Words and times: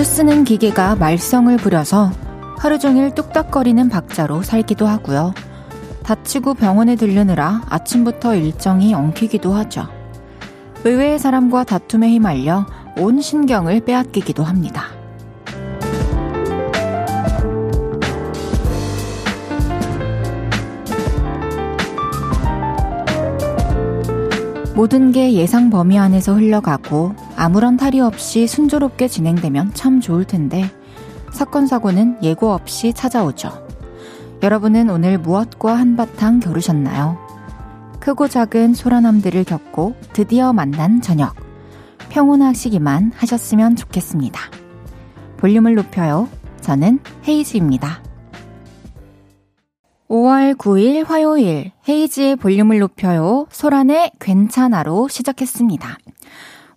자주 0.00 0.10
쓰는 0.12 0.44
기계가 0.44 0.96
말썽을 0.96 1.58
부려서 1.58 2.10
하루 2.56 2.78
종일 2.78 3.14
뚝딱거리는 3.14 3.90
박자로 3.90 4.40
살기도 4.42 4.86
하고요. 4.86 5.34
다치고 6.04 6.54
병원에 6.54 6.96
들르느라 6.96 7.60
아침부터 7.68 8.34
일정이 8.34 8.94
엉키기도 8.94 9.52
하죠. 9.52 9.88
의외의 10.84 11.18
사람과 11.18 11.64
다툼에 11.64 12.08
휘말려 12.08 12.64
온 12.96 13.20
신경을 13.20 13.80
빼앗기기도 13.80 14.42
합니다. 14.42 14.84
모든 24.74 25.12
게 25.12 25.34
예상 25.34 25.68
범위 25.68 25.98
안에서 25.98 26.36
흘러가고 26.36 27.14
아무런 27.40 27.78
탈이 27.78 28.00
없이 28.00 28.46
순조롭게 28.46 29.08
진행되면 29.08 29.72
참 29.72 30.02
좋을 30.02 30.26
텐데 30.26 30.70
사건 31.32 31.66
사고는 31.66 32.22
예고 32.22 32.52
없이 32.52 32.92
찾아오죠. 32.92 33.66
여러분은 34.42 34.90
오늘 34.90 35.16
무엇과 35.16 35.74
한바탕 35.74 36.40
겨루셨나요? 36.40 37.16
크고 37.98 38.28
작은 38.28 38.74
소란함들을 38.74 39.44
겪고 39.44 39.94
드디어 40.12 40.52
만난 40.52 41.00
저녁. 41.00 41.34
평온하시기만 42.10 43.12
하셨으면 43.16 43.74
좋겠습니다. 43.74 44.38
볼륨을 45.38 45.76
높여요. 45.76 46.28
저는 46.60 46.98
헤이즈입니다. 47.26 48.02
5월 50.10 50.58
9일 50.58 51.06
화요일 51.06 51.72
헤이지의 51.88 52.36
볼륨을 52.36 52.80
높여요. 52.80 53.46
소란의 53.50 54.12
괜찮아로 54.20 55.08
시작했습니다. 55.08 55.96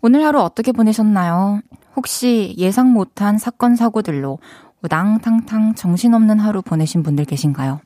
오늘 0.05 0.25
하루 0.25 0.41
어떻게 0.41 0.73
보내셨나요? 0.73 1.61
혹시 1.95 2.53
예상 2.57 2.91
못한 2.91 3.37
사건 3.37 3.77
사고들로 3.77 4.37
우당탕탕 4.81 5.75
정신없는 5.75 6.39
하루 6.39 6.61
보내신 6.61 7.03
분들 7.03 7.23
계신가요? 7.23 7.79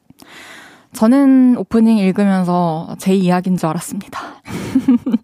저는 0.93 1.57
오프닝 1.57 1.99
읽으면서 1.99 2.95
제 2.97 3.13
이야기인 3.13 3.55
줄 3.55 3.69
알았습니다. 3.69 4.19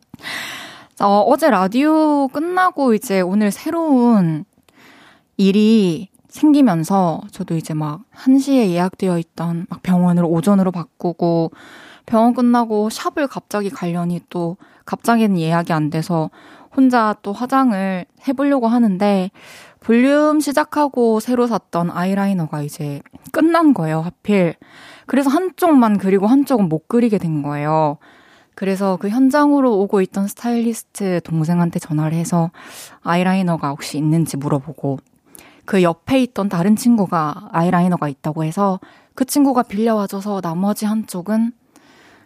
어, 1.02 1.21
어제 1.21 1.49
라디오 1.49 2.27
끝나고 2.27 2.94
이제 2.94 3.21
오늘 3.21 3.49
새로운 3.49 4.45
일이 5.38 6.09
생기면서 6.27 7.21
저도 7.31 7.58
이제 7.58 7.73
막 7.73 8.02
1시에 8.16 8.69
예약되어 8.69 9.17
있던 9.17 9.66
막 9.67 9.81
병원을 9.81 10.25
오전으로 10.25 10.69
바꾸고 10.69 11.53
병원 12.05 12.36
끝나고 12.36 12.91
샵을 12.91 13.25
갑자기 13.27 13.71
가려니 13.71 14.21
또 14.30 14.58
갑자기는 14.86 15.39
예약이 15.39 15.73
안 15.73 15.89
돼서 15.89 16.30
혼자 16.76 17.16
또 17.22 17.34
화장을 17.34 18.06
해보려고 18.28 18.68
하는데 18.68 19.32
볼륨 19.80 20.40
시작하고 20.40 21.20
새로 21.20 21.46
샀던 21.48 21.92
아이라이너가 21.92 22.62
이제 22.62 23.02
끝난 23.32 23.74
거예요, 23.74 24.02
하필. 24.02 24.56
그래서 25.06 25.30
한쪽만 25.30 25.98
그리고 25.98 26.28
한쪽은 26.28 26.70
못 26.70 26.88
그리게 26.88 27.18
된 27.18 27.42
거예요. 27.42 27.98
그래서 28.56 28.98
그 28.98 29.10
현장으로 29.10 29.78
오고 29.80 30.02
있던 30.02 30.28
스타일리스트 30.28 31.22
동생한테 31.24 31.80
전화를 31.80 32.14
해서 32.14 32.52
아이라이너가 33.02 33.70
혹시 33.70 33.98
있는지 33.98 34.38
물어보고 34.38 35.00
그 35.66 35.82
옆에 35.82 36.22
있던 36.22 36.50
다른 36.50 36.76
친구가 36.76 37.50
아이라이너가 37.52 38.10
있다고 38.10 38.44
해서 38.44 38.80
그 39.16 39.26
친구가 39.26 39.64
빌려와줘서 39.64 40.42
나머지 40.42 40.86
한쪽은 40.86 41.52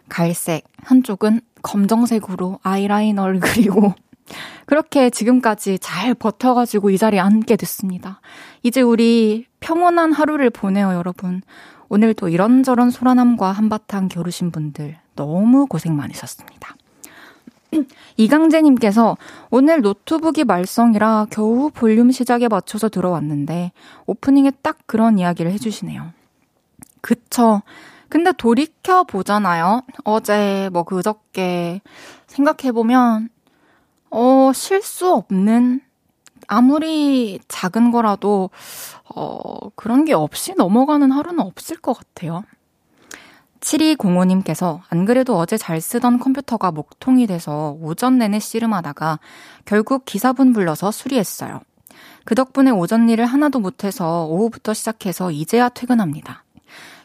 갈색, 0.09 0.63
한쪽은 0.83 1.41
검정색으로 1.61 2.59
아이라이너를 2.63 3.39
그리고 3.41 3.93
그렇게 4.65 5.09
지금까지 5.09 5.79
잘 5.79 6.13
버텨가지고 6.13 6.89
이 6.89 6.97
자리에 6.97 7.19
앉게 7.19 7.55
됐습니다. 7.55 8.21
이제 8.63 8.81
우리 8.81 9.45
평온한 9.59 10.11
하루를 10.11 10.49
보내요, 10.49 10.93
여러분. 10.93 11.41
오늘도 11.89 12.29
이런저런 12.29 12.89
소란함과 12.89 13.51
한바탕 13.51 14.09
겨루신 14.09 14.51
분들 14.51 14.97
너무 15.15 15.67
고생 15.67 15.95
많으셨습니다. 15.95 16.75
이강재님께서 18.17 19.17
오늘 19.49 19.81
노트북이 19.81 20.43
말썽이라 20.43 21.27
겨우 21.29 21.69
볼륨 21.73 22.11
시작에 22.11 22.47
맞춰서 22.47 22.89
들어왔는데 22.89 23.71
오프닝에 24.05 24.51
딱 24.61 24.77
그런 24.85 25.19
이야기를 25.19 25.51
해주시네요. 25.51 26.11
그쵸. 27.01 27.61
근데 28.09 28.31
돌이켜 28.31 29.03
보잖아요. 29.03 29.81
어제 30.05 30.69
뭐 30.71 30.83
그저께 30.83 31.81
생각해보면 32.27 33.29
어 34.09 34.51
실수 34.53 35.11
없는 35.11 35.81
아무리 36.47 37.39
작은 37.47 37.91
거라도 37.91 38.49
어 39.13 39.69
그런 39.75 40.05
게 40.05 40.13
없이 40.13 40.53
넘어가는 40.55 41.11
하루는 41.11 41.39
없을 41.39 41.77
것 41.77 41.93
같아요. 41.93 42.43
7205님께서 43.59 44.81
안 44.89 45.05
그래도 45.05 45.37
어제 45.37 45.57
잘 45.57 45.81
쓰던 45.81 46.19
컴퓨터가 46.19 46.71
목통이 46.71 47.27
돼서 47.27 47.75
오전 47.81 48.17
내내 48.17 48.39
씨름하다가 48.39 49.19
결국 49.65 50.05
기사분 50.05 50.53
불러서 50.53 50.91
수리했어요. 50.91 51.61
그 52.23 52.35
덕분에 52.35 52.71
오전 52.71 53.09
일을 53.09 53.25
하나도 53.25 53.59
못해서 53.59 54.25
오후부터 54.25 54.73
시작해서 54.73 55.31
이제야 55.31 55.69
퇴근합니다. 55.69 56.43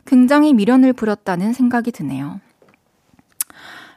굉장히 0.05 0.53
미련을 0.53 0.93
부렸다는 0.93 1.53
생각이 1.53 1.93
드네요. 1.93 2.41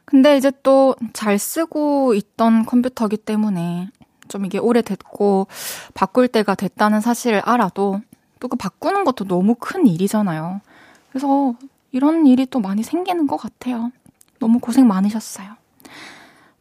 근데 0.06 0.38
이제 0.38 0.52
또 0.64 0.96
잘 1.14 1.38
쓰고 1.40 2.14
있던 2.14 2.66
컴퓨터기 2.66 3.18
때문에 3.18 3.90
좀 4.28 4.46
이게 4.46 4.58
오래됐고 4.58 5.48
바꿀 5.94 6.28
때가 6.28 6.56
됐다는 6.56 7.02
사실을 7.02 7.40
알아도 7.40 8.02
또 8.40 8.48
그 8.48 8.56
바꾸는 8.58 9.06
것도 9.06 9.26
너무 9.26 9.56
큰 9.60 9.88
일이잖아요. 9.88 10.62
그래서 11.10 11.56
이런 11.92 12.28
일이 12.28 12.46
또 12.46 12.60
많이 12.60 12.84
생기는 12.84 13.26
것 13.26 13.38
같아요. 13.38 13.92
너무 14.40 14.60
고생 14.60 14.88
많으셨어요. 14.88 15.48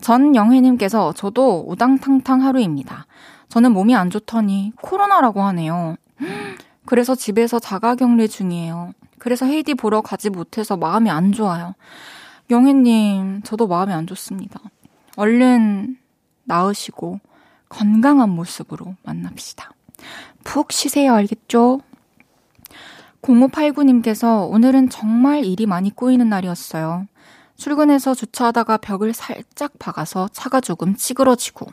전영혜님께서 0.00 1.12
저도 1.12 1.64
우당탕탕 1.68 2.42
하루입니다. 2.42 3.06
저는 3.48 3.72
몸이 3.72 3.94
안 3.94 4.10
좋더니 4.10 4.72
코로나라고 4.80 5.42
하네요. 5.42 5.96
그래서 6.86 7.14
집에서 7.14 7.58
자가 7.58 7.94
격리 7.96 8.28
중이에요. 8.28 8.92
그래서 9.18 9.46
헤이디 9.46 9.74
보러 9.74 10.00
가지 10.00 10.30
못해서 10.30 10.76
마음이 10.76 11.10
안 11.10 11.32
좋아요. 11.32 11.74
영혜님, 12.50 13.42
저도 13.42 13.66
마음이 13.66 13.92
안 13.92 14.06
좋습니다. 14.06 14.60
얼른 15.16 15.96
나으시고 16.44 17.20
건강한 17.68 18.30
모습으로 18.30 18.96
만납시다. 19.02 19.70
푹 20.44 20.72
쉬세요, 20.72 21.14
알겠죠? 21.14 21.80
0589님께서 23.22 24.50
오늘은 24.50 24.90
정말 24.90 25.44
일이 25.44 25.64
많이 25.66 25.94
꼬이는 25.94 26.28
날이었어요. 26.28 27.06
출근해서 27.56 28.14
주차하다가 28.14 28.76
벽을 28.78 29.14
살짝 29.14 29.78
박아서 29.78 30.28
차가 30.32 30.60
조금 30.60 30.94
찌그러지고, 30.94 31.66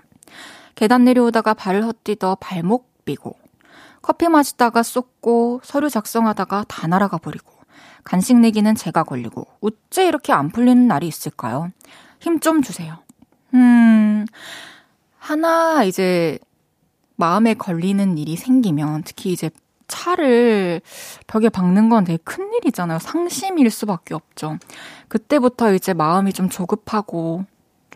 계단 0.75 1.03
내려오다가 1.03 1.53
발을 1.53 1.85
헛디뎌 1.85 2.37
발목 2.39 3.03
삐고, 3.03 3.35
커피 4.01 4.29
마시다가 4.29 4.83
쏟고, 4.83 5.61
서류 5.63 5.89
작성하다가 5.89 6.65
다 6.67 6.87
날아가 6.87 7.17
버리고, 7.17 7.50
간식 8.03 8.37
내기는 8.37 8.75
제가 8.75 9.03
걸리고, 9.03 9.47
어째 9.61 10.07
이렇게 10.07 10.33
안 10.33 10.49
풀리는 10.49 10.87
날이 10.87 11.07
있을까요? 11.07 11.71
힘 12.19 12.39
좀 12.39 12.61
주세요. 12.61 12.97
음, 13.53 14.25
하나 15.17 15.83
이제 15.83 16.39
마음에 17.15 17.53
걸리는 17.53 18.17
일이 18.17 18.35
생기면, 18.35 19.03
특히 19.03 19.31
이제 19.31 19.49
차를 19.87 20.81
벽에 21.27 21.49
박는 21.49 21.89
건 21.89 22.05
되게 22.05 22.17
큰 22.23 22.53
일이잖아요. 22.53 22.99
상심일 22.99 23.69
수밖에 23.69 24.13
없죠. 24.13 24.57
그때부터 25.09 25.73
이제 25.73 25.93
마음이 25.93 26.31
좀 26.31 26.47
조급하고 26.49 27.43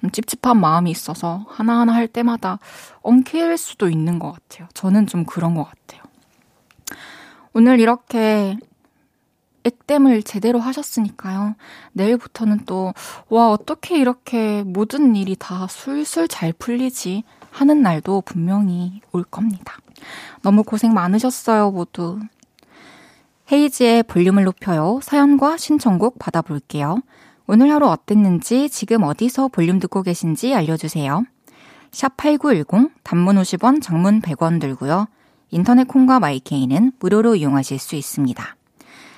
좀 0.01 0.11
찝찝한 0.11 0.59
마음이 0.59 0.91
있어서 0.91 1.45
하나하나 1.47 1.93
할 1.93 2.07
때마다 2.09 2.59
엉킬 3.01 3.57
수도 3.57 3.89
있는 3.89 4.19
것 4.19 4.33
같아요. 4.33 4.67
저는 4.73 5.07
좀 5.07 5.23
그런 5.25 5.55
것 5.55 5.63
같아요. 5.63 6.01
오늘 7.53 7.79
이렇게 7.79 8.57
액땜을 9.65 10.23
제대로 10.23 10.59
하셨으니까요. 10.59 11.55
내일부터는 11.93 12.61
또, 12.65 12.93
와, 13.29 13.49
어떻게 13.49 13.97
이렇게 13.97 14.63
모든 14.63 15.15
일이 15.15 15.35
다 15.37 15.67
술술 15.67 16.27
잘 16.27 16.53
풀리지 16.53 17.23
하는 17.51 17.81
날도 17.81 18.21
분명히 18.21 19.01
올 19.11 19.23
겁니다. 19.23 19.77
너무 20.41 20.63
고생 20.63 20.93
많으셨어요, 20.93 21.71
모두. 21.71 22.19
헤이지의 23.51 24.03
볼륨을 24.03 24.43
높여요. 24.43 24.99
사연과 25.03 25.57
신청곡 25.57 26.19
받아볼게요. 26.19 27.01
오늘 27.47 27.71
하루 27.71 27.87
어땠는지, 27.87 28.69
지금 28.69 29.03
어디서 29.03 29.49
볼륨 29.49 29.79
듣고 29.79 30.01
계신지 30.01 30.55
알려주세요. 30.55 31.25
샵 31.91 32.17
8910, 32.17 32.91
단문 33.03 33.37
50원, 33.37 33.81
장문 33.81 34.21
100원 34.21 34.59
들고요. 34.59 35.07
인터넷 35.51 35.87
콩과 35.87 36.19
마이케이는 36.19 36.91
무료로 36.99 37.35
이용하실 37.35 37.79
수 37.79 37.95
있습니다. 37.95 38.54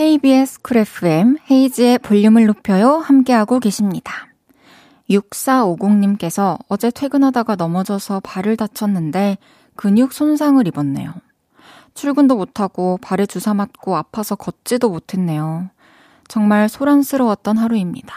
KBS 0.00 0.62
쿨 0.62 0.78
FM 0.78 1.36
헤이지의 1.50 1.98
볼륨을 1.98 2.46
높여요 2.46 2.96
함께하고 2.96 3.60
계십니다. 3.60 4.28
6450님께서 5.10 6.58
어제 6.68 6.90
퇴근하다가 6.90 7.56
넘어져서 7.56 8.20
발을 8.20 8.56
다쳤는데 8.56 9.36
근육 9.76 10.14
손상을 10.14 10.66
입었네요. 10.66 11.12
출근도 11.92 12.36
못하고 12.36 12.98
발에 13.02 13.26
주사 13.26 13.52
맞고 13.52 13.94
아파서 13.94 14.36
걷지도 14.36 14.88
못했네요. 14.88 15.68
정말 16.28 16.70
소란스러웠던 16.70 17.58
하루입니다. 17.58 18.14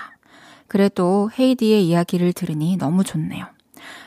그래도 0.70 1.32
헤이디의 1.38 1.86
이야기를 1.86 2.32
들으니 2.32 2.78
너무 2.78 3.04
좋네요. 3.04 3.46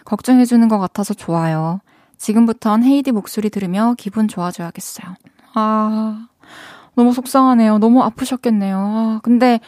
걱정해주는 0.07 0.67
것 0.69 0.79
같아서 0.79 1.13
좋아요. 1.13 1.81
지금부턴 2.17 2.85
헤이디 2.85 3.13
목소리 3.13 3.51
들으며 3.51 3.95
기분 3.99 4.29
좋아져야겠어요. 4.29 5.15
아, 5.59 6.29
너무 6.97 7.13
속상하네요. 7.13 7.79
너무 7.79 8.03
아프셨겠네요. 8.03 8.77
아, 8.79 9.21
근데 9.23 9.61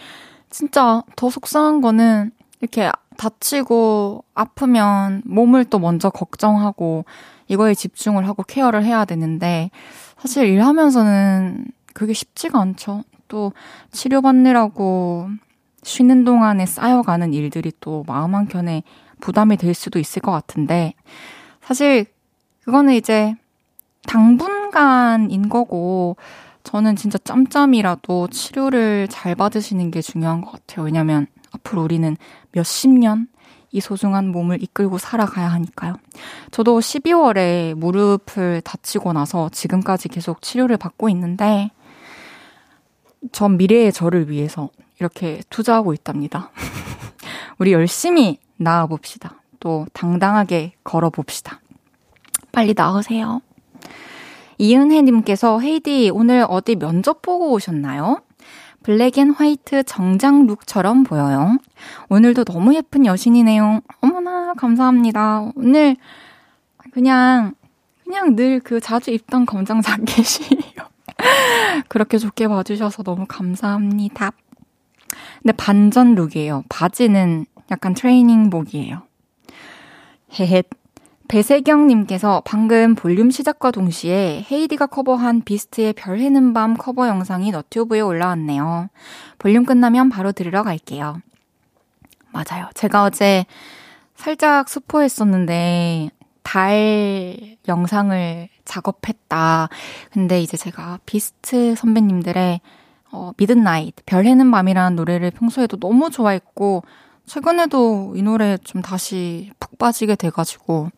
진짜 0.51 1.03
더 1.15 1.31
속상한 1.31 1.81
거는 1.81 2.33
이렇게 2.61 2.91
다치고 3.17 4.25
아프면 4.35 5.23
몸을 5.25 5.67
또 5.67 5.79
먼저 5.79 6.09
걱정하고 6.09 7.05
이거에 7.49 7.75
집중을 7.75 8.27
하고 8.27 8.43
케어를 8.43 8.85
해야 8.85 9.05
되는데 9.05 9.71
사실 10.19 10.47
일하면서는 10.47 11.67
그게 11.95 12.13
쉽지가 12.13 12.59
않죠. 12.61 13.03
또 13.29 13.53
치료받느라고 13.93 15.29
쉬는 15.83 16.25
동안에 16.25 16.65
쌓여가는 16.67 17.35
일들이 17.35 17.73
또 17.81 18.05
마음 18.07 18.35
한켠에 18.35 18.83
부담이 19.21 19.57
될 19.59 19.75
수도 19.75 19.99
있을 19.99 20.23
것 20.23 20.33
같은데 20.33 20.95
사실 21.61 22.07
그거는 22.65 22.95
이제 22.95 23.35
당분간인 24.07 25.49
거고 25.49 26.17
저는 26.69 26.97
진짜 26.97 27.19
짬짬이라도 27.19 28.29
치료를 28.29 29.09
잘 29.09 29.35
받으시는 29.35 29.91
게 29.91 30.03
중요한 30.03 30.43
것 30.43 30.53
같아요. 30.53 30.85
왜냐면 30.85 31.27
앞으로 31.53 31.83
우리는 31.83 32.17
몇십 32.53 32.91
년 32.91 33.29
이 33.71 33.81
소중한 33.81 34.29
몸을 34.29 34.63
이끌고 34.63 34.99
살아가야 34.99 35.49
하니까요. 35.49 35.95
저도 36.51 36.81
12월에 36.81 37.75
무릎을 37.75 38.63
다치고 38.63 39.13
나서 39.13 39.51
지금까지 39.51 40.09
계속 40.09 40.41
치료를 40.41 40.79
받고 40.79 41.09
있는데, 41.11 41.71
전 43.33 43.57
미래의 43.57 43.93
저를 43.93 44.31
위해서 44.31 44.71
이렇게 45.01 45.43
투자하고 45.51 45.93
있답니다. 45.93 46.51
우리 47.59 47.73
열심히 47.73 48.39
나아봅시다. 48.57 49.43
또 49.61 49.87
당당하게 49.93 50.73
걸어봅시다. 50.85 51.61
빨리 52.53 52.73
나으세요. 52.75 53.43
이은혜님께서 54.59 55.61
헤이디 55.61 56.11
오늘 56.13 56.45
어디 56.49 56.77
면접 56.77 57.23
보고 57.23 57.53
오셨나요? 57.53 58.21
black 58.83 59.19
and 59.19 59.31
white 59.31 59.85
정장 59.85 60.47
look처럼 60.47 61.05
보여요. 61.05 61.59
오늘도 62.09 62.45
너무 62.45 62.75
예쁜 62.75 63.07
여신이네요. 63.07 63.81
어머나 64.01 64.55
감사합니다. 64.55 65.51
오늘 65.57 65.97
그냥 66.93 67.55
그냥 68.05 68.35
늘 68.37 68.61
그 68.65 68.81
자주 68.81 69.11
입던 69.11 69.47
검정 69.47 69.81
자켓이에요. 69.83 70.89
그렇게 71.89 72.19
좋게 72.19 72.49
봐주셔서 72.49 73.03
너무 73.03 73.27
감사합니다. 73.29 74.33
근데 75.43 75.53
반전 75.57 76.15
look이에요. 76.15 76.65
바지는 76.69 77.47
약간 77.71 77.95
트레이닝복이에요. 77.95 79.03
헤헷. 80.39 80.69
배세경님께서 81.29 82.43
방금 82.45 82.95
볼륨 82.95 83.31
시작과 83.31 83.71
동시에 83.71 84.47
헤이디가 84.51 84.87
커버한 84.87 85.43
비스트의 85.43 85.93
별 85.93 86.19
해는 86.19 86.55
밤 86.55 86.75
커버 86.75 87.07
영상이 87.07 87.51
너튜브에 87.51 88.01
올라왔네요. 88.01 88.89
볼륨 89.39 89.65
끝나면 89.65 90.09
바로 90.09 90.33
들으러 90.33 90.63
갈게요. 90.63 91.21
맞아요. 92.33 92.69
제가 92.75 93.05
어제 93.05 93.45
살짝 94.17 94.69
스포했었는데 94.69 96.11
달 96.43 97.57
영상을 97.69 98.49
작업했다. 98.65 99.69
근데 100.11 100.41
이제 100.41 100.57
제가 100.57 100.99
비스트 101.05 101.75
선배님들의 101.77 102.61
어, 103.13 103.33
Midnight, 103.37 103.95
별 104.07 104.25
해는 104.25 104.51
밤이라는 104.51 104.97
노래를 104.97 105.31
평소에도 105.31 105.79
너무 105.79 106.11
좋아했고 106.11 106.85
최근에도 107.27 108.15
이 108.17 108.23
노래 108.23 108.57
좀 108.59 108.81
다시 108.81 109.51
푹 109.61 109.79
빠지게 109.79 110.17
돼가지고 110.17 110.91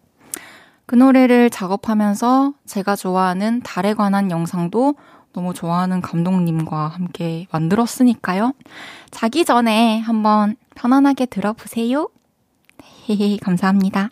그 0.90 0.96
노래를 0.96 1.50
작업하면서 1.50 2.52
제가 2.66 2.96
좋아하는 2.96 3.60
달에 3.62 3.94
관한 3.94 4.32
영상도 4.32 4.96
너무 5.32 5.54
좋아하는 5.54 6.00
감독님과 6.00 6.88
함께 6.88 7.46
만들었으니까요. 7.52 8.54
자기 9.12 9.44
전에 9.44 10.00
한번 10.00 10.56
편안하게 10.74 11.26
들어보세요. 11.26 12.08
헤헤, 13.08 13.36
감사합니다. 13.36 14.10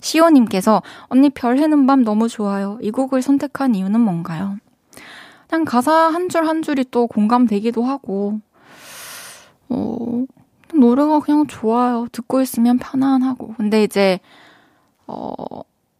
시오님께서 0.00 0.82
언니 1.08 1.28
별 1.28 1.58
해는 1.58 1.86
밤 1.86 2.04
너무 2.04 2.26
좋아요. 2.26 2.78
이 2.80 2.90
곡을 2.90 3.20
선택한 3.20 3.74
이유는 3.74 4.00
뭔가요? 4.00 4.56
그냥 5.46 5.66
가사 5.66 5.92
한 5.92 6.28
줄 6.30 6.46
한 6.48 6.62
줄이 6.62 6.86
또 6.90 7.06
공감되기도 7.06 7.84
하고, 7.84 8.40
어, 9.68 10.24
노래가 10.72 11.20
그냥 11.20 11.46
좋아요. 11.46 12.06
듣고 12.12 12.40
있으면 12.40 12.78
편안하고. 12.78 13.52
근데 13.58 13.84
이제, 13.84 14.20
어, 15.06 15.34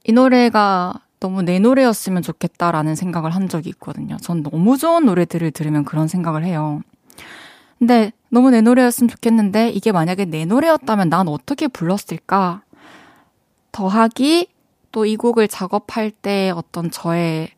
이 0.08 0.12
노래가 0.12 0.94
너무 1.20 1.42
내 1.42 1.58
노래였으면 1.58 2.22
좋겠다라는 2.22 2.94
생각을 2.94 3.30
한 3.30 3.46
적이 3.48 3.68
있거든요. 3.70 4.16
전 4.22 4.42
너무 4.42 4.78
좋은 4.78 5.04
노래들을 5.04 5.50
들으면 5.50 5.84
그런 5.84 6.08
생각을 6.08 6.44
해요. 6.44 6.80
근데 7.78 8.12
너무 8.30 8.50
내 8.50 8.62
노래였으면 8.62 9.10
좋겠는데 9.10 9.68
이게 9.68 9.92
만약에 9.92 10.24
내 10.24 10.46
노래였다면 10.46 11.10
난 11.10 11.28
어떻게 11.28 11.68
불렀을까? 11.68 12.62
더하기 13.70 14.48
또 14.92 15.04
이 15.04 15.16
곡을 15.16 15.46
작업할 15.46 16.10
때 16.10 16.50
어떤 16.56 16.90
저의 16.90 17.50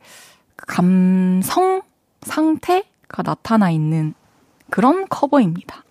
감성 0.57 1.83
상태가 2.23 3.23
나타나 3.23 3.71
있는 3.71 4.15
그런 4.71 5.07
커버입니다. 5.09 5.85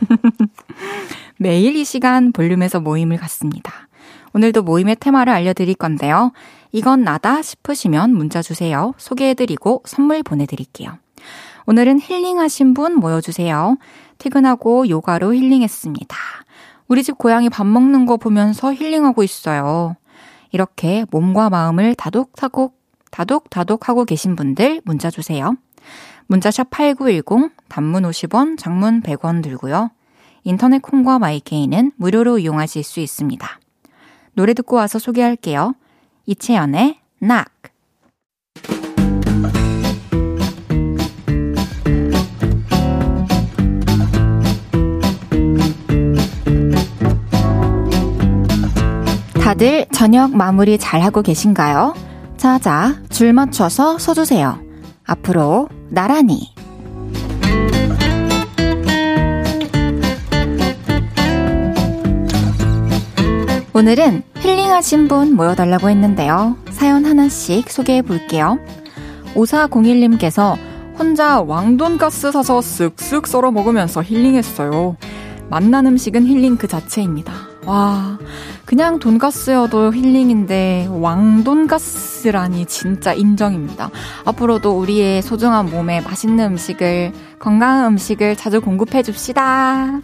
매일 1.38 1.76
이 1.76 1.84
시간 1.84 2.32
볼륨에서 2.32 2.80
모임을 2.80 3.16
갖습니다. 3.16 3.88
오늘도 4.32 4.62
모임의 4.62 4.96
테마를 4.96 5.32
알려드릴 5.32 5.74
건데요. 5.74 6.32
이건 6.72 7.02
나다 7.02 7.42
싶으시면 7.42 8.14
문자 8.14 8.42
주세요. 8.42 8.94
소개해드리고 8.96 9.82
선물 9.86 10.22
보내드릴게요. 10.22 10.98
오늘은 11.66 12.00
힐링하신 12.00 12.74
분 12.74 12.94
모여주세요. 12.94 13.76
퇴근하고 14.18 14.88
요가로 14.88 15.34
힐링했습니다. 15.34 16.16
우리 16.88 17.02
집 17.02 17.18
고양이 17.18 17.48
밥 17.48 17.66
먹는 17.66 18.06
거 18.06 18.16
보면서 18.16 18.74
힐링하고 18.74 19.22
있어요. 19.22 19.96
이렇게 20.52 21.04
몸과 21.10 21.50
마음을 21.50 21.94
다독다독, 21.94 22.78
다독다독 23.10 23.88
하고 23.88 24.04
계신 24.04 24.36
분들 24.36 24.82
문자 24.84 25.10
주세요. 25.10 25.56
문자샵 26.26 26.70
8910, 26.70 27.50
단문 27.68 28.04
50원, 28.04 28.58
장문 28.58 29.02
100원 29.02 29.42
들고요. 29.42 29.90
인터넷 30.44 30.80
콩과 30.80 31.18
마이케이는 31.18 31.92
무료로 31.96 32.38
이용하실 32.38 32.82
수 32.82 33.00
있습니다. 33.00 33.60
노래 34.34 34.54
듣고 34.54 34.76
와서 34.76 34.98
소개할게요. 34.98 35.74
이채연의 36.26 36.98
낙. 37.20 37.48
다들 49.42 49.86
저녁 49.92 50.34
마무리 50.36 50.78
잘 50.78 51.00
하고 51.02 51.22
계신가요? 51.22 51.94
자자, 52.36 53.02
줄 53.10 53.32
맞춰서 53.32 53.98
서주세요. 53.98 54.60
앞으로 55.04 55.68
나란히. 55.88 56.54
오늘은 63.72 64.24
힐링하신 64.38 65.06
분 65.06 65.36
모여달라고 65.36 65.90
했는데요. 65.90 66.56
사연 66.70 67.04
하나씩 67.04 67.70
소개해 67.70 68.02
볼게요. 68.02 68.58
5401님께서 69.34 70.56
혼자 70.98 71.40
왕돈가스 71.40 72.32
사서 72.32 72.58
쓱쓱 72.58 73.26
썰어 73.26 73.52
먹으면서 73.52 74.02
힐링했어요. 74.02 74.96
만난 75.48 75.86
음식은 75.86 76.26
힐링 76.26 76.56
그 76.56 76.66
자체입니다. 76.66 77.32
와, 77.64 78.18
그냥 78.64 78.98
돈가스여도 78.98 79.94
힐링인데 79.94 80.88
왕돈가스라니 80.90 82.66
진짜 82.66 83.12
인정입니다. 83.12 83.90
앞으로도 84.24 84.78
우리의 84.78 85.22
소중한 85.22 85.70
몸에 85.70 86.00
맛있는 86.00 86.52
음식을, 86.52 87.12
건강한 87.38 87.92
음식을 87.92 88.34
자주 88.34 88.60
공급해 88.60 89.02
줍시다. 89.04 90.00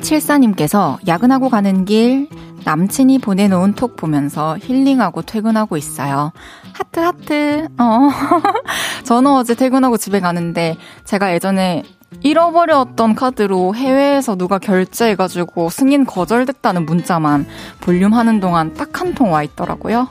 7874님께서 0.00 0.98
야근하고 1.06 1.48
가는 1.48 1.84
길 1.84 2.28
남친이 2.64 3.18
보내놓은 3.18 3.74
톡 3.74 3.96
보면서 3.96 4.56
힐링하고 4.58 5.22
퇴근하고 5.22 5.76
있어요. 5.76 6.32
하트, 6.72 7.00
하트. 7.00 7.66
어. 7.78 8.08
저는 9.04 9.30
어제 9.32 9.54
퇴근하고 9.54 9.96
집에 9.96 10.20
가는데 10.20 10.76
제가 11.04 11.32
예전에 11.34 11.82
잃어버렸던 12.20 13.14
카드로 13.14 13.74
해외에서 13.74 14.36
누가 14.36 14.58
결제해가지고 14.58 15.70
승인 15.70 16.04
거절됐다는 16.06 16.84
문자만 16.86 17.46
볼륨 17.80 18.14
하는 18.14 18.38
동안 18.40 18.74
딱 18.74 19.00
한 19.00 19.14
통 19.14 19.32
와 19.32 19.42
있더라고요. 19.42 20.08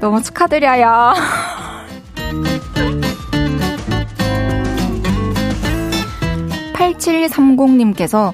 너무 0.00 0.22
축하드려요. 0.22 1.14
8730님께서 6.74 8.32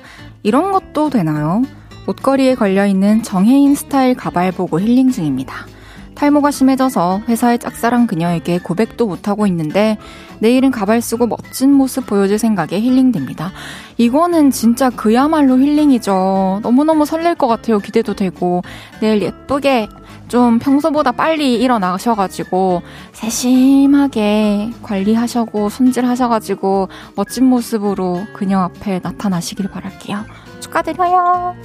이런 0.49 0.73
것도 0.73 1.11
되나요? 1.11 1.63
옷걸이에 2.07 2.55
걸려있는 2.55 3.23
정혜인 3.23 3.75
스타일 3.75 4.15
가발 4.15 4.51
보고 4.51 4.81
힐링 4.81 5.11
중입니다. 5.11 5.67
탈모가 6.15 6.51
심해져서 6.51 7.21
회사의 7.29 7.59
짝사랑 7.59 8.07
그녀에게 8.07 8.59
고백도 8.59 9.07
못하고 9.07 9.47
있는데 9.47 9.99
내일은 10.39 10.71
가발 10.71 11.03
쓰고 11.03 11.27
멋진 11.27 11.71
모습 11.75 12.07
보여줄 12.07 12.39
생각에 12.39 12.81
힐링됩니다. 12.81 13.53
이거는 13.99 14.51
진짜 14.51 14.89
그야말로 14.89 15.59
힐링이죠. 15.59 16.61
너무너무 16.63 17.05
설렐 17.05 17.35
것 17.35 17.47
같아요. 17.47 17.79
기대도 17.79 18.15
되고. 18.15 18.63
내일 19.01 19.21
예쁘게 19.21 19.87
좀 20.29 20.59
평소보다 20.59 21.13
빨리 21.13 21.55
일어나셔가지고 21.55 22.83
세심하게 23.13 24.71
관리하셔고 24.83 25.71
손질하셔가지고 25.71 26.89
멋진 27.17 27.47
모습으로 27.47 28.25
그녀 28.35 28.61
앞에 28.61 29.01
나타나시길 29.03 29.71
바랄게요. 29.71 30.25
축하드려요. 30.61 31.57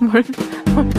뭘, 0.00 0.24
뭘. 0.74 0.90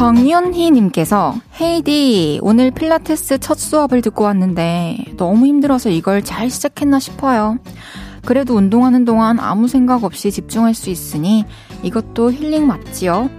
정윤희님께서 0.00 1.34
헤이디 1.60 2.40
오늘 2.42 2.70
필라테스 2.70 3.38
첫 3.38 3.58
수업을 3.58 4.00
듣고 4.00 4.24
왔는데 4.24 4.96
너무 5.18 5.44
힘들어서 5.44 5.90
이걸 5.90 6.22
잘 6.22 6.48
시작했나 6.48 6.98
싶어요. 6.98 7.58
그래도 8.24 8.54
운동하는 8.54 9.04
동안 9.04 9.38
아무 9.40 9.68
생각 9.68 10.04
없이 10.04 10.30
집중할 10.30 10.74
수 10.74 10.90
있으니 10.90 11.44
이것도 11.82 12.32
힐링 12.32 12.66
맞지요? 12.66 13.30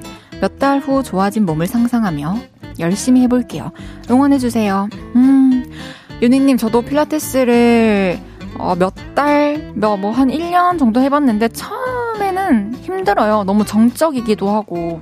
몇 0.42 0.58
달 0.60 0.80
후 0.80 1.04
좋아진 1.04 1.46
몸을 1.46 1.68
상상하며 1.68 2.36
열심히 2.80 3.22
해볼게요. 3.22 3.72
응원해주세요. 4.10 4.90
음, 5.16 5.66
윤희님, 6.22 6.58
저도 6.58 6.82
필라테스를 6.82 8.20
어, 8.58 8.76
몇 8.76 8.94
달, 9.16 9.72
몇, 9.76 9.98
뭐, 9.98 10.12
한 10.12 10.28
1년 10.30 10.78
정도 10.78 11.00
해봤는데, 11.02 11.48
처음에는 11.50 12.76
힘들어요. 12.82 13.44
너무 13.46 13.66
정적이기도 13.66 14.50
하고. 14.50 15.00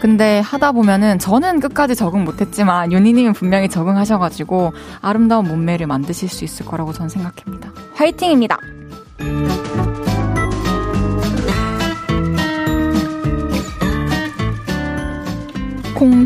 근데 0.00 0.40
하다 0.40 0.72
보면은 0.72 1.18
저는 1.18 1.60
끝까지 1.60 1.94
적응 1.94 2.24
못했지만 2.24 2.92
윤희님은 2.92 3.32
분명히 3.32 3.68
적응하셔가지고 3.68 4.72
아름다운 5.00 5.46
몸매를 5.48 5.86
만드실 5.86 6.28
수 6.28 6.44
있을 6.44 6.66
거라고 6.66 6.92
저는 6.92 7.08
생각합니다. 7.08 7.72
화이팅입니다! 7.94 8.58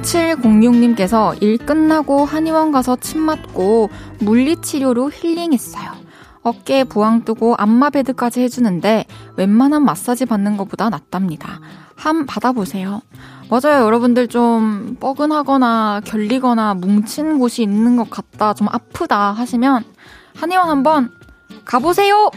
0706님께서 0.02 1.36
일 1.42 1.58
끝나고 1.58 2.24
한의원 2.24 2.72
가서 2.72 2.96
침 2.96 3.20
맞고 3.20 3.90
물리치료로 4.20 5.10
힐링했어요. 5.10 5.90
어깨에 6.42 6.84
부항 6.84 7.24
뜨고 7.24 7.54
안마베드까지 7.56 8.40
해주는데 8.42 9.06
웬만한 9.36 9.84
마사지 9.84 10.26
받는 10.26 10.56
것보다 10.56 10.90
낫답니다. 10.90 11.60
함 11.94 12.26
받아보세요. 12.26 13.00
맞아요. 13.48 13.84
여러분들 13.84 14.28
좀 14.28 14.96
뻐근하거나 14.98 16.00
결리거나 16.04 16.74
뭉친 16.74 17.38
곳이 17.38 17.62
있는 17.62 17.96
것 17.96 18.10
같다, 18.10 18.54
좀 18.54 18.68
아프다 18.68 19.32
하시면 19.32 19.84
한의원 20.34 20.68
한번 20.68 21.12
가보세요! 21.64 22.30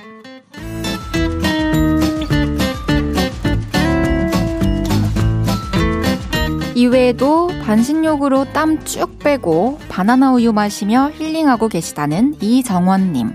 이외에도 6.75 7.48
반신욕으로 7.63 8.51
땀 8.51 8.84
쭉 8.84 9.17
빼고 9.20 9.79
바나나 9.88 10.34
우유 10.34 10.51
마시며 10.51 11.10
힐링하고 11.12 11.70
계시다는 11.70 12.36
이정원님. 12.41 13.34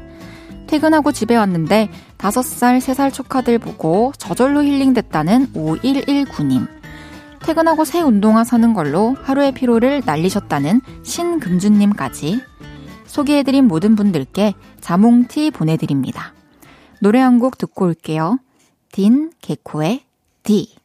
퇴근하고 0.66 1.10
집에 1.10 1.36
왔는데 1.36 1.88
5살, 2.18 2.78
3살 2.78 3.12
조카들 3.14 3.58
보고 3.58 4.12
저절로 4.18 4.62
힐링됐다는 4.62 5.54
5119님. 5.54 6.68
퇴근하고 7.40 7.86
새 7.86 8.02
운동화 8.02 8.44
사는 8.44 8.74
걸로 8.74 9.16
하루의 9.22 9.52
피로를 9.52 10.02
날리셨다는 10.04 10.82
신금준님까지 11.02 12.42
소개해드린 13.06 13.66
모든 13.66 13.96
분들께 13.96 14.52
자몽티 14.82 15.50
보내드립니다. 15.50 16.34
노래 17.00 17.18
한 17.20 17.38
곡 17.40 17.56
듣고 17.56 17.86
올게요. 17.86 18.38
딘 18.92 19.32
개코의 19.40 20.02
디. 20.42 20.79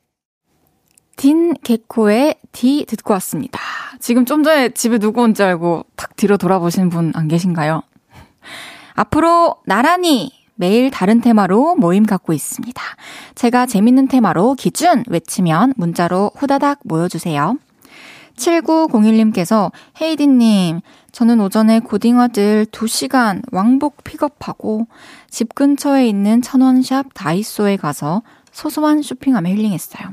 딘 1.15 1.53
개코의 1.63 2.36
디 2.51 2.86
듣고 2.88 3.13
왔습니다. 3.13 3.60
지금 4.00 4.25
좀 4.25 4.43
전에 4.43 4.69
집에 4.69 4.98
누구 4.98 5.22
온지 5.22 5.43
알고 5.43 5.86
탁 5.95 6.15
뒤로 6.15 6.38
돌아보신 6.38 6.89
분 6.89 7.12
안 7.15 7.27
계신가요? 7.27 7.81
앞으로 8.95 9.55
나란히 9.65 10.31
매일 10.55 10.89
다른 10.89 11.22
테마로 11.22 11.75
모임 11.75 12.05
갖고 12.05 12.31
있습니다. 12.34 12.81
제가 13.36 13.65
재밌는 13.65 14.07
테마로 14.07 14.53
기준 14.55 15.03
외치면 15.07 15.74
문자로 15.75 16.31
후다닥 16.36 16.79
모여주세요. 16.84 17.57
7901님께서 18.38 19.72
헤이디님, 20.01 20.81
저는 21.12 21.39
오전에 21.39 21.79
고딩아들 21.79 22.67
2시간 22.72 23.41
왕복 23.51 24.03
픽업하고 24.03 24.88
집 25.29 25.55
근처에 25.55 26.07
있는 26.07 26.41
천원샵 26.41 27.13
다이소에 27.13 27.77
가서 27.77 28.22
소소한 28.51 29.01
쇼핑하며 29.01 29.50
힐링했어요. 29.50 30.10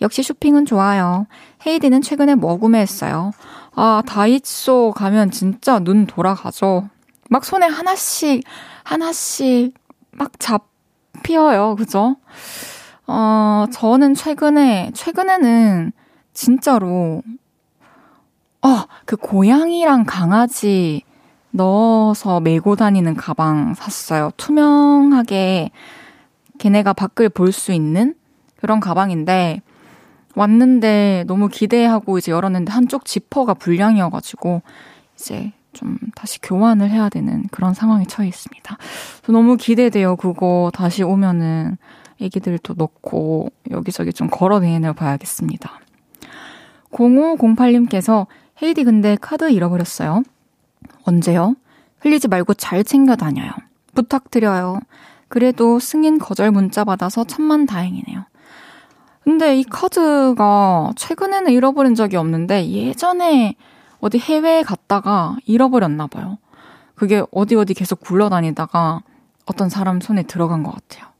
역시 0.00 0.22
쇼핑은 0.22 0.66
좋아요. 0.66 1.26
헤이디는 1.66 2.02
최근에 2.02 2.34
뭐 2.34 2.56
구매했어요? 2.58 3.32
아, 3.74 4.02
다이소 4.06 4.92
가면 4.96 5.30
진짜 5.30 5.78
눈 5.78 6.06
돌아가죠. 6.06 6.88
막 7.30 7.44
손에 7.44 7.66
하나씩, 7.66 8.44
하나씩 8.84 9.74
막 10.10 10.32
잡히어요. 10.38 11.76
그죠? 11.76 12.16
어, 13.06 13.66
저는 13.72 14.14
최근에, 14.14 14.90
최근에는 14.94 15.92
진짜로, 16.34 17.22
어, 18.62 18.84
그 19.06 19.16
고양이랑 19.16 20.04
강아지 20.04 21.02
넣어서 21.50 22.40
메고 22.40 22.76
다니는 22.76 23.14
가방 23.14 23.74
샀어요. 23.74 24.30
투명하게 24.36 25.70
걔네가 26.58 26.92
밖을 26.92 27.28
볼 27.28 27.52
수 27.52 27.72
있는 27.72 28.14
그런 28.62 28.80
가방인데, 28.80 29.60
왔는데 30.34 31.24
너무 31.26 31.48
기대하고 31.48 32.16
이제 32.16 32.32
열었는데 32.32 32.72
한쪽 32.72 33.04
지퍼가 33.04 33.54
불량이어가지고 33.54 34.62
이제 35.16 35.52
좀 35.72 35.98
다시 36.14 36.40
교환을 36.40 36.88
해야 36.88 37.08
되는 37.08 37.44
그런 37.50 37.74
상황에 37.74 38.04
처해 38.04 38.28
있습니다. 38.28 38.78
너무 39.28 39.56
기대돼요. 39.56 40.16
그거 40.16 40.70
다시 40.72 41.02
오면은 41.02 41.76
애기들도 42.20 42.74
넣고 42.78 43.50
여기저기 43.70 44.12
좀 44.12 44.28
걸어 44.30 44.60
다녀 44.60 44.92
봐야겠습니다. 44.92 45.80
0508님께서 46.92 48.26
헤이디 48.62 48.84
근데 48.84 49.16
카드 49.20 49.50
잃어버렸어요. 49.50 50.22
언제요? 51.04 51.56
흘리지 52.00 52.28
말고 52.28 52.54
잘 52.54 52.84
챙겨 52.84 53.16
다녀요. 53.16 53.50
부탁드려요. 53.94 54.78
그래도 55.28 55.78
승인 55.78 56.18
거절 56.18 56.52
문자 56.52 56.84
받아서 56.84 57.24
천만 57.24 57.66
다행이네요. 57.66 58.24
근데 59.24 59.56
이 59.58 59.64
카드가 59.64 60.92
최근에는 60.96 61.52
잃어버린 61.52 61.94
적이 61.94 62.16
없는데 62.16 62.68
예전에 62.68 63.54
어디 64.00 64.18
해외에 64.18 64.62
갔다가 64.62 65.36
잃어버렸나 65.46 66.08
봐요. 66.08 66.38
그게 66.94 67.22
어디 67.30 67.54
어디 67.54 67.74
계속 67.74 68.00
굴러다니다가 68.00 69.02
어떤 69.46 69.68
사람 69.68 70.00
손에 70.00 70.24
들어간 70.24 70.62
것 70.62 70.72
같아요. 70.72 71.10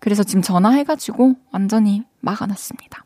그래서 0.00 0.22
지금 0.22 0.42
전화해가지고 0.42 1.34
완전히 1.52 2.04
막아놨습니다. 2.20 3.04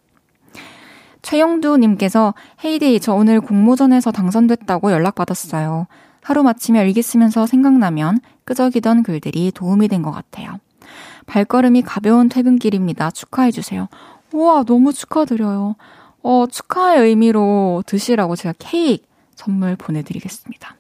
최영두님께서 1.23 2.35
헤이디, 2.65 3.01
저 3.01 3.13
오늘 3.15 3.41
공모전에서 3.41 4.13
당선됐다고 4.13 4.93
연락받았어요. 4.93 5.87
하루 6.23 6.43
마치며 6.43 6.85
일기 6.85 7.03
쓰면서 7.03 7.47
생각나면 7.47 8.21
끄적이던 8.45 9.03
글들이 9.03 9.53
도움이 9.53 9.89
된 9.89 10.03
것 10.03 10.13
같아요. 10.13 10.59
발걸음이 11.27 11.83
가벼운 11.83 12.29
퇴근길입니다. 12.29 13.11
축하해주세요. 13.11 13.89
우와, 14.33 14.65
너무 14.65 14.93
축하드려요. 14.93 15.77
어, 16.23 16.47
축하의 16.51 17.03
의미로 17.03 17.83
드시라고 17.87 18.37
제가 18.37 18.55
케이크 18.59 19.05
선물 19.35 19.77
보내드리겠습니다. 19.77 20.75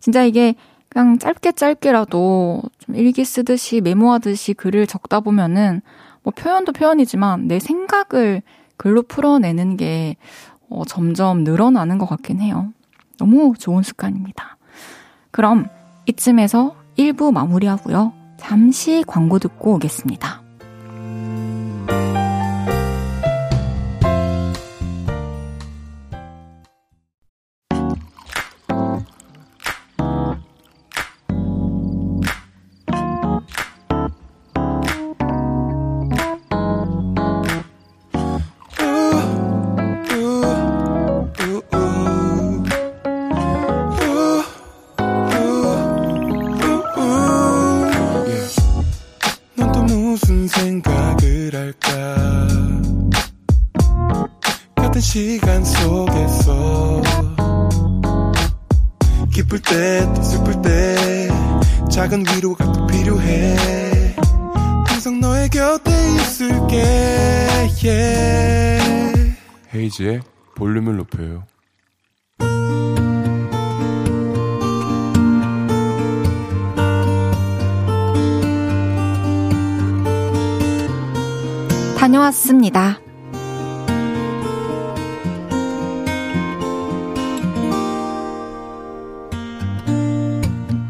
진짜 0.00 0.24
이게 0.24 0.54
그냥 0.88 1.18
짧게 1.18 1.52
짧게라도 1.52 2.62
좀 2.78 2.94
일기 2.94 3.24
쓰듯이 3.24 3.80
메모하듯이 3.82 4.54
글을 4.54 4.86
적다 4.86 5.20
보면은 5.20 5.82
뭐 6.22 6.32
표현도 6.34 6.72
표현이지만 6.72 7.48
내 7.48 7.58
생각을 7.58 8.42
글로 8.76 9.02
풀어내는 9.02 9.76
게 9.76 10.16
어, 10.70 10.84
점점 10.86 11.44
늘어나는 11.44 11.98
것 11.98 12.06
같긴 12.06 12.40
해요. 12.40 12.72
너무 13.18 13.54
좋은 13.58 13.82
습관입니다. 13.82 14.56
그럼 15.30 15.68
이쯤에서 16.06 16.74
1부 16.96 17.32
마무리하고요. 17.32 18.12
잠시 18.38 19.04
광고 19.06 19.38
듣고 19.38 19.74
오겠습니다. 19.74 20.45
홈이지에 69.96 70.20
볼륨을 70.54 70.96
높여요. 70.96 71.44
다녀왔습니다. 81.98 83.00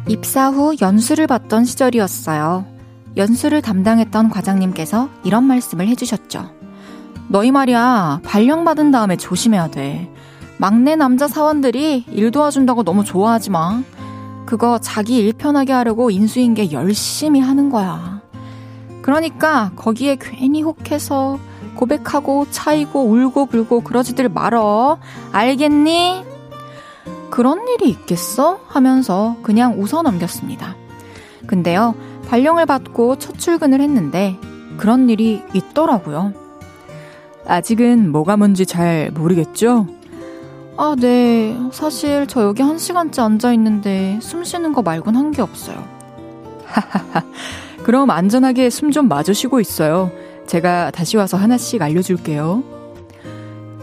입사 0.08 0.50
후 0.50 0.74
연수를 0.80 1.26
받던 1.26 1.64
시절이었어요. 1.64 2.66
연수를 3.16 3.62
담당했던 3.62 4.28
과장님께서 4.28 5.08
이런 5.24 5.44
말씀을 5.44 5.88
해주셨죠. 5.88 6.55
너희 7.28 7.50
말이야, 7.50 8.20
발령받은 8.24 8.90
다음에 8.92 9.16
조심해야 9.16 9.68
돼. 9.68 10.12
막내 10.58 10.96
남자 10.96 11.28
사원들이 11.28 12.04
일 12.08 12.30
도와준다고 12.30 12.82
너무 12.82 13.04
좋아하지 13.04 13.50
마. 13.50 13.82
그거 14.46 14.78
자기 14.78 15.16
일 15.16 15.32
편하게 15.32 15.72
하려고 15.72 16.10
인수인계 16.10 16.70
열심히 16.72 17.40
하는 17.40 17.68
거야. 17.68 18.22
그러니까 19.02 19.72
거기에 19.76 20.16
괜히 20.20 20.62
혹해서 20.62 21.38
고백하고 21.74 22.46
차이고 22.50 23.02
울고 23.02 23.46
불고 23.46 23.80
그러지들 23.80 24.28
말어. 24.28 24.98
알겠니? 25.32 26.24
그런 27.30 27.68
일이 27.68 27.90
있겠어? 27.90 28.60
하면서 28.68 29.36
그냥 29.42 29.80
웃어 29.80 30.02
넘겼습니다. 30.02 30.76
근데요, 31.46 31.94
발령을 32.28 32.66
받고 32.66 33.18
첫 33.18 33.36
출근을 33.38 33.80
했는데 33.80 34.38
그런 34.78 35.10
일이 35.10 35.42
있더라고요. 35.52 36.45
아직은 37.46 38.10
뭐가 38.10 38.36
뭔지 38.36 38.66
잘 38.66 39.10
모르겠죠? 39.12 39.86
아, 40.76 40.94
네. 40.98 41.56
사실 41.72 42.26
저 42.26 42.42
여기 42.42 42.62
한 42.62 42.78
시간째 42.78 43.22
앉아 43.22 43.52
있는데 43.54 44.18
숨 44.20 44.44
쉬는 44.44 44.72
거 44.72 44.82
말곤 44.82 45.16
한 45.16 45.30
게 45.32 45.42
없어요. 45.42 45.82
하하하. 46.66 47.22
그럼 47.82 48.10
안전하게 48.10 48.68
숨 48.70 48.90
좀 48.90 49.08
마주쉬고 49.08 49.60
있어요. 49.60 50.10
제가 50.46 50.90
다시 50.90 51.16
와서 51.16 51.36
하나씩 51.36 51.80
알려줄게요. 51.82 52.62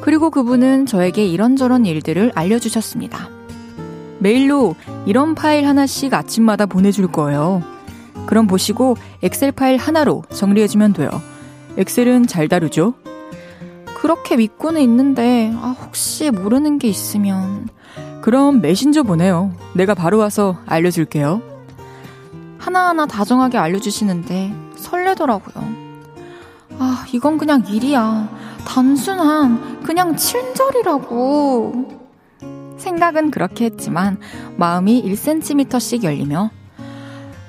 그리고 0.01 0.29
그분은 0.29 0.85
저에게 0.85 1.25
이런저런 1.25 1.85
일들을 1.85 2.33
알려주셨습니다. 2.35 3.29
메일로 4.19 4.75
이런 5.05 5.33
파일 5.35 5.65
하나씩 5.67 6.13
아침마다 6.13 6.65
보내줄 6.65 7.07
거예요. 7.07 7.63
그럼 8.25 8.47
보시고 8.47 8.95
엑셀 9.21 9.51
파일 9.51 9.77
하나로 9.77 10.23
정리해주면 10.33 10.93
돼요. 10.93 11.09
엑셀은 11.77 12.27
잘 12.27 12.47
다루죠? 12.47 12.93
그렇게 14.03 14.35
믿고는 14.35 14.81
있는데, 14.81 15.53
아, 15.55 15.73
혹시 15.79 16.29
모르는 16.29 16.77
게 16.77 16.89
있으면. 16.89 17.69
그럼 18.21 18.59
메신저 18.59 19.03
보내요. 19.03 19.53
내가 19.75 19.93
바로 19.93 20.17
와서 20.17 20.57
알려줄게요. 20.65 21.41
하나하나 22.57 23.05
다정하게 23.05 23.57
알려주시는데 23.57 24.53
설레더라고요. 24.75 25.73
아, 26.79 27.05
이건 27.13 27.37
그냥 27.37 27.63
일이야. 27.65 28.27
단순한, 28.67 29.83
그냥 29.83 30.17
친절이라고. 30.17 32.01
생각은 32.75 33.31
그렇게 33.31 33.63
했지만, 33.63 34.17
마음이 34.57 35.01
1cm씩 35.01 36.03
열리며, 36.03 36.51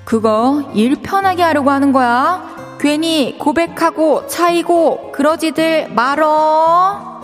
그거 0.05 0.71
일 0.73 0.95
편하게 1.01 1.43
하려고 1.43 1.69
하는 1.69 1.91
거야. 1.91 2.54
괜히 2.79 3.37
고백하고 3.37 4.27
차이고 4.27 5.11
그러지들 5.11 5.89
말어. 5.93 7.21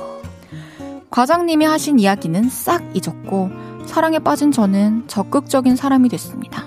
과장님이 1.10 1.66
하신 1.66 2.00
이야기는 2.00 2.50
싹 2.50 2.84
잊었고 2.96 3.50
사랑에 3.86 4.20
빠진 4.20 4.52
저는 4.52 5.04
적극적인 5.08 5.76
사람이 5.76 6.10
됐습니다. 6.10 6.64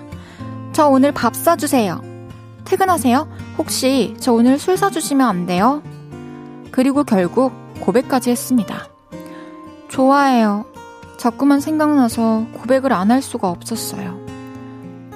저 0.73 0.88
오늘 0.88 1.12
밥 1.12 1.35
사주세요. 1.35 2.01
퇴근하세요? 2.64 3.29
혹시 3.59 4.14
저 4.20 4.33
오늘 4.33 4.59
술 4.59 4.77
사주시면 4.77 5.27
안 5.27 5.47
돼요? 5.47 5.83
그리고 6.70 7.05
결국 7.05 7.53
고백까지 7.81 8.31
했습니다. 8.31 8.88
좋아해요. 9.88 10.64
자꾸만 11.16 11.61
생각나서 11.61 12.47
고백을 12.53 12.92
안 12.92 13.11
할 13.11 13.23
수가 13.23 13.49
없었어요. 13.49 14.18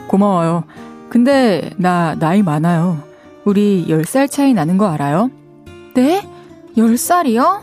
고마워요. 0.09 0.65
근데 1.11 1.71
나 1.77 2.15
나이 2.15 2.43
많아요. 2.43 3.03
우리 3.49 3.87
10살 3.89 4.31
차이 4.31 4.53
나는 4.53 4.77
거 4.77 4.89
알아요? 4.89 5.31
네? 5.95 6.21
10살이요? 6.77 7.63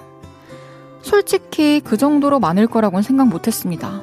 솔직히 1.03 1.79
그 1.79 1.95
정도로 1.95 2.39
많을 2.39 2.65
거라고는 2.65 3.03
생각 3.03 3.27
못 3.27 3.45
했습니다. 3.45 4.01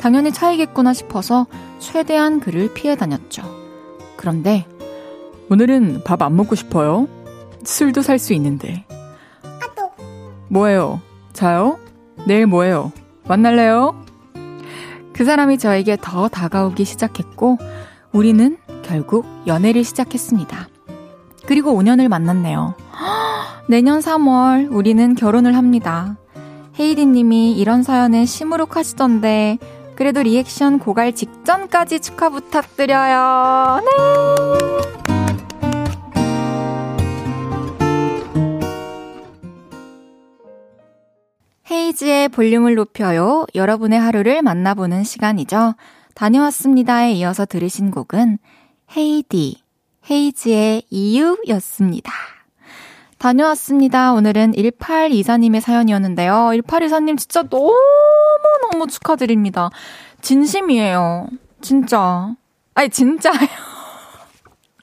당연히 0.00 0.32
차이겠구나 0.32 0.92
싶어서 0.92 1.46
최대한 1.78 2.40
그를 2.40 2.74
피해 2.74 2.96
다녔죠. 2.96 3.44
그런데 4.16 4.66
오늘은 5.50 6.02
밥 6.02 6.20
안 6.20 6.34
먹고 6.34 6.56
싶어요. 6.56 7.06
술도 7.62 8.02
살 8.02 8.18
수 8.18 8.32
있는데. 8.32 8.84
뭐예요? 10.48 11.00
자요? 11.32 11.78
내일 12.26 12.46
뭐예요? 12.46 12.90
만날래요? 13.28 14.04
그 15.12 15.24
사람이 15.24 15.58
저에게 15.58 15.96
더 16.00 16.26
다가오기 16.26 16.84
시작했고, 16.84 17.58
우리는 18.10 18.58
결국 18.82 19.24
연애를 19.46 19.84
시작했습니다. 19.84 20.73
그리고 21.46 21.72
5년을 21.72 22.08
만났네요. 22.08 22.74
내년 23.68 24.00
3월 24.00 24.72
우리는 24.72 25.14
결혼을 25.14 25.56
합니다. 25.56 26.16
헤이디 26.78 27.06
님이 27.06 27.52
이런 27.52 27.82
사연에 27.82 28.24
시무룩하시던데 28.24 29.58
그래도 29.94 30.22
리액션 30.22 30.78
고갈 30.78 31.14
직전까지 31.14 32.00
축하 32.00 32.28
부탁드려요. 32.30 33.80
네. 33.84 34.94
헤이즈의 41.70 42.28
볼륨을 42.30 42.74
높여요. 42.74 43.46
여러분의 43.54 44.00
하루를 44.00 44.42
만나보는 44.42 45.04
시간이죠. 45.04 45.74
다녀왔습니다에 46.14 47.12
이어서 47.12 47.46
들으신 47.46 47.90
곡은 47.90 48.38
헤이디 48.96 49.63
헤이즈의 50.10 50.82
이유였습니다. 50.90 52.12
다녀왔습니다. 53.18 54.12
오늘은 54.12 54.52
1824님의 54.52 55.60
사연이었는데요. 55.60 56.50
1824님 56.52 57.16
진짜 57.16 57.42
너무너무 57.42 58.86
축하드립니다. 58.86 59.70
진심이에요. 60.20 61.28
진짜. 61.62 62.34
아니, 62.74 62.90
진짜예요. 62.90 63.48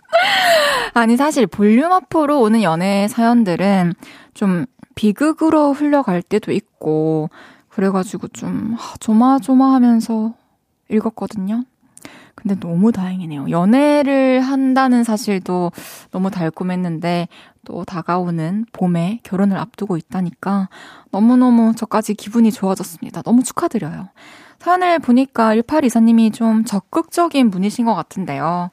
아니, 0.95 1.17
사실 1.17 1.45
볼륨 1.45 1.91
앞으로 1.91 2.39
오는 2.41 2.63
연애 2.63 3.07
사연들은 3.07 3.93
좀 4.33 4.65
비극으로 4.95 5.73
흘러갈 5.73 6.23
때도 6.23 6.51
있고, 6.51 7.29
그래가지고 7.69 8.29
좀 8.29 8.75
조마조마하면서 8.99 10.33
읽었거든요. 10.89 11.63
근데 12.41 12.59
너무 12.59 12.91
다행이네요. 12.91 13.49
연애를 13.51 14.41
한다는 14.41 15.03
사실도 15.03 15.71
너무 16.09 16.31
달콤했는데 16.31 17.27
또 17.65 17.85
다가오는 17.85 18.65
봄에 18.73 19.19
결혼을 19.23 19.57
앞두고 19.57 19.97
있다니까 19.97 20.69
너무너무 21.11 21.75
저까지 21.75 22.15
기분이 22.15 22.51
좋아졌습니다. 22.51 23.21
너무 23.21 23.43
축하드려요. 23.43 24.09
사연을 24.59 24.99
보니까 24.99 25.55
1824님이 25.55 26.33
좀 26.33 26.65
적극적인 26.65 27.51
분이신 27.51 27.85
것 27.85 27.93
같은데요. 27.93 28.71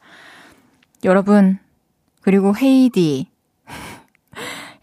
여러분, 1.05 1.59
그리고 2.23 2.55
헤이디, 2.57 3.29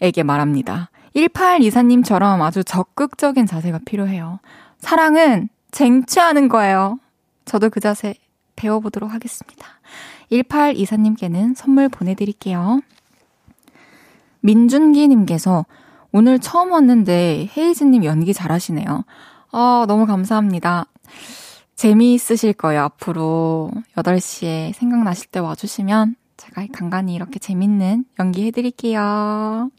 에게 0.02 0.24
말합니다. 0.24 0.90
1824님처럼 1.16 2.42
아주 2.42 2.64
적극적인 2.64 3.46
자세가 3.46 3.80
필요해요. 3.86 4.40
사랑은 4.78 5.50
쟁취하는 5.72 6.50
거예요. 6.50 7.00
저도 7.46 7.70
그 7.70 7.80
자세 7.80 8.16
배워보도록 8.56 9.12
하겠습니다. 9.12 9.68
1824님께는 10.32 11.56
선물 11.56 11.90
보내드릴게요. 11.90 12.82
민준기님께서 14.42 15.66
오늘 16.12 16.40
처음 16.40 16.72
왔는데 16.72 17.50
헤이즈님 17.58 18.06
연기 18.06 18.34
잘하시네요. 18.34 19.04
아, 19.52 19.86
너무 19.88 20.06
감사합니다. 20.06 20.86
재미있으실 21.76 22.54
거예요, 22.54 22.84
앞으로. 22.84 23.72
8시에 23.96 24.74
생각나실 24.74 25.28
때 25.28 25.40
와주시면 25.40 26.16
제가 26.38 26.66
간간히 26.72 27.16
이렇게 27.16 27.40
재밌는 27.40 28.06
연기 28.20 28.46
해드릴게요. 28.46 29.70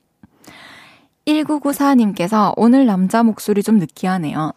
1994님께서 1.26 2.52
오늘 2.56 2.86
남자 2.86 3.22
목소리 3.22 3.62
좀 3.62 3.78
느끼하네요. 3.78 4.52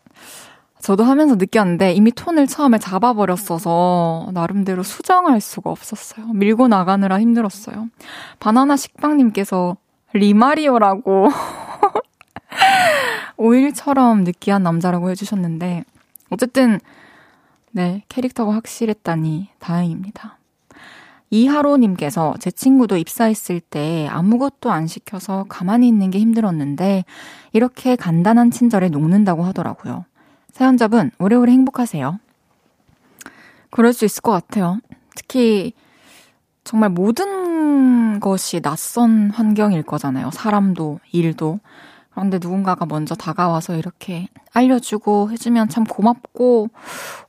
저도 0.82 1.04
하면서 1.04 1.36
느꼈는데 1.36 1.94
이미 1.94 2.12
톤을 2.12 2.48
처음에 2.48 2.78
잡아버렸어서 2.78 4.30
나름대로 4.34 4.82
수정할 4.82 5.42
수가 5.42 5.70
없었어요. 5.70 6.28
밀고 6.28 6.68
나가느라 6.68 7.20
힘들었어요. 7.20 7.89
바나나 8.39 8.78
식빵님께서 8.78 9.76
리마리오라고 10.13 11.30
오일처럼 13.38 14.24
느끼한 14.24 14.63
남자라고 14.63 15.10
해주셨는데 15.12 15.84
어쨌든 16.30 16.80
네 17.72 18.04
캐릭터가 18.10 18.54
확실했다니 18.54 19.50
다행입니다. 19.60 20.38
이하로님께서 21.30 22.36
제 22.39 22.50
친구도 22.50 22.98
입사했을 22.98 23.60
때 23.60 24.08
아무것도 24.10 24.72
안 24.72 24.88
시켜서 24.88 25.46
가만히 25.48 25.88
있는 25.88 26.10
게 26.10 26.20
힘들었는데 26.20 27.06
이렇게 27.54 27.96
간단한 27.96 28.50
친절에 28.50 28.89
녹는다고 28.89 29.44
하더라고요. 29.44 30.06
사연자분 30.60 31.12
오래오래 31.19 31.54
행복하세요. 31.54 32.19
그럴 33.69 33.93
수 33.93 34.04
있을 34.04 34.22
것 34.22 34.34
같아요. 34.34 34.82
특히 35.15 35.72
정말 36.65 36.89
모든 36.89 38.19
것이 38.19 38.60
낯선 38.60 39.30
환경일 39.30 39.84
거잖아요. 39.84 40.32
사람도, 40.32 41.00
일도. 41.13 41.62
그런데 42.10 42.39
누군가가 42.41 42.86
먼저 42.86 43.15
다가와서 43.15 43.78
이렇게 43.78 44.28
알려주고 44.52 45.32
해주면 45.32 45.69
참 45.69 45.86
고맙고 45.86 46.67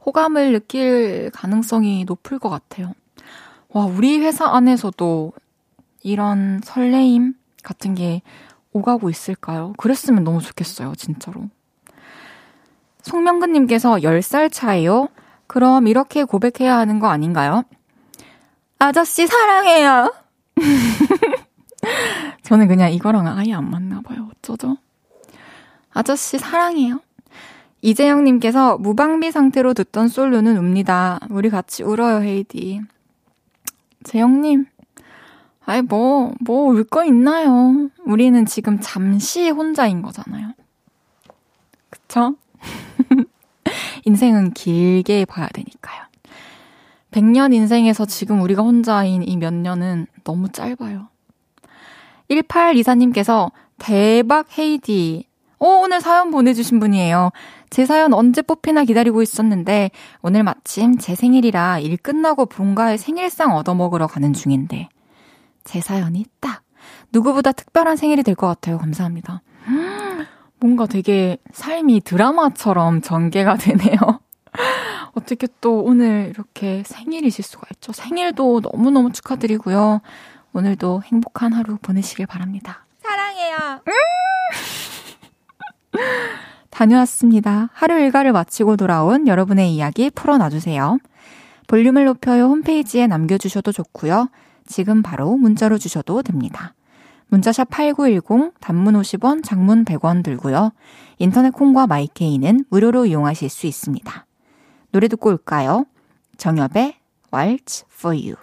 호감을 0.05 0.51
느낄 0.51 1.31
가능성이 1.33 2.05
높을 2.07 2.41
것 2.41 2.49
같아요. 2.49 2.95
와, 3.69 3.85
우리 3.85 4.19
회사 4.19 4.47
안에서도 4.47 5.33
이런 6.03 6.61
설레임 6.65 7.35
같은 7.63 7.95
게 7.95 8.23
오가고 8.73 9.09
있을까요? 9.09 9.73
그랬으면 9.77 10.25
너무 10.25 10.41
좋겠어요, 10.41 10.97
진짜로. 10.97 11.49
송명근님께서 13.03 13.97
10살 13.97 14.51
차예요? 14.53 15.09
그럼 15.47 15.87
이렇게 15.87 16.25
고백해야 16.25 16.77
하는 16.77 16.99
거 17.01 17.09
아닌가요? 17.09 17.65
아저씨 18.79 19.27
사랑해요. 19.27 20.13
저는 22.43 22.69
그냥 22.69 22.93
이거랑 22.93 23.27
아예 23.27 23.53
안 23.55 23.71
맞나 23.71 24.01
봐요. 24.01 24.29
어쩌죠? 24.37 24.77
아저씨 25.93 26.39
사랑해요. 26.39 27.01
이재영님께서 27.83 28.79
무방비 28.79 29.31
상태로 29.31 29.75
듣던 29.75 30.09
솔로는 30.09 30.57
웁니다. 30.57 31.19
우리 31.31 31.49
같이 31.49 31.83
울어요, 31.83 32.21
헤이디. 32.23 32.83
재영님, 34.05 34.67
아이, 35.65 35.83
뭐, 35.83 36.33
뭐, 36.41 36.69
울 36.73 36.85
거 36.85 37.05
있나요? 37.05 37.89
우리는 38.05 38.45
지금 38.47 38.79
잠시 38.81 39.49
혼자인 39.51 40.03
거잖아요. 40.03 40.53
그쵸? 41.89 42.35
인생은 44.05 44.53
길게 44.53 45.25
봐야 45.27 45.49
되니까요. 45.49 46.03
100년 47.11 47.53
인생에서 47.53 48.07
지금 48.07 48.41
우리가 48.41 48.63
혼자인 48.63 49.23
이 49.23 49.37
몇 49.37 49.53
년은 49.53 50.07
너무 50.25 50.49
짧아요. 50.51 51.09
1824님께서 52.31 53.51
대박 53.79 54.47
헤이디. 54.59 55.27
오, 55.59 55.67
오늘 55.83 56.01
사연 56.01 56.31
보내주신 56.31 56.81
분이에요. 56.81 57.31
제 57.69 57.85
사연 57.87 58.15
언제 58.15 58.43
뽑히나 58.43 58.85
기다리고 58.85 59.23
있었는데 59.23 59.91
오늘 60.23 60.43
마침 60.43 60.97
제 60.99 61.15
생일이라 61.15 61.81
일 61.81 61.97
끝나고 61.97 62.47
본가에 62.47 62.97
생일상 62.97 63.55
얻어먹으러 63.57 64.07
가는 64.07 64.33
중인데 64.33 64.89
제 65.65 65.81
사연이 65.81 66.25
딱 66.41 66.63
누구보다 67.13 67.53
특별한 67.53 67.97
생일이 67.97 68.23
될 68.23 68.35
것 68.35 68.47
같아요. 68.47 68.79
감사합니다. 68.79 69.43
뭔가 70.61 70.87
되게 70.87 71.39
삶이 71.53 72.03
드라마처럼 72.03 73.01
전개가 73.01 73.57
되네요. 73.57 73.97
어떻게 75.15 75.49
또 75.61 75.83
오늘 75.83 76.31
이렇게 76.35 76.83
생일이실 76.85 77.45
수가 77.45 77.67
있죠. 77.75 77.93
생일도 77.93 78.61
너무너무 78.61 79.11
축하드리고요. 79.13 80.01
오늘도 80.53 81.03
행복한 81.05 81.53
하루 81.53 81.79
보내시길 81.81 82.27
바랍니다. 82.27 82.85
사랑해요. 83.03 83.81
음! 83.87 83.93
다녀왔습니다. 86.71 87.71
하루 87.73 87.99
일과를 87.99 88.33
마치고 88.33 88.77
돌아온 88.77 89.27
여러분의 89.27 89.75
이야기 89.75 90.11
풀어놔주세요. 90.11 90.99
볼륨을 91.67 92.05
높여요 92.05 92.45
홈페이지에 92.45 93.07
남겨주셔도 93.07 93.73
좋고요. 93.73 94.29
지금 94.67 95.03
바로 95.03 95.37
문자로 95.37 95.79
주셔도 95.79 96.23
됩니다. 96.23 96.75
문자샵 97.31 97.71
8910, 97.71 98.53
단문 98.61 98.95
50원, 98.95 99.45
장문 99.45 99.85
100원 99.85 100.23
들고요. 100.23 100.73
인터넷 101.19 101.51
콩과 101.51 101.87
마이케이는 101.87 102.65
무료로 102.69 103.07
이용하실 103.07 103.49
수 103.49 103.67
있습니다. 103.67 104.27
노래 104.93 105.09
듣고 105.09 105.31
올까요? 105.31 105.87
정엽의 106.37 106.97
Waltz 107.33 107.85
for 107.93 108.17
You. 108.17 108.35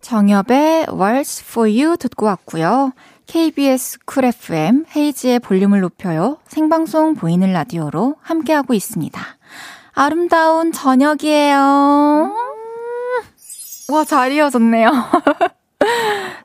정엽의 0.00 0.86
Waltz 0.90 1.44
for 1.46 1.70
You 1.70 1.96
듣고 1.96 2.26
왔고요. 2.26 2.92
KBS 3.26 3.98
쿨 4.06 4.24
FM 4.24 4.86
헤이즈의 4.96 5.40
볼륨을 5.40 5.80
높여요. 5.80 6.38
생방송 6.46 7.14
보이는 7.14 7.52
라디오로 7.52 8.16
함께하고 8.22 8.72
있습니다. 8.72 9.20
아름다운 9.92 10.72
저녁이에요. 10.72 12.32
음. 12.32 13.92
와, 13.92 14.04
잘 14.04 14.32
이어졌네요. 14.32 14.90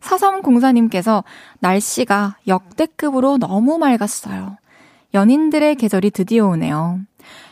4304님께서 0.03 1.23
날씨가 1.59 2.37
역대급으로 2.47 3.37
너무 3.37 3.77
맑았어요. 3.77 4.57
연인들의 5.13 5.75
계절이 5.75 6.11
드디어 6.11 6.47
오네요. 6.47 6.99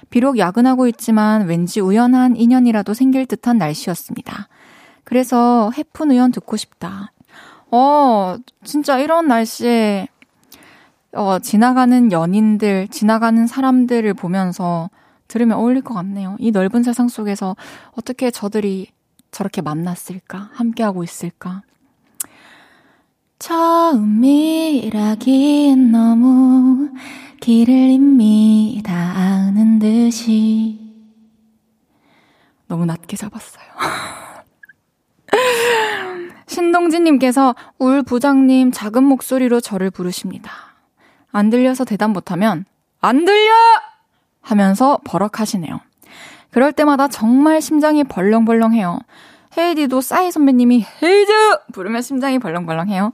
비록 0.10 0.38
야근하고 0.38 0.88
있지만 0.88 1.48
왠지 1.48 1.80
우연한 1.80 2.36
인연이라도 2.36 2.94
생길 2.94 3.26
듯한 3.26 3.58
날씨였습니다. 3.58 4.50
그래서 5.04 5.72
해픈 5.78 6.12
우연 6.12 6.32
듣고 6.32 6.58
싶다. 6.58 7.12
어, 7.72 8.36
진짜 8.64 9.00
이런 9.00 9.28
날씨에, 9.28 10.10
어, 11.14 11.40
지나가는 11.40 12.12
연인들, 12.12 12.90
지나가는 12.90 13.48
사람들을 13.48 14.14
보면서 14.14 14.90
들으면 15.30 15.58
어울릴 15.58 15.82
것 15.82 15.94
같네요. 15.94 16.36
이 16.40 16.52
넓은 16.52 16.84
세상 16.84 17.08
속에서 17.08 17.56
어떻게 17.92 18.32
저들이 18.32 18.92
저렇게 19.32 19.62
만났을까? 19.62 20.50
함께하고 20.54 21.04
있을까? 21.06 21.62
처음이라기엔 23.41 25.32
너무 25.91 26.91
길을 27.39 27.73
이미 27.73 28.84
다 28.86 28.93
아는 28.93 29.80
듯이 29.80 30.80
너무 32.67 32.86
낮게 32.86 33.17
잡았어요. 33.17 33.65
신동진님께서 36.45 37.56
울 37.80 38.04
부장님 38.04 38.71
작은 38.71 39.04
목소리로 39.04 39.60
저를 39.60 39.89
부르십니다. 39.89 40.51
안 41.32 41.49
들려서 41.49 41.84
대답 41.84 42.12
못하면 42.12 42.65
안 42.99 43.25
들려! 43.25 43.51
하면서 44.41 44.99
버럭하시네요. 45.04 45.80
그럴 46.51 46.71
때마다 46.73 47.08
정말 47.08 47.60
심장이 47.60 48.04
벌렁벌렁해요. 48.04 48.99
헤이디도 49.58 50.02
싸이 50.02 50.32
선배님이 50.32 50.86
헤이즈! 51.02 51.32
부르면 51.74 52.02
심장이 52.02 52.40
벌렁벌렁해요. 52.40 53.12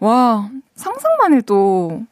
와, 0.00 0.50
상상만 0.74 1.34
해도 1.34 2.04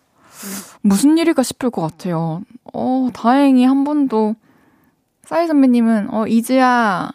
무슨 0.82 1.18
일일까 1.18 1.42
싶을 1.42 1.70
것 1.70 1.82
같아요. 1.82 2.42
어, 2.72 3.08
다행히 3.14 3.64
한 3.64 3.84
번도 3.84 4.34
싸이 5.24 5.46
선배님은 5.46 6.12
어, 6.12 6.26
이즈야, 6.26 7.10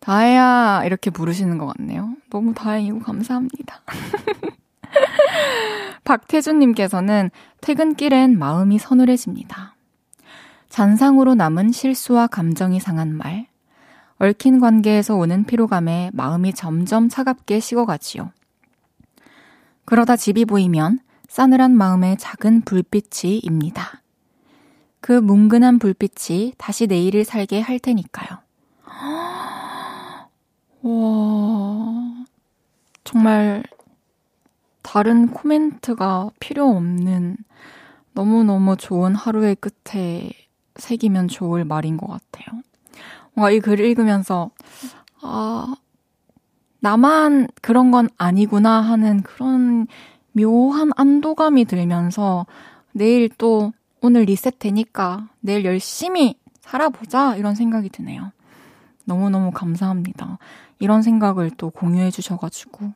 다혜야 0.00 0.82
이렇게 0.84 1.10
부르시는 1.10 1.58
것 1.58 1.66
같네요. 1.66 2.14
너무 2.30 2.54
다행이고 2.54 3.00
감사합니다. 3.00 3.82
박태준님께서는 6.04 7.30
퇴근길엔 7.60 8.38
마음이 8.38 8.78
서늘해집니다. 8.78 9.74
잔상으로 10.68 11.34
남은 11.34 11.72
실수와 11.72 12.26
감정이 12.26 12.80
상한 12.80 13.16
말, 13.16 13.46
얽힌 14.18 14.60
관계에서 14.60 15.14
오는 15.14 15.44
피로감에 15.44 16.10
마음이 16.12 16.54
점점 16.54 17.08
차갑게 17.08 17.60
식어가지요. 17.60 18.32
그러다 19.84 20.16
집이 20.16 20.46
보이면 20.46 21.00
싸늘한 21.28 21.76
마음의 21.76 22.16
작은 22.18 22.62
불빛이 22.62 23.38
입니다. 23.38 24.02
그 25.00 25.12
뭉근한 25.12 25.78
불빛이 25.78 26.54
다시 26.56 26.86
내일을 26.86 27.24
살게 27.24 27.60
할 27.60 27.78
테니까요. 27.78 28.38
와, 30.82 32.24
정말 33.04 33.62
다른 34.82 35.28
코멘트가 35.28 36.30
필요 36.40 36.70
없는 36.70 37.36
너무너무 38.12 38.76
좋은 38.76 39.14
하루의 39.14 39.56
끝에 39.56 40.30
새기면 40.76 41.28
좋을 41.28 41.64
말인 41.64 41.96
것 41.96 42.06
같아요. 42.06 42.62
뭔가 43.36 43.50
이 43.50 43.60
글을 43.60 43.84
읽으면서, 43.84 44.50
아, 45.20 45.76
나만 46.80 47.48
그런 47.60 47.90
건 47.90 48.08
아니구나 48.16 48.80
하는 48.80 49.22
그런 49.22 49.86
묘한 50.32 50.90
안도감이 50.96 51.66
들면서 51.66 52.46
내일 52.92 53.28
또 53.28 53.72
오늘 54.00 54.22
리셋 54.22 54.58
되니까 54.58 55.28
내일 55.40 55.64
열심히 55.64 56.38
살아보자 56.60 57.36
이런 57.36 57.54
생각이 57.54 57.90
드네요. 57.90 58.32
너무너무 59.04 59.50
감사합니다. 59.52 60.38
이런 60.78 61.02
생각을 61.02 61.50
또 61.56 61.70
공유해 61.70 62.10
주셔가지고. 62.10 62.92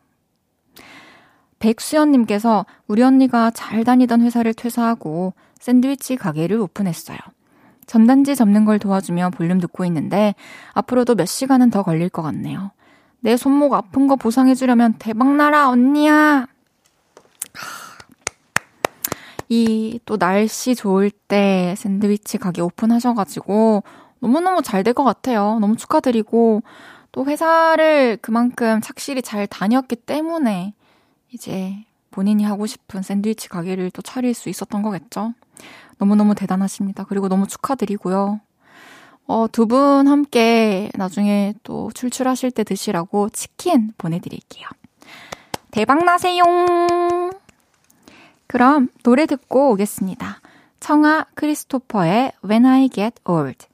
백수연님께서 1.58 2.64
우리 2.86 3.02
언니가 3.02 3.50
잘 3.50 3.84
다니던 3.84 4.22
회사를 4.22 4.54
퇴사하고 4.54 5.34
샌드위치 5.58 6.16
가게를 6.16 6.58
오픈했어요. 6.58 7.18
전단지 7.90 8.36
접는 8.36 8.64
걸 8.64 8.78
도와주며 8.78 9.30
볼륨 9.30 9.58
듣고 9.58 9.84
있는데 9.86 10.36
앞으로도 10.74 11.16
몇 11.16 11.26
시간은 11.26 11.70
더 11.70 11.82
걸릴 11.82 12.08
것 12.08 12.22
같네요. 12.22 12.70
내 13.18 13.36
손목 13.36 13.74
아픈 13.74 14.06
거 14.06 14.14
보상해주려면 14.14 14.94
대박나라 15.00 15.68
언니야! 15.68 16.46
이 19.48 19.98
또 20.06 20.16
날씨 20.16 20.76
좋을 20.76 21.10
때 21.10 21.74
샌드위치 21.76 22.38
가게 22.38 22.62
오픈하셔가지고 22.62 23.82
너무너무 24.20 24.62
잘 24.62 24.84
될 24.84 24.92
것 24.94 25.02
같아요. 25.02 25.58
너무 25.58 25.74
축하드리고 25.74 26.62
또 27.10 27.26
회사를 27.26 28.18
그만큼 28.22 28.80
착실히 28.80 29.20
잘 29.20 29.48
다녔기 29.48 29.96
때문에 29.96 30.74
이제 31.32 31.74
본인이 32.12 32.44
하고 32.44 32.66
싶은 32.66 33.02
샌드위치 33.02 33.48
가게를 33.48 33.90
또 33.90 34.00
차릴 34.00 34.32
수 34.34 34.48
있었던 34.48 34.80
거겠죠. 34.82 35.34
너무너무 36.00 36.34
대단하십니다. 36.34 37.04
그리고 37.04 37.28
너무 37.28 37.46
축하드리고요. 37.46 38.40
어, 39.26 39.46
두 39.52 39.66
분 39.66 40.08
함께 40.08 40.90
나중에 40.94 41.54
또 41.62 41.90
출출하실 41.94 42.50
때 42.50 42.64
드시라고 42.64 43.28
치킨 43.30 43.92
보내드릴게요. 43.96 44.66
대박나세요! 45.70 46.42
그럼 48.48 48.88
노래 49.04 49.26
듣고 49.26 49.70
오겠습니다. 49.70 50.40
청아 50.80 51.26
크리스토퍼의 51.34 52.32
When 52.44 52.66
I 52.66 52.88
Get 52.88 53.20
Old. 53.24 53.66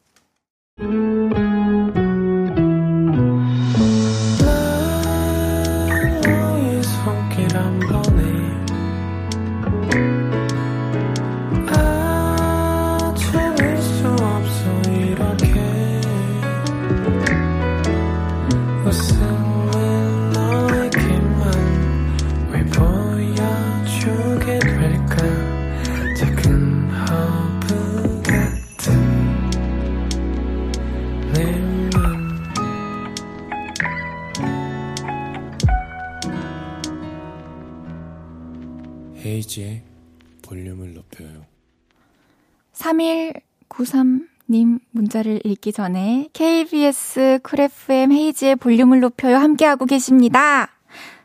님 44.48 44.78
문자를 44.92 45.40
읽기 45.44 45.72
전에 45.72 46.28
KBS 46.32 47.40
쿨 47.42 47.60
FM 47.60 48.12
헤이즈의 48.12 48.56
볼륨을 48.56 49.00
높여요 49.00 49.38
함께하고 49.38 49.86
계십니다. 49.86 50.68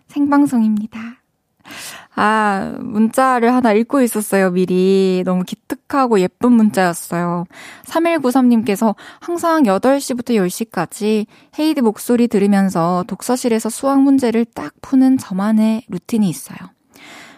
생방송입니다. 0.07 1.21
아, 2.15 2.75
문자를 2.79 3.53
하나 3.53 3.71
읽고 3.71 4.01
있었어요, 4.01 4.51
미리. 4.51 5.23
너무 5.25 5.43
기특하고 5.43 6.19
예쁜 6.19 6.53
문자였어요. 6.53 7.45
3193님께서 7.85 8.95
항상 9.19 9.63
8시부터 9.63 10.35
10시까지 10.35 11.25
헤이즈 11.57 11.79
목소리 11.79 12.27
들으면서 12.27 13.05
독서실에서 13.07 13.69
수학 13.69 14.01
문제를 14.01 14.45
딱 14.45 14.73
푸는 14.81 15.17
저만의 15.17 15.85
루틴이 15.87 16.27
있어요. 16.27 16.57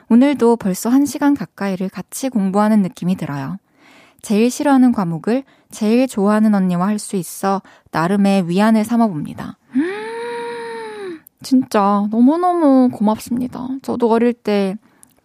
오늘도 0.09 0.57
벌써 0.57 0.89
1시간 0.89 1.37
가까이를 1.37 1.89
같이 1.89 2.29
공부하는 2.29 2.81
느낌이 2.81 3.15
들어요. 3.15 3.57
제일 4.23 4.49
싫어하는 4.49 4.91
과목을 4.91 5.43
제일 5.69 6.07
좋아하는 6.07 6.55
언니와 6.55 6.87
할 6.87 6.97
수 6.97 7.15
있어 7.17 7.61
나름의 7.91 8.49
위안을 8.49 8.83
삼아봅니다. 8.83 9.57
음, 9.75 11.19
진짜 11.43 12.07
너무너무 12.09 12.89
고맙습니다. 12.91 13.67
저도 13.83 14.09
어릴 14.09 14.33
때 14.33 14.75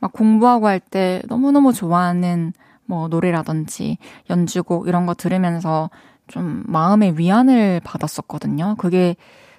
막 0.01 0.13
공부하고 0.13 0.67
할 0.69 0.81
때 0.81 1.23
너무너무 1.29 1.73
좋아하는 1.73 2.53
뭐 2.87 3.09
노래라든지 3.09 3.99
연주곡 4.31 4.89
이런 4.89 5.07
거 5.07 5.15
들으면서 5.15 5.91
좀 6.29 6.63
마음의 6.67 7.19
위안을 7.19 7.81
받았었거든요. 7.85 8.77
그게 8.79 9.17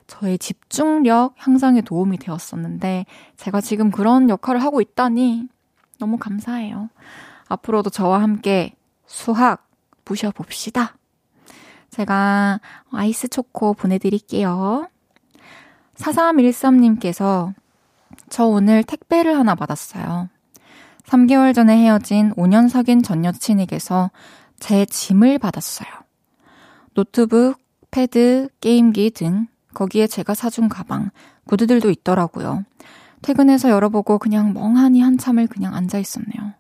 저의 0.08 0.38
집중력 0.40 1.34
향상에 1.38 1.82
도움이 1.82 2.18
되었었는데 2.18 3.06
제가 3.38 3.62
지금 3.62 3.92
그런 3.92 4.30
역할을 4.30 4.64
하고 4.64 4.82
있다니 4.82 5.48
너무 6.00 6.18
감사해요. 6.18 6.90
앞으로도 7.48 7.90
저와 7.90 8.22
함께 8.22 8.76
수학 9.10 9.68
부셔봅시다. 10.06 10.96
제가 11.90 12.62
아이스 12.92 13.28
초코 13.28 13.74
보내드릴게요. 13.74 14.88
4313님께서 15.96 17.54
저 18.30 18.46
오늘 18.46 18.84
택배를 18.84 19.38
하나 19.38 19.56
받았어요. 19.56 20.30
3개월 21.06 21.56
전에 21.56 21.76
헤어진 21.78 22.34
5년 22.36 22.70
사귄 22.70 23.02
전 23.02 23.26
여친에게서 23.26 24.12
제 24.60 24.86
짐을 24.86 25.40
받았어요. 25.40 25.90
노트북, 26.94 27.58
패드, 27.90 28.50
게임기 28.62 29.12
등 29.12 29.48
거기에 29.74 30.06
제가 30.06 30.36
사준 30.36 30.70
가방, 30.70 31.10
구두들도 31.48 31.90
있더라고요. 31.90 32.64
퇴근해서 33.24 33.70
열어보고 33.72 34.20
그냥 34.20 34.54
멍하니 34.54 35.02
한참을 35.02 35.48
그냥 35.48 35.74
앉아 35.74 35.98
있었네요. 35.98 36.54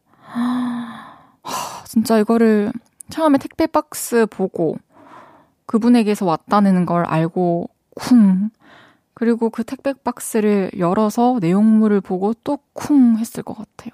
하, 1.89 1.91
진짜 1.91 2.19
이거를 2.19 2.71
처음에 3.09 3.37
택배 3.37 3.67
박스 3.67 4.25
보고 4.27 4.77
그분에게서 5.65 6.25
왔다는 6.25 6.85
걸 6.85 7.05
알고 7.05 7.69
쿵. 7.95 8.49
그리고 9.13 9.49
그 9.49 9.63
택배 9.63 9.93
박스를 9.93 10.71
열어서 10.77 11.39
내용물을 11.41 11.99
보고 12.01 12.33
또 12.33 12.59
쿵 12.73 13.17
했을 13.17 13.43
것 13.43 13.57
같아요. 13.57 13.91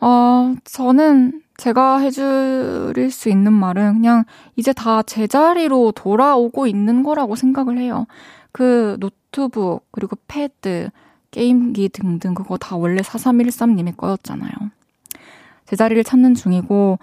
어, 0.00 0.54
저는 0.64 1.42
제가 1.56 1.98
해줄 1.98 3.10
수 3.10 3.30
있는 3.30 3.54
말은 3.54 3.94
그냥 3.94 4.24
이제 4.56 4.74
다 4.74 5.02
제자리로 5.02 5.92
돌아오고 5.92 6.66
있는 6.66 7.02
거라고 7.02 7.34
생각을 7.34 7.78
해요. 7.78 8.06
그 8.52 8.98
노트 9.00 9.16
노트북, 9.36 9.86
그리고 9.90 10.16
패드, 10.26 10.90
게임기 11.30 11.90
등등 11.90 12.34
그거 12.34 12.56
다 12.56 12.76
원래 12.76 13.02
4313님의 13.02 13.96
거였잖아요. 13.96 14.52
제자리를 15.66 16.02
찾는 16.04 16.34
중이고, 16.34 16.98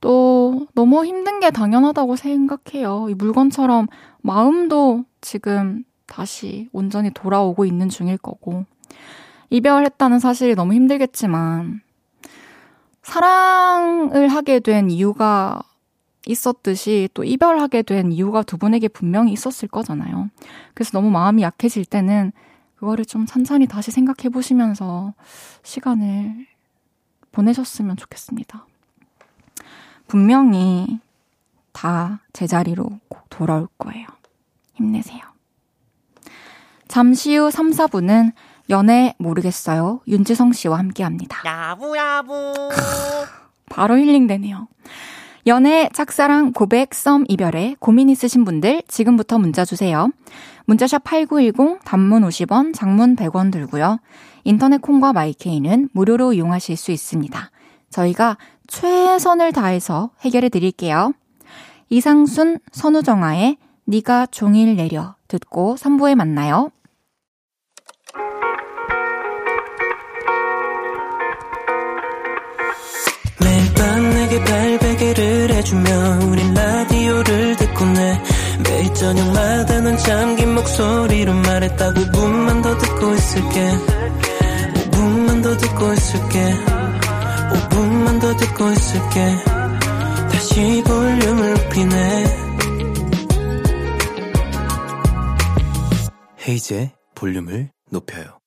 또 0.00 0.66
너무 0.74 1.04
힘든 1.04 1.40
게 1.40 1.50
당연하다고 1.50 2.16
생각해요. 2.16 3.08
이 3.08 3.14
물건처럼 3.14 3.86
마음도 4.20 5.04
지금 5.20 5.84
다시 6.06 6.68
온전히 6.72 7.10
돌아오고 7.10 7.64
있는 7.64 7.88
중일 7.88 8.18
거고. 8.18 8.64
이별했다는 9.50 10.18
사실이 10.18 10.54
너무 10.54 10.74
힘들겠지만, 10.74 11.80
사랑을 13.02 14.28
하게 14.28 14.60
된 14.60 14.90
이유가 14.90 15.60
있었듯이 16.26 17.08
또 17.14 17.24
이별하게 17.24 17.82
된 17.82 18.12
이유가 18.12 18.42
두 18.42 18.56
분에게 18.56 18.88
분명히 18.88 19.32
있었을 19.32 19.68
거잖아요. 19.68 20.30
그래서 20.74 20.92
너무 20.92 21.10
마음이 21.10 21.42
약해질 21.42 21.84
때는 21.84 22.32
그거를 22.76 23.04
좀 23.04 23.26
천천히 23.26 23.66
다시 23.66 23.90
생각해 23.90 24.28
보시면서 24.32 25.14
시간을 25.62 26.46
보내셨으면 27.32 27.96
좋겠습니다. 27.96 28.66
분명히 30.06 31.00
다 31.72 32.20
제자리로 32.32 33.00
꼭 33.08 33.28
돌아올 33.30 33.66
거예요. 33.78 34.06
힘내세요. 34.74 35.20
잠시 36.88 37.36
후 37.36 37.50
3, 37.50 37.70
4분은 37.70 38.32
연애 38.70 39.14
모르겠어요. 39.18 40.00
윤지성 40.06 40.52
씨와 40.52 40.78
함께 40.78 41.02
합니다. 41.02 41.40
야부야부. 41.44 42.70
바로 43.70 43.96
힐링되네요. 43.96 44.68
연애, 45.46 45.88
짝사랑, 45.92 46.52
고백, 46.52 46.94
썸, 46.94 47.24
이별에 47.28 47.74
고민 47.80 48.08
있으신 48.08 48.44
분들 48.44 48.82
지금부터 48.86 49.38
문자 49.38 49.64
주세요. 49.64 50.10
문자샵 50.66 51.02
8910 51.02 51.80
단문 51.84 52.22
50원, 52.22 52.74
장문 52.74 53.16
100원 53.16 53.50
들고요. 53.50 53.98
인터넷 54.44 54.80
콩과 54.80 55.12
마이케이는 55.12 55.88
무료로 55.92 56.32
이용하실 56.32 56.76
수 56.76 56.92
있습니다. 56.92 57.50
저희가 57.90 58.38
최선을 58.66 59.52
다해서 59.52 60.10
해결해 60.20 60.48
드릴게요. 60.48 61.12
이상순, 61.90 62.58
선우정아의 62.72 63.58
네가 63.84 64.26
종일 64.26 64.76
내려 64.76 65.14
듣고 65.28 65.76
3부에 65.76 66.14
만나요. 66.14 66.70
매일 73.40 73.74
밤 73.74 74.10
내게 74.10 74.44
발베개를 74.44 75.50
해주며 75.50 75.90
우린 76.30 76.54
라디오를 76.54 77.56
듣고 77.56 77.84
내 77.84 78.22
매일 78.64 78.94
저녁마다 78.94 79.80
넌 79.80 79.96
잠긴 79.98 80.54
목소리로 80.54 81.34
말했다 81.34 81.92
5분만 81.92 82.62
더 82.62 82.78
듣고 82.78 83.12
있을게 83.12 83.60
5분만 83.60 84.21
더 85.52 85.58
듣고 85.58 85.92
있을게 85.92 86.54
5분만 87.52 88.20
더 88.22 88.34
듣고 88.34 88.70
있을게 88.70 89.36
다시 90.30 90.82
볼륨을 90.86 91.54
높이네 91.54 92.24
헤이즈의 96.48 96.92
볼륨을 97.14 97.70
높여요 97.90 98.38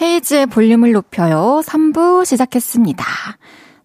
헤이즈의 0.00 0.46
볼륨을 0.46 0.92
높여요. 0.92 1.60
3부 1.62 2.24
시작했습니다. 2.24 3.04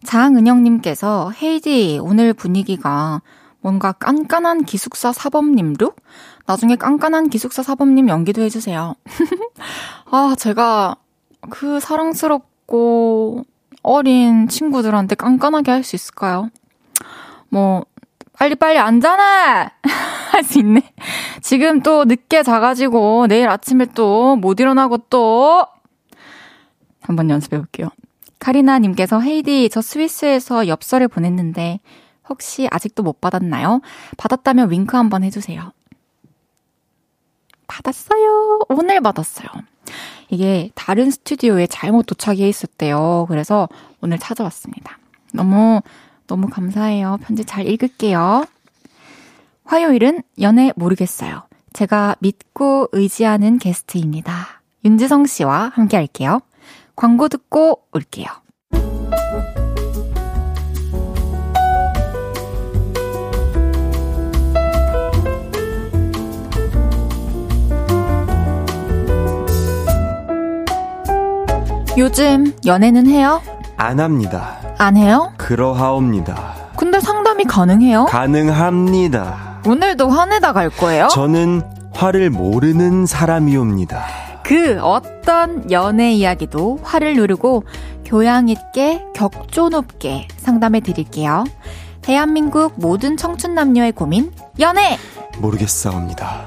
장은영님께서 0.05 1.31
헤이디 1.31 1.99
오늘 2.01 2.33
분위기가 2.33 3.21
뭔가 3.59 3.91
깐깐한 3.91 4.63
기숙사 4.63 5.11
사범님 5.11 5.73
룩? 5.77 5.97
나중에 6.45 6.77
깐깐한 6.77 7.29
기숙사 7.29 7.63
사범님 7.63 8.07
연기도 8.07 8.41
해주세요. 8.43 8.95
아, 10.09 10.35
제가 10.37 10.95
그 11.49 11.79
사랑스럽고 11.79 13.43
어린 13.83 14.47
친구들한테 14.47 15.15
깐깐하게 15.15 15.71
할 15.71 15.83
수 15.83 15.95
있을까요? 15.95 16.49
뭐, 17.49 17.85
빨리빨리 18.33 18.77
앉아나! 18.79 19.71
할 20.31 20.43
수 20.43 20.59
있네. 20.59 20.81
지금 21.41 21.81
또 21.81 22.03
늦게 22.05 22.43
자가지고 22.43 23.27
내일 23.27 23.47
아침에 23.49 23.85
또 23.93 24.35
못 24.35 24.59
일어나고 24.59 24.97
또 25.09 25.65
한번 27.01 27.29
연습해 27.29 27.57
볼게요. 27.57 27.89
카리나님께서 28.39 29.21
헤이디 29.21 29.69
저 29.69 29.81
스위스에서 29.81 30.67
엽서를 30.67 31.07
보냈는데 31.07 31.79
혹시 32.27 32.67
아직도 32.71 33.03
못 33.03 33.21
받았나요? 33.21 33.81
받았다면 34.17 34.71
윙크 34.71 34.97
한번 34.97 35.23
해주세요. 35.23 35.71
받았어요. 37.67 38.59
오늘 38.69 39.01
받았어요. 39.01 39.47
이게 40.29 40.71
다른 40.75 41.11
스튜디오에 41.11 41.67
잘못 41.67 42.05
도착해 42.05 42.47
있었대요. 42.47 43.25
그래서 43.29 43.69
오늘 44.01 44.17
찾아왔습니다. 44.17 44.97
너무 45.33 45.81
너무 46.27 46.49
감사해요. 46.49 47.19
편지 47.21 47.45
잘 47.45 47.67
읽을게요. 47.67 48.45
화요일은 49.65 50.23
연애 50.41 50.71
모르겠어요. 50.75 51.43
제가 51.73 52.15
믿고 52.19 52.87
의지하는 52.91 53.59
게스트입니다. 53.59 54.61
윤지성 54.85 55.25
씨와 55.25 55.71
함께 55.73 55.97
할게요. 55.97 56.39
광고 56.95 57.27
듣고 57.27 57.83
올게요. 57.91 58.27
요즘 71.97 72.53
연애는 72.65 73.07
해요? 73.07 73.41
안 73.77 73.99
합니다. 73.99 74.57
안 74.77 74.97
해요? 74.97 75.31
그러하옵니다. 75.37 76.55
근데 76.75 76.99
상담이 76.99 77.45
가능해요? 77.45 78.05
가능합니다. 78.05 79.61
오늘도 79.65 80.09
화내다 80.09 80.51
갈 80.51 80.69
거예요? 80.69 81.07
저는 81.07 81.61
화를 81.93 82.29
모르는 82.29 83.05
사람이옵니다. 83.05 84.03
그 84.43 84.79
어떤 84.81 85.71
연애 85.71 86.11
이야기도 86.11 86.79
화를 86.83 87.15
누르고 87.15 87.63
교양 88.03 88.49
있게 88.49 89.03
격조 89.15 89.69
높게 89.69 90.27
상담해 90.37 90.81
드릴게요. 90.81 91.45
대한민국 92.01 92.73
모든 92.75 93.15
청춘 93.17 93.55
남녀의 93.55 93.93
고민 93.93 94.31
연애 94.59 94.97
모르겠사옵니다. 95.39 96.45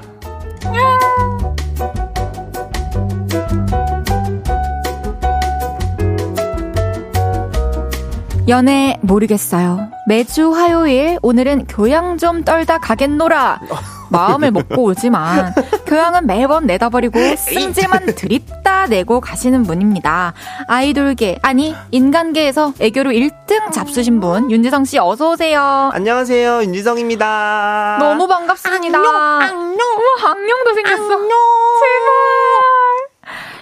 연애 8.49 8.97
모르겠어요. 9.01 9.91
매주 10.07 10.53
화요일 10.55 11.19
오늘은 11.21 11.67
교양 11.67 12.17
좀 12.17 12.43
떨다 12.43 12.79
가겠노라. 12.79 13.61
마음을 14.09 14.49
먹고 14.49 14.85
오지만 14.85 15.53
교양은 15.85 16.25
매번 16.25 16.65
내다버리고 16.65 17.19
승질만 17.35 18.07
드립다 18.15 18.87
내고 18.87 19.21
가시는 19.21 19.63
분입니다. 19.63 20.33
아이돌계 20.67 21.37
아니 21.43 21.75
인간계에서 21.91 22.73
애교로 22.79 23.11
1등 23.11 23.71
잡수신 23.71 24.19
분 24.19 24.49
윤지성 24.49 24.85
씨 24.85 24.97
어서 24.97 25.29
오세요. 25.29 25.91
안녕하세요. 25.93 26.63
윤지성입니다. 26.63 27.97
너무 27.99 28.27
반갑습니다. 28.27 28.97
안녕. 28.97 29.77
우와, 29.77 30.31
악령도 30.31 30.73
생겼어. 30.73 31.07
제발. 31.07 31.29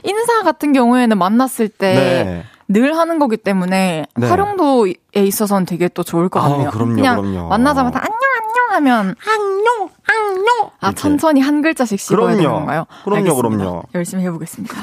인사 0.03 0.43
같은 0.43 0.71
경우에는 0.71 1.17
만났을 1.17 1.67
때 1.67 2.45
늘 2.69 2.91
네. 2.91 2.97
하는 2.97 3.17
거기 3.19 3.37
때문에 3.37 4.05
네. 4.15 4.27
활용도에 4.27 4.93
있어서는 5.15 5.65
되게 5.65 5.87
또 5.87 6.03
좋을 6.03 6.27
것 6.29 6.41
아우, 6.41 6.51
같네요. 6.51 6.69
그럼요, 6.71 6.95
그냥 6.95 7.21
그럼요. 7.21 7.47
만나자마자 7.49 7.99
안녕 7.99 8.17
안녕 8.37 8.75
하면 8.75 9.15
안녕 9.25 9.89
안녕 10.05 10.69
아 10.81 10.87
이렇게. 10.87 10.95
천천히 10.95 11.41
한 11.41 11.61
글자씩 11.61 11.99
씹어야 11.99 12.27
되는 12.31 12.39
그럼요. 12.43 12.57
건가요? 12.59 12.85
그럼요, 13.05 13.19
알겠습니다. 13.29 13.57
그럼요. 13.57 13.83
열심히 13.95 14.23
해보겠습니다. 14.25 14.75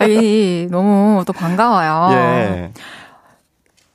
이 0.08 0.66
너무 0.70 1.22
또 1.26 1.32
반가워요. 1.32 2.08
예. 2.16 2.72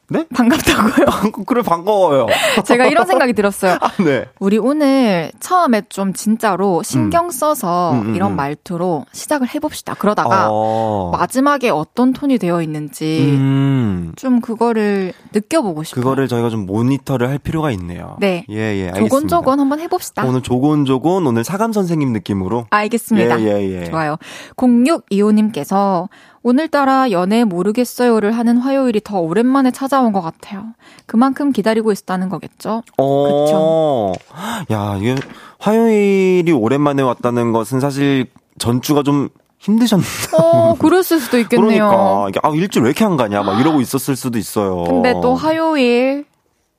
네? 0.10 0.26
반갑다고요. 0.34 1.32
그래 1.46 1.62
반가워요. 1.62 2.28
제가 2.66 2.88
이런 2.88 3.06
생각이 3.06 3.34
들었어요. 3.34 3.78
아, 3.80 3.92
네. 4.04 4.26
우리 4.40 4.58
오늘 4.58 5.32
처음에 5.40 5.84
좀 5.90 6.14
진짜로 6.14 6.82
신경 6.84 7.30
써서 7.30 7.92
음, 7.94 8.08
음, 8.08 8.16
이런 8.16 8.32
음. 8.32 8.36
말투로 8.36 9.06
시작을 9.12 9.54
해봅시다. 9.54 9.94
그러다가 9.94 10.48
어. 10.50 11.12
마지막에 11.14 11.70
어떤 11.70 12.12
톤이 12.14 12.40
되어 12.40 12.62
있는지 12.62 13.20
음. 13.38 14.14
좀 14.16 14.42
그거를 14.42 15.14
느껴보고 15.34 15.84
싶어요. 15.84 16.04
그거를 16.04 16.28
저희가 16.28 16.50
좀 16.50 16.66
모니터를 16.66 17.30
할 17.30 17.38
필요가 17.38 17.72
있네요. 17.72 18.18
네. 18.20 18.46
예, 18.50 18.56
예. 18.56 18.88
알겠습니다. 18.88 19.10
조곤조곤 19.10 19.60
한번 19.60 19.80
해봅시다. 19.80 20.26
오늘 20.26 20.42
조곤조곤 20.42 21.28
오늘 21.28 21.44
사감 21.44 21.72
선생님 21.72 22.12
느낌으로. 22.14 22.66
알겠습니다. 22.72 23.42
예, 23.42 23.46
예, 23.46 23.82
예. 23.82 23.86
좋아요. 23.86 24.18
0625님께서 24.56 26.08
오늘따라 26.42 27.12
연애 27.12 27.44
모르겠어요를 27.44 28.32
하는 28.32 28.58
화요일이 28.58 29.02
더 29.04 29.20
오랜만에 29.20 29.72
찾아온 29.72 30.14
것 30.14 30.22
같아요. 30.22 30.64
그만큼 31.06 31.52
기다리고 31.52 31.92
있었다는 31.92 32.30
거겠죠? 32.30 32.84
어. 32.98 34.14
야, 34.72 34.96
이게 35.00 35.16
화요일이 35.60 36.52
오랜만에 36.52 37.02
왔다는 37.02 37.52
것은 37.52 37.80
사실 37.80 38.28
전주가 38.58 39.04
좀 39.04 39.30
힘드셨나? 39.60 40.06
어, 40.38 40.76
그랬을 40.76 41.20
수도 41.20 41.38
있겠네요. 41.40 41.90
그러니까 41.90 42.40
아 42.44 42.52
일주일 42.54 42.84
왜 42.86 42.90
이렇게 42.92 43.04
안 43.04 43.18
가냐 43.18 43.44
막 43.44 43.60
이러고 43.60 43.80
있었을 43.82 44.16
수도 44.16 44.38
있어요. 44.38 44.86
근데 44.86 45.14
또 45.22 45.36
화요일 45.36 46.26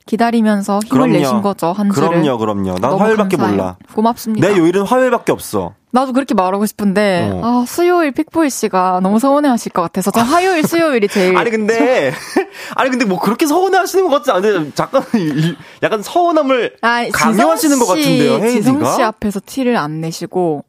기다리면서 0.07 0.81
힘을 0.87 0.91
그럼요. 0.91 1.13
내신 1.13 1.43
거죠, 1.43 1.73
한 1.73 1.91
주를. 1.93 2.09
그럼요, 2.09 2.39
그럼요. 2.39 2.79
난 2.79 2.95
화요일밖에 2.95 3.37
감사해요. 3.37 3.57
몰라. 3.57 3.77
고맙습니다. 3.95 4.49
내 4.49 4.57
요일은 4.57 4.83
화요일밖에 4.83 5.31
없어. 5.33 5.75
나도 5.93 6.13
그렇게 6.13 6.35
말하고 6.35 6.67
싶은데 6.67 7.31
어. 7.33 7.41
아, 7.63 7.65
수요일 7.67 8.13
픽보이 8.13 8.49
씨가 8.51 9.01
너무 9.03 9.19
서운해하실 9.19 9.73
것 9.73 9.83
같아서 9.83 10.11
저 10.13 10.21
화요일, 10.21 10.63
수요일이 10.63 11.09
제일 11.09 11.37
아니 11.37 11.51
근데 11.51 12.13
아니 12.77 12.91
근데 12.91 13.05
뭐 13.05 13.19
그렇게 13.19 13.47
서운해하시는 13.47 14.05
것 14.09 14.11
같지 14.19 14.31
않은데 14.31 14.71
잠깐 14.75 15.03
이- 15.17 15.57
약간 15.83 16.03
서운함을 16.03 16.77
아, 16.83 17.05
강요하시는 17.13 17.79
것 17.79 17.85
씨, 17.87 17.91
같은데요, 18.03 18.51
지성 18.51 18.85
씨? 18.95 19.03
앞에서 19.03 19.41
티를 19.45 19.77
안 19.77 20.01
내시고 20.01 20.65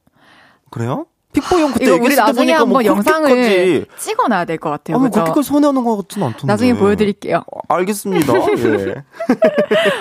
그래요? 0.71 1.05
픽보이 1.33 1.63
그때 1.71 1.85
이거 1.85 1.95
우리 2.03 2.13
나중에 2.15 2.51
뭐 2.51 2.59
한번 2.61 2.85
영상을 2.85 3.85
찍어놔야 3.97 4.43
될 4.43 4.57
것 4.57 4.69
같아요. 4.69 4.97
아, 4.97 4.99
뭐 4.99 5.07
그죠? 5.07 5.21
그렇게까지 5.21 5.47
서운해하는 5.47 5.83
것 5.85 5.95
같진 5.97 6.23
않던데. 6.23 6.45
나중에 6.47 6.73
보여드릴게요. 6.73 7.41
알겠습니다. 7.69 8.33
예. 8.57 8.95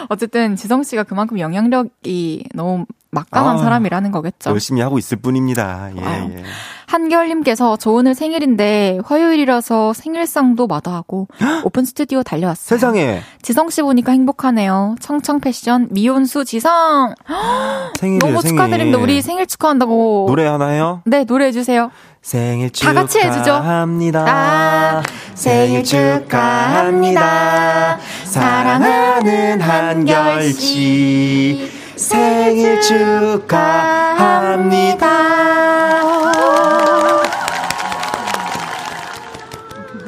어쨌든 0.08 0.56
지성 0.56 0.82
씨가 0.82 1.04
그만큼 1.04 1.38
영향력이 1.38 2.46
너무 2.54 2.84
막강한 3.12 3.56
아, 3.56 3.58
사람이라는 3.58 4.12
거겠죠. 4.12 4.50
열심히 4.50 4.80
하고 4.82 4.98
있을 4.98 5.16
뿐입니다. 5.18 5.90
예. 5.96 6.00
예. 6.36 6.44
한결님께서 6.86 7.76
저 7.76 7.90
오늘 7.90 8.14
생일인데 8.14 8.98
화요일이라서 9.04 9.92
생일상도 9.92 10.66
마다하고 10.66 11.28
오픈 11.64 11.84
스튜디오 11.84 12.22
달려왔어요. 12.22 12.76
세상에 12.76 13.20
지성 13.42 13.70
씨 13.70 13.82
보니까 13.82 14.12
행복하네요. 14.12 14.96
청청 15.00 15.40
패션 15.40 15.88
미온수 15.90 16.44
지성 16.44 17.14
생일이에요, 17.98 18.20
너무 18.32 18.42
생일. 18.42 18.56
축하드립니다. 18.56 18.98
우리 18.98 19.22
생일 19.22 19.46
축하한다고 19.46 20.26
노래 20.28 20.46
하나 20.46 20.68
해요? 20.68 21.02
네 21.04 21.24
노래 21.24 21.46
해주세요. 21.46 21.90
생일 22.22 22.70
다 22.70 22.92
같이 22.92 23.18
해주죠. 23.18 23.44
축하합니다. 23.44 24.24
아, 24.28 25.02
생일 25.34 25.82
축하합니다. 25.84 27.98
사랑하는 28.24 29.60
한결 29.60 30.52
씨. 30.52 31.70
생일 32.04 32.80
축하합니다. 32.80 33.50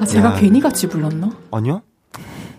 아, 0.01 0.05
제가 0.07 0.29
야. 0.31 0.37
괜히 0.39 0.59
같이 0.61 0.89
불렀나? 0.89 1.31
아니요? 1.51 1.83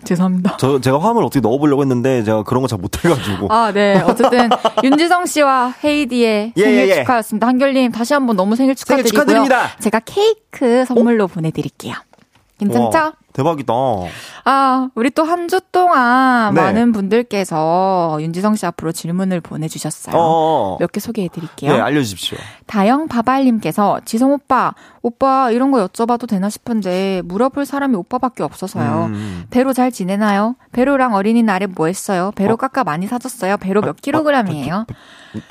죄송합니다. 0.04 0.56
저 0.58 0.80
제가 0.80 1.00
화음을 1.00 1.22
어떻게 1.24 1.40
넣어보려고 1.40 1.82
했는데 1.82 2.22
제가 2.22 2.44
그런 2.44 2.60
거 2.62 2.68
잘 2.68 2.78
못해가지고. 2.78 3.48
아, 3.50 3.72
네. 3.72 4.00
어쨌든 4.06 4.48
윤지성 4.84 5.26
씨와 5.26 5.74
헤이디의 5.82 6.52
예, 6.56 6.62
생일 6.62 6.78
예, 6.78 6.90
예. 6.90 6.94
축하였습니다. 7.00 7.46
한결님 7.46 7.90
다시 7.90 8.14
한번 8.14 8.36
너무 8.36 8.54
생일 8.54 8.76
생일 8.76 9.02
축하드리고요. 9.02 9.10
축하드립니다. 9.24 9.76
제가 9.80 10.00
케이크 10.04 10.84
선물로 10.84 11.26
보내드릴게요. 11.26 11.94
괜찮죠? 12.58 12.98
와, 12.98 13.12
대박이다. 13.34 13.72
아, 14.44 14.88
우리 14.94 15.10
또 15.10 15.24
한 15.24 15.48
주 15.48 15.60
동안 15.72 16.54
네. 16.54 16.60
많은 16.62 16.92
분들께서 16.92 18.18
윤지성 18.20 18.54
씨 18.56 18.64
앞으로 18.64 18.92
질문을 18.92 19.40
보내주셨어요. 19.40 20.14
어. 20.16 20.76
몇개 20.80 21.00
소개해드릴게요. 21.00 21.72
네, 21.72 21.80
알려주십시오. 21.80 22.38
다영 22.66 23.08
바발님께서 23.08 24.00
지성 24.04 24.32
오빠, 24.32 24.74
오빠 25.02 25.50
이런 25.50 25.70
거 25.70 25.86
여쭤봐도 25.86 26.28
되나 26.28 26.48
싶은데 26.48 27.22
물어볼 27.24 27.66
사람이 27.66 27.96
오빠밖에 27.96 28.42
없어서요. 28.42 29.06
음. 29.10 29.44
배로 29.50 29.72
잘 29.72 29.90
지내나요? 29.90 30.54
배로랑 30.72 31.14
어린이날에 31.14 31.66
뭐 31.66 31.86
했어요? 31.88 32.30
배로 32.36 32.56
깎아 32.56 32.84
많이 32.84 33.06
사줬어요? 33.06 33.56
배로 33.58 33.80
몇 33.80 34.00
킬로그램이에요? 34.00 34.86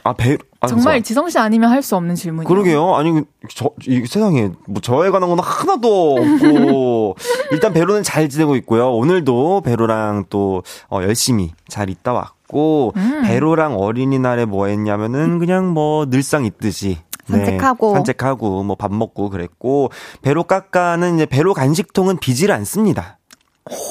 아, 0.03 0.13
배, 0.13 0.37
아, 0.59 0.67
정말 0.67 0.95
진짜. 0.97 1.07
지성 1.07 1.29
씨 1.29 1.37
아니면 1.39 1.69
할 1.69 1.81
수 1.83 1.95
없는 1.95 2.15
질문이에요. 2.15 2.47
그러게요. 2.47 2.95
아니, 2.95 3.21
저, 3.53 3.69
이 3.87 4.05
세상에, 4.05 4.51
뭐, 4.67 4.81
저에 4.81 5.09
관한 5.09 5.29
건 5.29 5.39
하나도 5.39 6.15
없고, 6.17 7.15
일단 7.51 7.73
배로는 7.73 8.03
잘 8.03 8.29
지내고 8.29 8.55
있고요. 8.57 8.91
오늘도 8.93 9.61
배로랑 9.61 10.25
또, 10.29 10.63
어, 10.89 11.01
열심히 11.03 11.51
잘 11.67 11.89
있다 11.89 12.13
왔고, 12.13 12.93
음. 12.95 13.23
배로랑 13.25 13.75
어린이날에 13.77 14.45
뭐 14.45 14.67
했냐면은, 14.67 15.39
그냥 15.39 15.69
뭐, 15.73 16.05
늘상 16.09 16.45
있듯이. 16.45 16.99
네, 17.27 17.37
산책하고. 17.37 17.93
산책하고, 17.95 18.63
뭐, 18.63 18.75
밥 18.75 18.93
먹고 18.93 19.29
그랬고, 19.29 19.91
배로 20.21 20.43
깎아는 20.43 21.15
이제 21.15 21.25
배로 21.25 21.53
간식통은 21.53 22.17
비지를 22.17 22.55
않습니다. 22.55 23.17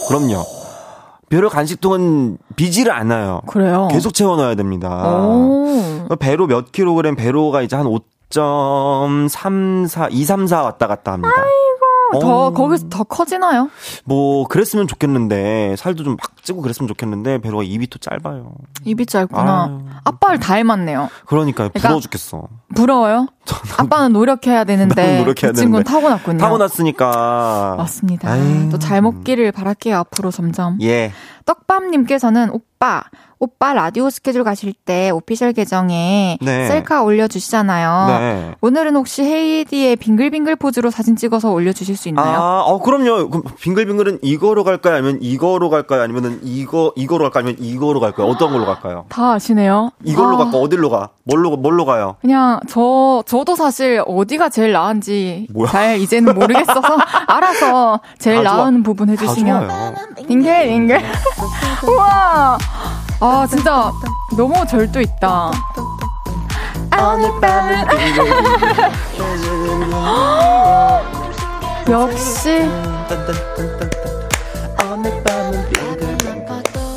그럼요. 0.08 0.44
배로 1.32 1.48
간식통은 1.48 2.36
비지를 2.56 2.92
않아요. 2.92 3.40
그래요. 3.46 3.88
계속 3.90 4.12
채워 4.12 4.36
넣어야 4.36 4.54
됩니다. 4.54 5.18
오. 5.18 6.06
배로 6.20 6.46
몇 6.46 6.72
킬로그램 6.72 7.16
배로가 7.16 7.62
이제 7.62 7.74
한 7.74 7.86
5.34, 7.86 10.08
2, 10.10 10.24
3, 10.26 10.46
4 10.46 10.62
왔다 10.62 10.86
갔다 10.86 11.12
합니다. 11.12 11.32
더 12.20 12.48
어, 12.48 12.52
거기서 12.52 12.90
더 12.90 13.04
커지나요? 13.04 13.70
뭐 14.04 14.46
그랬으면 14.46 14.86
좋겠는데 14.86 15.76
살도 15.78 16.04
좀 16.04 16.16
막 16.20 16.44
찌고 16.44 16.60
그랬으면 16.60 16.86
좋겠는데 16.88 17.38
배로가 17.38 17.62
입이 17.62 17.86
또 17.86 17.98
짧아요. 17.98 18.52
입이 18.84 19.06
짧구나. 19.06 19.64
아유. 19.64 19.80
아빠를 20.04 20.38
닮았네요. 20.38 21.08
그러니까 21.24 21.68
그러니까 21.68 21.80
부러워 21.80 22.00
죽겠어. 22.00 22.42
부러워요? 22.74 23.28
아빠는 23.76 24.12
노력해야 24.12 24.64
되는데 24.64 25.18
노력해야 25.18 25.50
이 25.50 25.54
친구는. 25.54 25.84
타고났군요. 25.84 26.38
타고났으니까. 26.38 27.74
맞습니다. 27.78 28.30
아유. 28.30 28.68
또잘 28.70 29.02
먹기를 29.02 29.52
바랄게요 29.52 29.96
앞으로 29.98 30.30
점점. 30.30 30.78
예. 30.82 31.12
떡밤님께서는 31.44 32.50
오빠, 32.52 33.02
오빠 33.40 33.72
라디오 33.72 34.08
스케줄 34.10 34.44
가실 34.44 34.72
때 34.72 35.10
오피셜 35.10 35.52
계정에 35.52 36.38
네. 36.40 36.68
셀카 36.68 37.02
올려주시잖아요. 37.02 38.06
네. 38.06 38.54
오늘은 38.60 38.94
혹시 38.94 39.24
헤이디의 39.24 39.96
빙글빙글 39.96 40.54
포즈로 40.54 40.90
사진 40.92 41.16
찍어서 41.16 41.50
올려주실 41.50 41.96
수 41.96 42.08
있나요? 42.08 42.38
아, 42.40 42.60
어, 42.64 42.80
그럼요. 42.80 43.28
그럼 43.28 43.42
빙글빙글은 43.60 44.20
이거로 44.22 44.62
갈까요? 44.62 44.94
아니면 44.94 45.18
이거로 45.20 45.68
갈까요? 45.70 46.02
아니면은 46.02 46.38
이거, 46.44 46.92
이거로 46.94 47.24
갈까요? 47.24 47.48
아니면 47.48 47.56
이거로 47.64 47.98
갈까요? 47.98 48.28
어떤 48.28 48.52
걸로 48.52 48.64
갈까요? 48.64 49.06
다 49.08 49.32
아시네요. 49.32 49.90
이걸로 50.04 50.36
아, 50.36 50.44
갈까? 50.44 50.58
어디로 50.58 50.90
가? 50.90 51.08
뭘로, 51.24 51.56
뭘로 51.56 51.84
가요? 51.84 52.14
그냥 52.20 52.60
저 52.68 53.24
저도 53.32 53.56
사실 53.56 54.04
어디가 54.06 54.50
제일 54.50 54.72
나은지 54.72 55.46
뭐야? 55.54 55.70
잘 55.70 55.98
이제는 55.98 56.34
모르겠어서 56.34 56.82
알아서 57.28 57.98
제일. 58.18 58.42
나은 58.42 58.82
부분 58.82 59.06
다 59.06 59.12
해주시면. 59.12 59.94
빙글 60.28 60.66
빙글. 60.68 61.00
우와! 61.88 62.58
아 63.20 63.46
진짜 63.48 63.90
너무 64.36 64.66
절도 64.66 65.00
있다. 65.00 65.50
오늘 66.94 67.40
밤은 67.40 67.86
역시 71.88 72.68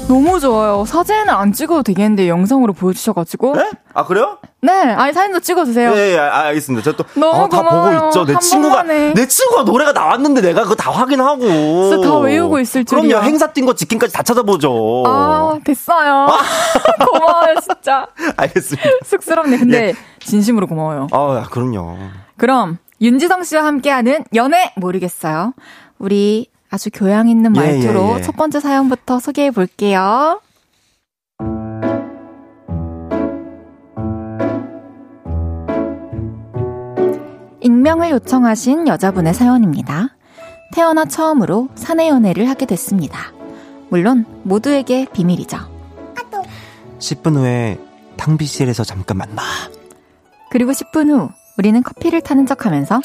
너무 0.07 0.39
좋아요 0.39 0.85
사진을 0.85 1.29
안 1.31 1.51
찍어도 1.51 1.81
되겠는데 1.81 2.29
영상으로 2.29 2.73
보여주셔가지고 2.73 3.55
네? 3.55 3.71
아, 3.93 4.05
그래요? 4.05 4.37
네 4.61 4.71
아니 4.71 5.13
사진도 5.13 5.39
찍어주세요 5.39 5.91
예, 5.95 6.13
예, 6.13 6.17
아, 6.19 6.41
알겠습니다. 6.45 6.83
제가 6.83 6.97
또, 6.97 7.19
너무 7.19 7.45
아, 7.45 7.49
다. 7.49 7.63
보고 7.63 8.07
있죠. 8.07 8.23
내한 8.25 8.39
친구가, 8.41 8.75
번만에. 8.77 9.13
내 9.13 9.27
친구가 9.27 9.63
노래가 9.63 9.93
나왔는데 9.93 10.41
내가 10.41 10.63
그거 10.63 10.75
다 10.75 10.91
확인하고. 10.91 11.39
진짜 11.41 12.07
다 12.07 12.17
외우고 12.17 12.59
있을 12.59 12.83
줄이야. 12.85 13.07
그럼요. 13.19 13.25
행사 13.27 13.47
뛴 13.53 13.65
거 13.65 13.73
직행까지 13.73 14.11
다 14.13 14.21
찾아보죠. 14.23 15.03
아, 15.05 15.57
됐어요. 15.63 16.27
고마워요, 17.11 17.55
진짜. 17.61 18.07
알겠습니다. 18.37 18.89
쑥스럽네. 19.05 19.57
근데 19.57 19.93
진심으로 20.19 20.65
고마워요. 20.67 21.07
아, 21.11 21.47
그럼요. 21.51 21.97
그럼 22.37 22.77
윤지성 23.01 23.43
씨와 23.43 23.63
함께하는 23.65 24.23
연애 24.33 24.73
모르겠어요. 24.77 25.53
우리 25.99 26.47
아주 26.75 26.89
교양 26.93 27.29
있는 27.29 27.55
예, 27.55 27.59
말투로 27.59 28.15
예, 28.15 28.17
예. 28.17 28.21
첫 28.21 28.35
번째 28.35 28.59
사연부터 28.59 29.21
소개해 29.21 29.51
볼게요. 29.51 30.41
익명을 37.61 38.09
요청하신 38.11 38.89
여자분의 38.89 39.33
사연입니다. 39.33 40.17
태어나 40.73 41.05
처음으로 41.05 41.69
사내 41.75 42.09
연애를 42.09 42.49
하게 42.49 42.65
됐습니다. 42.65 43.31
물론 43.89 44.25
모두에게 44.43 45.07
비밀이죠. 45.13 45.57
10분 46.99 47.37
후에 47.37 47.79
탕비실에서 48.17 48.83
잠깐 48.83 49.17
만나. 49.17 49.43
그리고 50.51 50.73
10분 50.73 51.09
후 51.09 51.29
우리는 51.57 51.81
커피를 51.81 52.19
타는 52.19 52.45
척 52.45 52.65
하면서 52.65 52.99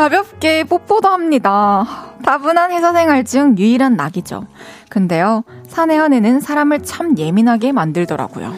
가볍게 0.00 0.62
뽀뽀도 0.64 1.08
합니다. 1.08 1.86
다분한 2.22 2.70
회사 2.70 2.92
생활 2.92 3.24
중 3.24 3.56
유일한 3.56 3.96
낙이죠. 3.96 4.46
근데요, 4.90 5.42
사내 5.66 5.96
연애는 5.96 6.40
사람을 6.40 6.82
참 6.82 7.16
예민하게 7.16 7.72
만들더라고요. 7.72 8.52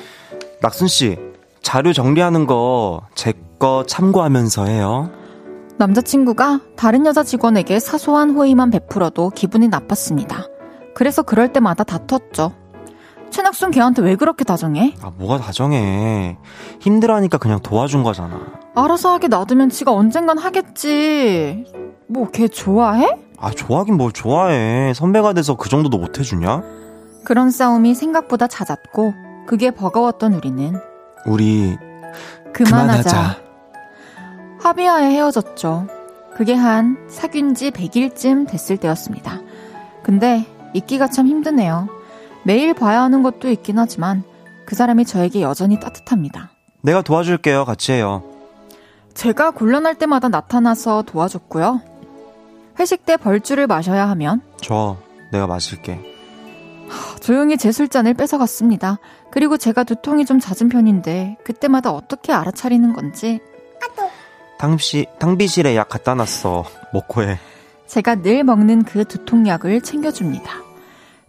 낙순씨, 0.61 1.17
자료 1.63 1.93
정리하는 1.93 2.47
거 2.47 3.03
제 3.15 3.35
거 3.59 3.85
참고하면서 3.89 4.67
해요. 4.67 5.11
남자친구가 5.79 6.61
다른 6.77 7.07
여자 7.07 7.25
직원에게 7.25 7.81
사소한 7.81 8.31
호의만 8.31 8.71
베풀어도 8.71 9.31
기분이 9.31 9.67
나빴습니다. 9.67 10.45
그래서 10.95 11.23
그럴 11.23 11.53
때마다 11.53 11.83
다퉜죠. 11.83 12.53
최 13.31 13.43
학순 13.43 13.73
걔한테 13.73 14.03
왜 14.03 14.15
그렇게 14.15 14.45
다정해? 14.45 14.95
아, 15.03 15.11
뭐가 15.17 15.39
다정해. 15.39 16.37
힘들어하니까 16.81 17.39
그냥 17.39 17.59
도와준 17.61 18.05
거잖아. 18.05 18.58
알아서 18.85 19.13
하게 19.13 19.29
놔두면 19.29 19.71
지가 19.71 19.93
언젠간 19.93 20.39
하겠지. 20.39 21.65
뭐 22.07 22.29
걔 22.33 22.49
좋아해? 22.49 23.07
아, 23.39 23.51
좋아하긴 23.51 23.97
뭘 23.97 24.13
좋아해. 24.13 24.93
선배가 24.95 25.33
돼서 25.33 25.55
그 25.57 25.69
정도도 25.69 25.99
못 25.99 26.19
해주냐? 26.19 26.63
그런 27.25 27.51
싸움이 27.51 27.95
생각보다 27.95 28.47
잦았고 28.47 29.15
그게 29.47 29.71
버거웠던 29.71 30.35
우리는 30.35 30.75
우리 31.27 31.77
그만하자. 32.53 32.55
그만하자. 32.55 33.37
합의하에 34.61 35.11
헤어졌죠. 35.13 35.87
그게 36.35 36.55
한 36.55 36.97
사귄 37.09 37.55
지 37.55 37.71
100일쯤 37.71 38.49
됐을 38.49 38.77
때였습니다. 38.77 39.41
근데 40.03 40.47
있기가 40.75 41.09
참 41.09 41.27
힘드네요. 41.27 41.89
매일 42.45 42.75
봐야 42.75 43.03
하는 43.03 43.23
것도 43.23 43.51
있긴 43.51 43.79
하지만 43.79 44.23
그 44.65 44.75
사람이 44.75 45.05
저에게 45.05 45.43
여전히 45.43 45.79
따뜻합니다. 45.81 46.51
내가 46.83 47.03
도와줄게요. 47.03 47.65
같이 47.65 47.93
해요. 47.93 48.23
제가 49.19 49.51
곤란할 49.51 49.97
때마다 49.97 50.29
나타나서 50.29 51.03
도와줬고요. 51.03 51.81
회식 52.79 53.05
때 53.05 53.17
벌주를 53.17 53.67
마셔야 53.67 54.09
하면 54.11 54.43
줘. 54.61 54.97
내가 55.33 55.49
마실게. 55.49 56.01
조용히 57.21 57.57
제 57.59 57.73
술잔을 57.73 58.15
뺏어갔습니다. 58.15 59.01
그리고 59.33 59.57
제가 59.57 59.83
두통이 59.83 60.25
좀 60.25 60.39
잦은 60.39 60.69
편인데 60.69 61.37
그때마다 61.43 61.91
어떻게 61.91 62.33
알아차리는 62.33 62.93
건지 62.93 63.41
당시, 64.57 65.07
탕비실에 65.19 65.75
약 65.75 65.89
갖다 65.89 66.15
놨어. 66.15 66.65
먹고 66.93 67.23
해. 67.23 67.39
제가 67.89 68.23
늘 68.23 68.45
먹는 68.45 68.85
그 68.85 69.05
두통약을 69.05 69.81
챙겨줍니다. 69.81 70.53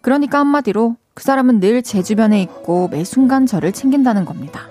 그러니까 0.02 0.38
한마디로 0.40 0.96
그 1.16 1.24
사람은 1.24 1.60
늘 1.60 1.82
제 1.82 2.04
주변에 2.04 2.40
있고 2.44 2.88
매 2.90 3.04
순간 3.04 3.48
저를 3.48 3.72
챙긴다는 3.72 4.26
겁니다. 4.26 4.68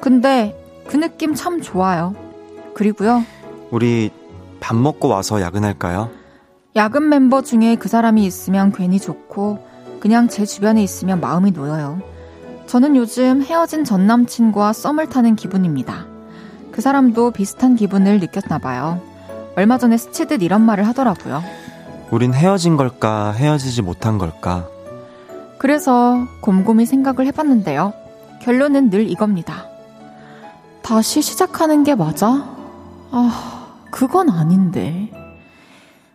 근데 0.00 0.58
그 0.86 0.96
느낌 0.96 1.34
참 1.34 1.60
좋아요. 1.60 2.14
그리고요, 2.76 3.24
우리 3.70 4.10
밥 4.60 4.76
먹고 4.76 5.08
와서 5.08 5.40
야근할까요? 5.40 6.10
야근 6.76 7.08
멤버 7.08 7.40
중에 7.40 7.76
그 7.76 7.88
사람이 7.88 8.26
있으면 8.26 8.70
괜히 8.70 9.00
좋고 9.00 9.64
그냥 9.98 10.28
제 10.28 10.44
주변에 10.44 10.82
있으면 10.82 11.22
마음이 11.22 11.52
놓여요. 11.52 12.02
저는 12.66 12.94
요즘 12.96 13.42
헤어진 13.42 13.84
전 13.84 14.06
남친과 14.06 14.74
썸을 14.74 15.08
타는 15.08 15.36
기분입니다. 15.36 16.04
그 16.70 16.82
사람도 16.82 17.30
비슷한 17.30 17.76
기분을 17.76 18.20
느꼈나 18.20 18.58
봐요. 18.58 19.00
얼마 19.56 19.78
전에 19.78 19.96
스치듯 19.96 20.42
이런 20.42 20.60
말을 20.60 20.86
하더라고요. 20.86 21.42
우린 22.10 22.34
헤어진 22.34 22.76
걸까, 22.76 23.32
헤어지지 23.32 23.80
못한 23.80 24.18
걸까? 24.18 24.68
그래서 25.56 26.26
곰곰이 26.42 26.84
생각을 26.84 27.24
해봤는데요. 27.28 27.94
결론은 28.42 28.90
늘 28.90 29.08
이겁니다. 29.08 29.64
다시 30.82 31.22
시작하는 31.22 31.82
게 31.82 31.94
맞아? 31.94 32.55
아, 33.10 33.82
그건 33.90 34.30
아닌데. 34.30 35.10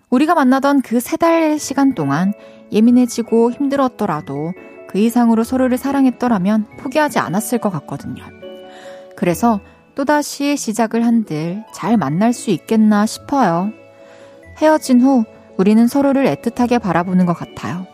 우리가 0.10 0.36
만나던 0.36 0.82
그 0.82 0.98
세 0.98 1.18
달 1.18 1.58
시간 1.58 1.96
동안 1.96 2.34
예민해지고 2.72 3.52
힘들었더라도 3.52 4.54
그 4.90 5.00
이상으로 5.00 5.44
서로를 5.44 5.78
사랑했더라면 5.78 6.66
포기하지 6.80 7.20
않았을 7.20 7.60
것 7.60 7.70
같거든요. 7.70 8.24
그래서 9.16 9.62
또다시 9.96 10.58
시작을 10.58 11.06
한들 11.06 11.64
잘 11.74 11.96
만날 11.98 12.34
수 12.34 12.50
있겠나 12.50 13.06
싶어요. 13.06 13.72
헤어진 14.58 15.02
후 15.02 15.24
우리는 15.58 15.88
서로를 15.88 16.26
애틋하게 16.26 16.82
바라보는 16.82 17.26
것 17.26 17.34
같아요. 17.34 17.86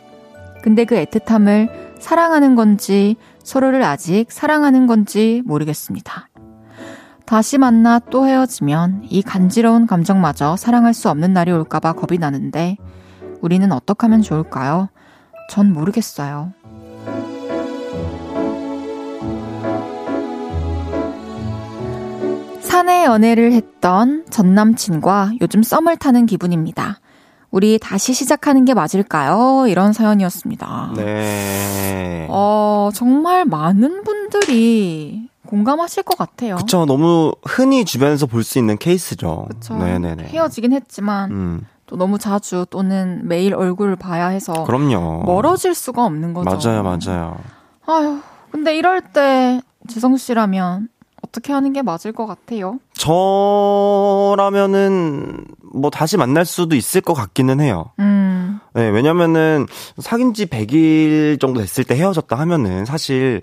근데 0.64 0.86
그 0.86 0.96
애틋함을 0.96 1.70
사랑하는 2.00 2.56
건지 2.56 3.16
서로를 3.44 3.84
아직 3.84 4.26
사랑하는 4.32 4.88
건지 4.88 5.42
모르겠습니다. 5.46 6.30
다시 7.28 7.58
만나 7.58 8.00
또 8.00 8.26
헤어지면 8.26 9.02
이 9.04 9.22
간지러운 9.22 9.86
감정마저 9.86 10.56
사랑할 10.56 10.94
수 10.94 11.10
없는 11.10 11.34
날이 11.34 11.52
올까봐 11.52 11.92
겁이 11.92 12.20
나는데 12.20 12.78
우리는 13.42 13.70
어떻게 13.74 14.06
하면 14.06 14.22
좋을까요? 14.22 14.88
전 15.50 15.74
모르겠어요. 15.74 16.54
사내 22.62 23.04
연애를 23.04 23.52
했던 23.52 24.24
전 24.30 24.56
남친과 24.56 25.34
요즘 25.42 25.64
썸을 25.64 25.98
타는 25.98 26.28
기분입니다. 26.28 27.02
우리 27.52 27.78
다시 27.78 28.14
시작하는 28.14 28.64
게 28.64 28.74
맞을까요? 28.74 29.66
이런 29.68 29.92
사연이었습니다. 29.92 30.94
네. 30.96 32.28
어, 32.30 32.90
정말 32.94 33.44
많은 33.44 34.04
분들이 34.04 35.30
공감하실 35.48 36.04
것 36.04 36.18
같아요. 36.18 36.56
그쵸. 36.58 36.86
너무 36.86 37.34
흔히 37.44 37.84
주변에서 37.86 38.26
볼 38.28 38.44
수 38.44 38.60
있는 38.60 38.78
케이스죠. 38.78 39.46
그쵸. 39.50 39.76
네네네. 39.78 40.26
헤어지긴 40.26 40.74
했지만 40.74 41.32
음, 41.32 41.68
또 41.88 41.96
너무 41.96 42.18
자주 42.20 42.66
또는 42.70 43.22
매일 43.28 43.56
얼굴을 43.56 43.96
봐야 43.96 44.28
해서 44.28 44.64
그럼요. 44.66 45.24
멀어질 45.26 45.74
수가 45.74 46.06
없는 46.06 46.34
거죠. 46.34 46.70
맞아요, 46.70 46.84
맞아요. 46.84 47.38
아휴, 47.88 48.20
근데 48.52 48.78
이럴 48.78 49.02
때 49.02 49.62
지성 49.88 50.18
씨라면 50.18 50.90
어떻게 51.24 51.52
하는 51.54 51.74
게 51.74 51.82
맞을 51.82 52.12
것 52.14 52.26
같아요? 52.28 52.80
저라면은 54.28 55.46
뭐 55.74 55.90
다시 55.90 56.18
만날 56.18 56.46
수도 56.46 56.76
있을 56.76 57.02
것 57.02 57.14
같기는 57.14 57.60
해요. 57.60 57.92
음, 58.00 58.60
네, 58.74 58.88
왜냐면은 58.90 59.66
사귄 60.00 60.34
지 60.34 60.46
100일 60.46 61.40
정도 61.40 61.60
됐을 61.60 61.84
때 61.84 61.96
헤어졌다 61.96 62.34
하면은 62.38 62.86
사실 62.86 63.42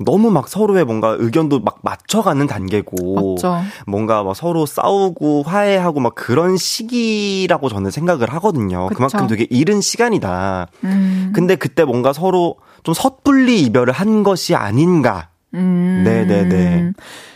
너무 0.00 0.30
막 0.30 0.48
서로의 0.48 0.84
뭔가 0.84 1.16
의견도 1.18 1.60
막 1.60 1.78
맞춰가는 1.82 2.46
단계고 2.46 3.34
맞죠. 3.34 3.62
뭔가 3.86 4.22
막 4.22 4.34
서로 4.34 4.64
싸우고 4.64 5.42
화해하고 5.42 6.00
막 6.00 6.14
그런 6.14 6.56
시기라고 6.56 7.68
저는 7.68 7.90
생각을 7.90 8.32
하거든요. 8.34 8.88
그쵸. 8.88 8.96
그만큼 8.96 9.26
되게 9.26 9.46
이른 9.50 9.80
시간이다. 9.80 10.68
음, 10.84 11.32
근데 11.34 11.56
그때 11.56 11.84
뭔가 11.84 12.12
서로 12.12 12.56
좀 12.84 12.94
섣불리 12.94 13.60
이별을 13.62 13.92
한 13.92 14.22
것이 14.22 14.54
아닌가. 14.54 15.28
음, 15.54 16.02
네네네. 16.04 16.92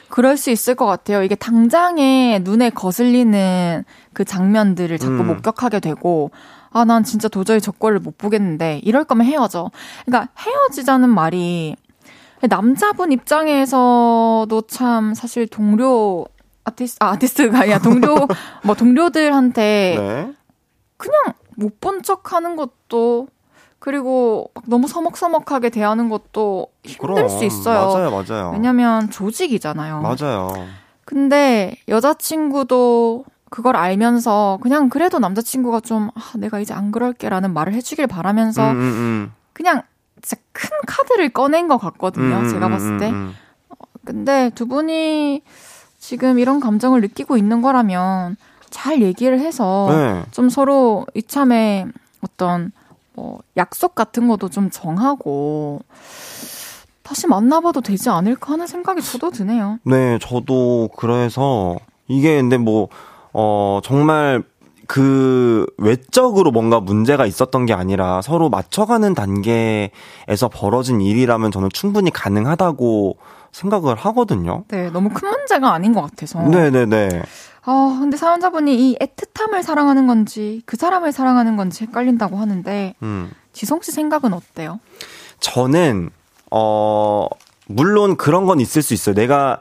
그럴 0.08 0.36
수 0.36 0.50
있을 0.50 0.74
것 0.74 0.84
같아요. 0.84 1.22
이게 1.22 1.34
당장에 1.34 2.40
눈에 2.44 2.68
거슬리는 2.68 3.82
그 4.12 4.26
장면들을 4.26 4.98
자꾸 4.98 5.14
음. 5.14 5.26
목격하게 5.28 5.80
되고, 5.80 6.30
아, 6.70 6.84
난 6.84 7.02
진짜 7.02 7.28
도저히 7.28 7.62
저 7.62 7.72
꼴을 7.72 7.98
못 7.98 8.18
보겠는데, 8.18 8.82
이럴 8.84 9.04
거면 9.04 9.26
헤어져. 9.26 9.70
그러니까 10.04 10.30
헤어지자는 10.38 11.08
말이, 11.08 11.76
남자분 12.49 13.12
입장에서도 13.12 14.62
참 14.68 15.14
사실 15.14 15.47
동료, 15.47 16.26
아티스트, 16.64 16.99
아, 17.01 17.11
아티스트가 17.11 17.61
아니라 17.61 17.78
동료, 17.78 18.14
뭐 18.64 18.74
동료들한테 18.74 19.97
네. 19.99 20.32
그냥 20.97 21.34
못 21.57 21.78
본 21.80 22.03
척 22.03 22.32
하는 22.32 22.57
것도, 22.57 23.28
그리고 23.78 24.51
막 24.55 24.64
너무 24.66 24.86
서먹서먹하게 24.88 25.70
대하는 25.70 26.09
것도 26.09 26.68
힘들 26.84 27.14
그럼. 27.14 27.28
수 27.28 27.45
있어요. 27.45 27.86
맞아요, 27.93 28.11
맞아요. 28.11 28.51
왜냐면 28.53 29.11
조직이잖아요. 29.11 30.01
맞아요. 30.01 30.53
근데 31.05 31.74
여자친구도 31.88 33.24
그걸 33.51 33.76
알면서 33.76 34.59
그냥 34.62 34.88
그래도 34.88 35.18
남자친구가 35.18 35.80
좀 35.80 36.11
아, 36.14 36.38
내가 36.38 36.59
이제 36.61 36.72
안 36.74 36.90
그럴게라는 36.93 37.53
말을 37.53 37.74
해주길 37.74 38.07
바라면서 38.07 38.70
음, 38.70 38.76
음, 38.76 38.80
음. 38.80 39.32
그냥 39.53 39.82
진짜 40.23 40.43
큰 40.53 40.70
카드를 40.87 41.29
꺼낸 41.31 41.68
것 41.68 41.77
같거든요. 41.79 42.39
음, 42.39 42.49
제가 42.49 42.66
음, 42.66 42.70
봤을 42.70 42.99
때. 42.99 43.11
음, 43.11 43.14
음. 43.14 43.35
근데 44.05 44.51
두 44.55 44.66
분이 44.66 45.43
지금 45.99 46.39
이런 46.39 46.59
감정을 46.61 47.01
느끼고 47.03 47.37
있는 47.37 47.62
거라면 47.62 48.37
잘 48.70 49.03
얘기를 49.03 49.39
해서 49.39 49.87
네. 49.91 50.25
좀 50.33 50.49
서로 50.49 51.07
이참에 51.14 51.87
어떤 52.23 52.73
뭐 53.14 53.41
약속 53.57 53.95
같은 53.95 54.27
것도 54.29 54.49
좀 54.49 54.70
정하고 54.70 55.83
다시 57.03 57.27
만나봐도 57.27 57.83
되지 57.83 58.09
않을까 58.09 58.53
하는 58.55 58.66
생각이 58.66 59.03
저도 59.03 59.31
드네요. 59.31 59.79
네, 59.85 60.18
저도 60.20 60.89
그래서 60.97 61.77
이게 62.09 62.37
근데 62.41 62.57
뭐, 62.57 62.89
어, 63.33 63.81
정말 63.85 64.43
그 64.93 65.64
외적으로 65.78 66.51
뭔가 66.51 66.78
문제가 66.78 67.24
있었던 67.24 67.64
게 67.64 67.72
아니라 67.72 68.20
서로 68.20 68.51
맞춰가는 68.51 69.14
단계에서 69.14 70.51
벌어진 70.53 71.01
일이라면 71.01 71.51
저는 71.51 71.70
충분히 71.72 72.11
가능하다고 72.11 73.16
생각을 73.53 73.95
하거든요. 73.95 74.64
네, 74.68 74.90
너무 74.90 75.09
큰 75.09 75.30
문제가 75.30 75.72
아닌 75.72 75.95
것 75.95 76.03
같아서. 76.03 76.43
네네네. 76.43 77.22
아, 77.64 77.97
근데 78.01 78.18
사연자분이 78.18 78.90
이 78.90 78.99
애틋함을 78.99 79.62
사랑하는 79.62 80.07
건지 80.07 80.61
그 80.66 80.76
사람을 80.76 81.11
사랑하는 81.11 81.57
건지 81.57 81.84
헷갈린다고 81.84 82.36
하는데 82.36 82.95
음. 83.03 83.30
지성 83.55 83.80
씨 83.80 83.93
생각은 83.93 84.34
어때요? 84.34 84.78
저는, 85.40 86.11
어, 86.51 87.28
물론 87.66 88.16
그런 88.16 88.46
건 88.46 88.60
있을 88.60 88.82
수 88.82 88.94
있어요. 88.94 89.14
내가 89.14 89.60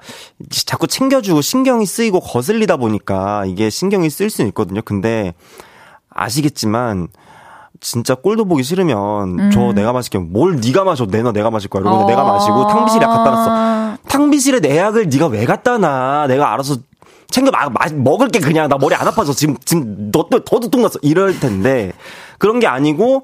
자꾸 0.49 0.87
챙겨주고 0.87 1.41
신경이 1.41 1.85
쓰이고 1.85 2.19
거슬리다 2.19 2.77
보니까 2.77 3.45
이게 3.45 3.69
신경이 3.69 4.09
쓰일 4.09 4.29
수는 4.29 4.49
있거든요. 4.49 4.81
근데 4.81 5.33
아시겠지만, 6.09 7.07
진짜 7.81 8.13
꼴도 8.13 8.45
보기 8.45 8.63
싫으면 8.63 9.39
음. 9.39 9.51
저 9.51 9.73
내가 9.73 9.91
마실게 9.91 10.19
뭘 10.19 10.59
네가 10.63 10.83
마셔 10.83 11.07
내놔 11.07 11.31
내가 11.31 11.49
마실 11.49 11.69
거야 11.69 11.81
이러고 11.81 12.03
어. 12.03 12.07
내가 12.07 12.23
마시고 12.23 12.67
탕비실에 12.67 13.05
갖다 13.05 13.31
놨어 13.31 13.97
탕비실에 14.07 14.59
내 14.59 14.77
약을 14.77 15.09
네가 15.09 15.27
왜 15.27 15.45
갖다 15.45 15.79
놔 15.79 16.27
내가 16.27 16.53
알아서 16.53 16.77
챙겨 17.31 17.49
마, 17.49 17.69
마, 17.69 17.87
먹을 17.91 18.27
게 18.27 18.39
그냥 18.39 18.69
나 18.69 18.77
머리 18.77 18.93
안 18.93 19.07
아파서 19.07 19.33
지금 19.33 19.57
지금 19.65 20.11
너더 20.11 20.39
두통 20.43 20.83
났어 20.83 20.99
이럴 21.01 21.39
텐데 21.39 21.91
그런 22.37 22.59
게 22.59 22.67
아니고 22.67 23.23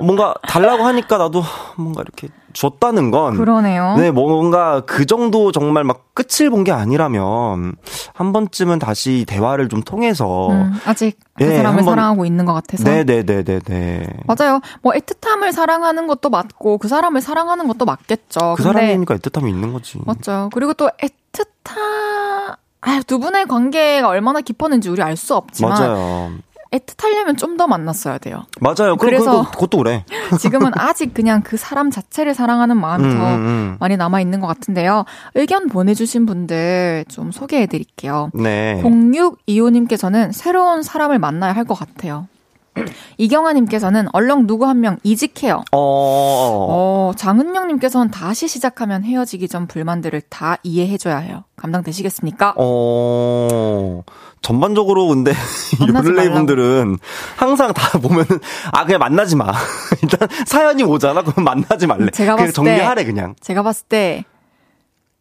뭔가 0.00 0.34
달라고 0.42 0.84
하니까 0.84 1.18
나도 1.18 1.42
뭔가 1.76 2.02
이렇게 2.02 2.28
줬다는 2.52 3.10
건 3.10 3.36
그러네요. 3.36 3.96
네, 3.96 4.10
뭔가 4.10 4.82
그 4.86 5.06
정도 5.06 5.50
정말 5.52 5.82
막 5.84 6.14
끝을 6.14 6.50
본 6.50 6.64
게 6.64 6.70
아니라면 6.72 7.74
한 8.14 8.32
번쯤은 8.32 8.78
다시 8.78 9.24
대화를 9.28 9.68
좀 9.68 9.82
통해서 9.82 10.50
음, 10.50 10.72
아직 10.84 11.18
그 11.34 11.44
예, 11.44 11.56
사람을 11.56 11.82
사랑하고 11.82 12.24
있는 12.24 12.44
것 12.46 12.54
같아서. 12.54 12.84
네 12.84 13.04
네 13.04 13.22
네 13.24 13.42
네 13.44 13.58
네. 13.60 14.06
맞아요. 14.26 14.60
뭐 14.82 14.92
애틋함을 14.92 15.52
사랑하는 15.52 16.06
것도 16.06 16.30
맞고 16.30 16.78
그 16.78 16.86
사람을 16.88 17.20
사랑하는 17.20 17.66
것도 17.68 17.84
맞겠죠. 17.84 18.54
그 18.56 18.62
사람이니까 18.62 19.16
애틋함이 19.16 19.48
있는 19.48 19.72
거지. 19.72 19.98
맞죠. 20.06 20.48
그리고 20.54 20.74
또 20.74 20.88
애틋함 20.88 22.56
아, 22.86 23.00
두 23.06 23.18
분의 23.18 23.46
관계가 23.46 24.08
얼마나 24.08 24.40
깊었는지 24.40 24.88
우리 24.90 25.02
알 25.02 25.16
수 25.16 25.34
없지만 25.34 25.72
맞아요. 25.72 26.32
애틋하려면 26.78 27.38
좀 27.38 27.54
더 27.54 27.68
만났어야 27.68 28.18
돼요. 28.18 28.46
맞아요. 28.60 28.96
그래서- 28.96 29.24
그래서 29.30 29.50
그것도 29.52 29.78
그래. 29.78 30.04
지금은 30.40 30.72
아직 30.74 31.14
그냥 31.14 31.40
그 31.42 31.56
사람 31.56 31.90
자체를 31.92 32.34
사랑하는 32.34 32.76
마음이 32.76 33.04
음, 33.04 33.16
더 33.16 33.26
음, 33.34 33.34
음. 33.46 33.76
많이 33.78 33.96
남아 33.96 34.20
있는 34.20 34.40
것 34.40 34.48
같은데요. 34.48 35.04
의견 35.36 35.68
보내주신 35.68 36.26
분들 36.26 37.04
좀 37.08 37.30
소개해 37.30 37.66
드릴게요. 37.66 38.30
네. 38.34 38.80
0625님께서는 38.82 40.32
새로운 40.32 40.82
사람을 40.82 41.18
만나야 41.20 41.52
할 41.52 41.64
것 41.64 41.74
같아요. 41.78 42.26
이경아님께서는 43.18 44.08
얼렁 44.12 44.46
누구 44.46 44.66
한 44.66 44.80
명 44.80 44.98
이직해요. 45.02 45.62
어, 45.72 45.78
어, 45.78 47.12
장은영님께서는 47.16 48.10
다시 48.10 48.48
시작하면 48.48 49.04
헤어지기 49.04 49.48
전 49.48 49.66
불만들을 49.66 50.20
다 50.28 50.56
이해해줘야 50.62 51.18
해요. 51.18 51.44
감당되시겠습니까? 51.56 52.54
어, 52.56 54.02
전반적으로 54.42 55.06
근데 55.08 55.32
요를레이. 55.80 56.30
분들은 56.30 56.98
항상 57.36 57.72
다 57.72 57.98
보면은 57.98 58.26
아 58.72 58.84
그냥 58.84 58.98
만나지 58.98 59.36
마. 59.36 59.52
일단 60.02 60.28
사연이 60.46 60.82
오잖아. 60.82 61.22
그럼 61.22 61.44
만나지 61.44 61.86
말래. 61.86 62.10
제가 62.10 62.34
그냥 62.34 62.46
봤을 62.48 62.52
정리하래 62.52 63.04
그냥. 63.04 63.34
제가 63.40 63.62
봤을 63.62 63.86
때 63.88 64.24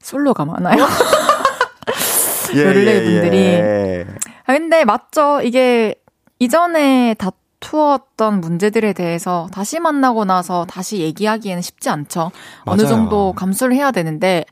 솔로가 0.02 0.44
많아요. 0.46 0.86
예, 2.56 2.60
요를레이 2.66 2.96
예, 2.98 3.04
분들이. 3.22 3.38
예. 3.38 4.06
아, 4.46 4.54
근데 4.54 4.84
맞죠. 4.84 5.42
이게 5.42 5.96
이전에 6.40 7.16
다 7.18 7.32
투었던 7.64 8.42
문제들에 8.42 8.94
대해서 8.94 9.48
다시 9.52 9.80
만나고 9.80 10.26
나서 10.26 10.66
다시 10.66 11.00
얘기하기에는 11.00 11.62
쉽지 11.62 11.90
않죠. 11.90 12.32
어느 12.66 12.82
맞아요. 12.82 12.96
정도 12.96 13.34
감수를 13.34 13.76
해야 13.76 13.92
되는데, 13.92 14.46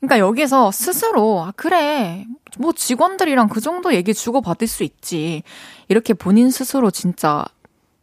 그러니까 0.00 0.18
여기서 0.18 0.70
스스로, 0.70 1.42
아, 1.42 1.52
그래. 1.56 2.26
뭐 2.58 2.72
직원들이랑 2.72 3.48
그 3.48 3.60
정도 3.60 3.94
얘기 3.94 4.14
주고 4.14 4.40
받을 4.40 4.66
수 4.66 4.82
있지. 4.84 5.42
이렇게 5.88 6.14
본인 6.14 6.50
스스로 6.50 6.90
진짜 6.90 7.44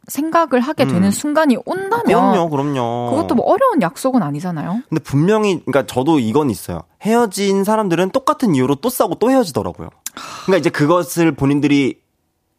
생각을 0.06 0.60
하게 0.60 0.86
되는 0.86 1.04
음. 1.04 1.10
순간이 1.10 1.56
온다면. 1.64 2.04
그럼요, 2.04 2.50
그럼요. 2.50 3.10
그것도 3.10 3.34
뭐 3.36 3.46
어려운 3.46 3.80
약속은 3.80 4.22
아니잖아요. 4.22 4.82
근데 4.88 5.02
분명히 5.02 5.64
그러니까 5.64 5.86
저도 5.86 6.18
이건 6.18 6.50
있어요. 6.50 6.82
헤어진 7.02 7.64
사람들은 7.64 8.10
똑같은 8.10 8.54
이유로 8.54 8.76
또 8.76 8.90
싸우고 8.90 9.16
또 9.16 9.30
헤어지더라고요. 9.30 9.88
그러니까 10.44 10.58
이제 10.58 10.70
그것을 10.70 11.32
본인들이 11.32 12.00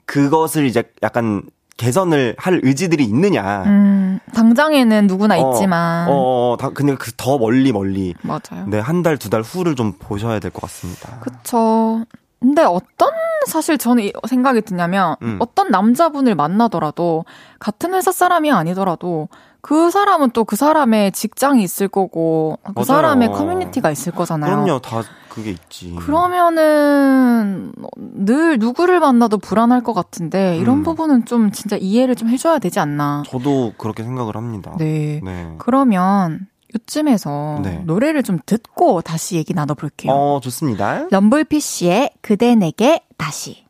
그것을 0.05 0.65
이제 0.65 0.83
약간 1.03 1.43
개선을 1.77 2.35
할 2.37 2.59
의지들이 2.63 3.03
있느냐. 3.05 3.63
음, 3.65 4.19
당장에는 4.33 5.07
누구나 5.07 5.35
어, 5.39 5.53
있지만. 5.53 6.07
어, 6.09 6.53
어, 6.53 6.57
다, 6.57 6.69
근데 6.69 6.95
그 6.95 7.11
더 7.17 7.37
멀리 7.37 7.71
멀리. 7.71 8.13
맞아요. 8.21 8.65
네, 8.67 8.79
한 8.79 9.03
달, 9.03 9.17
두 9.17 9.29
달 9.29 9.41
후를 9.41 9.75
좀 9.75 9.93
보셔야 9.99 10.39
될 10.39 10.51
것 10.51 10.61
같습니다. 10.61 11.19
그쵸. 11.19 12.05
근데 12.39 12.63
어떤 12.63 13.09
사실 13.47 13.77
저는 13.77 14.03
이 14.03 14.13
생각이 14.27 14.61
드냐면 14.61 15.15
음. 15.23 15.37
어떤 15.39 15.71
남자분을 15.71 16.35
만나더라도 16.35 17.25
같은 17.59 17.93
회사 17.93 18.11
사람이 18.11 18.51
아니더라도 18.51 19.29
그 19.65 19.89
사람은 19.89 20.29
또 20.29 20.43
그 20.45 20.55
사람의 20.55 21.11
직장이 21.13 21.63
있을 21.63 21.87
거고 21.87 22.59
그 22.63 22.71
맞아요. 22.75 22.85
사람의 22.85 23.29
커뮤니티가 23.29 23.89
있을 23.89 24.11
거잖아요. 24.11 24.51
그럼요, 24.63 24.79
다 24.79 25.01
그게 25.27 25.49
있지. 25.49 25.95
그러면은 25.95 27.73
늘 27.97 28.59
누구를 28.59 28.99
만나도 28.99 29.39
불안할 29.39 29.81
것 29.81 29.93
같은데 29.93 30.55
이런 30.57 30.77
음. 30.77 30.83
부분은 30.83 31.25
좀 31.25 31.51
진짜 31.51 31.77
이해를 31.77 32.15
좀 32.15 32.29
해줘야 32.29 32.59
되지 32.59 32.79
않나. 32.79 33.23
저도 33.25 33.73
그렇게 33.79 34.03
생각을 34.03 34.35
합니다. 34.35 34.75
네. 34.77 35.19
네. 35.23 35.55
그러면 35.57 36.45
요쯤에서 36.75 37.61
네. 37.63 37.81
노래를 37.85 38.21
좀 38.21 38.37
듣고 38.45 39.01
다시 39.01 39.35
얘기 39.35 39.55
나눠볼게요. 39.55 40.11
어, 40.13 40.39
좋습니다. 40.43 41.07
럼블피쉬의 41.09 42.11
그대 42.21 42.53
내게 42.53 43.01
다시. 43.17 43.65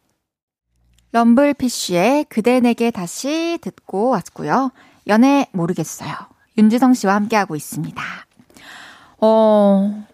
럼블피쉬의 1.13 2.25
그대 2.25 2.59
내게 2.59 2.91
다시 2.91 3.57
듣고 3.61 4.09
왔고요. 4.09 4.71
연애 5.07 5.47
모르겠어요. 5.51 6.11
윤지성 6.57 6.93
씨와 6.93 7.15
함께하고 7.15 7.55
있습니다. 7.55 8.01
어, 9.21 10.05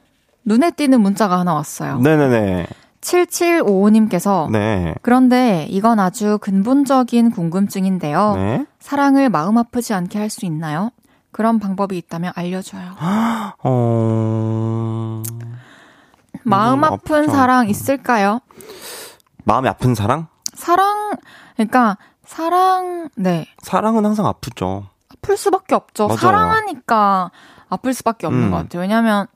눈에 0.46 0.72
띄는 0.72 1.02
문자가 1.02 1.40
하나 1.40 1.54
왔어요. 1.54 2.00
네네네. 2.00 2.68
7755님께서 3.02 4.50
네. 4.52 4.94
그런데 5.02 5.66
이건 5.70 6.00
아주 6.00 6.38
근본적인 6.40 7.32
궁금증인데요. 7.32 8.34
네. 8.36 8.66
사랑을 8.80 9.30
마음 9.30 9.58
아프지 9.58 9.94
않게 9.94 10.20
할 10.20 10.30
수 10.30 10.46
있나요? 10.46 10.92
그런 11.32 11.60
방법이 11.60 11.98
있다면 11.98 12.34
알려줘요. 12.36 12.92
어, 13.64 15.24
마음 16.44 16.84
아픈 16.84 17.16
아프죠. 17.24 17.32
사랑 17.32 17.70
있을까요? 17.70 18.40
마음이 19.46 19.68
아픈 19.68 19.96
사랑? 19.96 20.28
사랑, 20.54 21.14
그러니까 21.56 21.98
사랑, 22.36 23.10
네. 23.18 23.46
사랑은 23.62 24.06
항상 24.06 24.26
아프죠. 24.26 24.86
아플 25.10 25.36
수밖에 25.36 25.76
없죠. 25.76 26.08
맞아요. 26.08 26.18
사랑하니까 26.18 27.30
아플 27.68 27.94
수밖에 27.94 28.26
없는 28.26 28.46
음. 28.46 28.52
것 28.52 28.58
같아요. 28.58 28.82
왜냐하면 28.82 29.28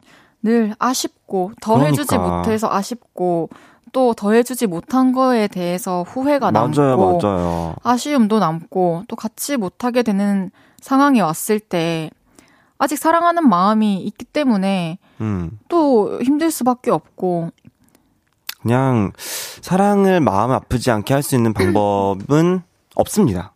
늘 0.41 0.73
아쉽고 0.79 1.51
더 1.59 1.77
해주지 1.79 2.07
그러니까. 2.07 2.37
못해서 2.37 2.69
아쉽고 2.71 3.49
또 3.91 4.13
더 4.13 4.31
해주지 4.31 4.67
못한 4.67 5.11
거에 5.11 5.47
대해서 5.47 6.03
후회가 6.03 6.51
남고 6.51 6.81
맞아요, 6.81 7.19
맞아요. 7.21 7.75
아쉬움도 7.83 8.39
남고 8.39 9.03
또 9.09 9.15
같이 9.15 9.57
못하게 9.57 10.01
되는 10.03 10.51
상황이 10.81 11.19
왔을 11.21 11.59
때 11.59 12.09
아직 12.77 12.97
사랑하는 12.97 13.47
마음이 13.49 14.03
있기 14.03 14.23
때문에 14.25 14.99
음. 15.21 15.59
또 15.69 16.21
힘들 16.21 16.49
수밖에 16.51 16.91
없고 16.91 17.51
그냥 18.61 19.11
사랑을 19.61 20.19
마음 20.21 20.51
아프지 20.51 20.91
않게 20.91 21.13
할 21.13 21.23
수 21.23 21.35
있는 21.35 21.53
방법은 21.53 22.63
없습니다. 22.95 23.51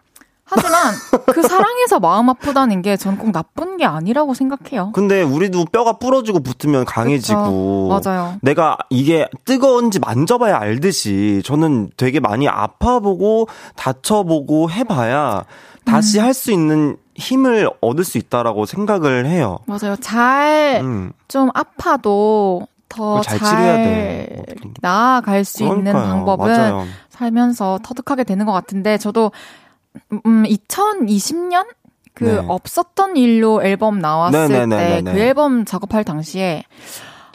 하지만 0.52 0.72
그 1.32 1.44
사랑에서 1.44 2.00
마음 2.00 2.28
아프다는 2.30 2.82
게 2.82 2.98
전 2.98 3.18
꼭 3.20 3.32
나쁜 3.32 3.78
게 3.78 3.86
아니라고 3.86 4.34
생각해요. 4.34 4.92
근데 4.94 5.22
우리도 5.22 5.66
뼈가 5.72 5.94
부러지고 6.00 6.40
붙으면 6.40 6.86
강해지고 6.86 7.90
그쵸. 7.90 8.10
맞아요. 8.12 8.36
내가 8.42 8.78
이게 8.90 9.28
뜨거운지 9.46 10.00
만져봐야 10.00 10.58
알듯이 10.58 11.44
저는 11.46 11.92
되게 11.98 12.20
많이 12.20 12.48
아파보고 12.48 13.48
다쳐보고 13.76 14.72
해봐야 14.72 15.44
다시 15.86 16.20
음. 16.20 16.24
할수 16.26 16.52
있는 16.52 16.98
힘을 17.16 17.70
얻을 17.82 18.04
수 18.04 18.18
있다라고 18.18 18.66
생각을 18.66 19.28
해요. 19.28 19.60
맞아요. 19.68 19.96
잘좀 19.98 20.84
음. 20.88 21.50
아파도 21.54 22.68
더 22.88 23.22
잘. 23.22 23.36
어떻게. 23.38 24.44
나아갈 24.82 25.46
수 25.46 25.62
있는 25.64 25.84
그러니까요. 25.84 26.06
방법은 26.12 26.48
맞아요. 26.48 26.86
살면서 27.20 27.80
터득하게 27.84 28.24
되는 28.24 28.46
것 28.46 28.54
같은데 28.54 28.98
저도 28.98 29.32
음 30.26 30.44
2020년 30.44 31.68
그 32.14 32.24
네. 32.24 32.46
없었던 32.48 33.18
일로 33.18 33.64
앨범 33.64 34.00
나왔을 34.00 34.70
때. 34.70 35.02
그 35.04 35.20
앨범 35.20 35.66
작업할 35.66 36.04
당시에 36.04 36.64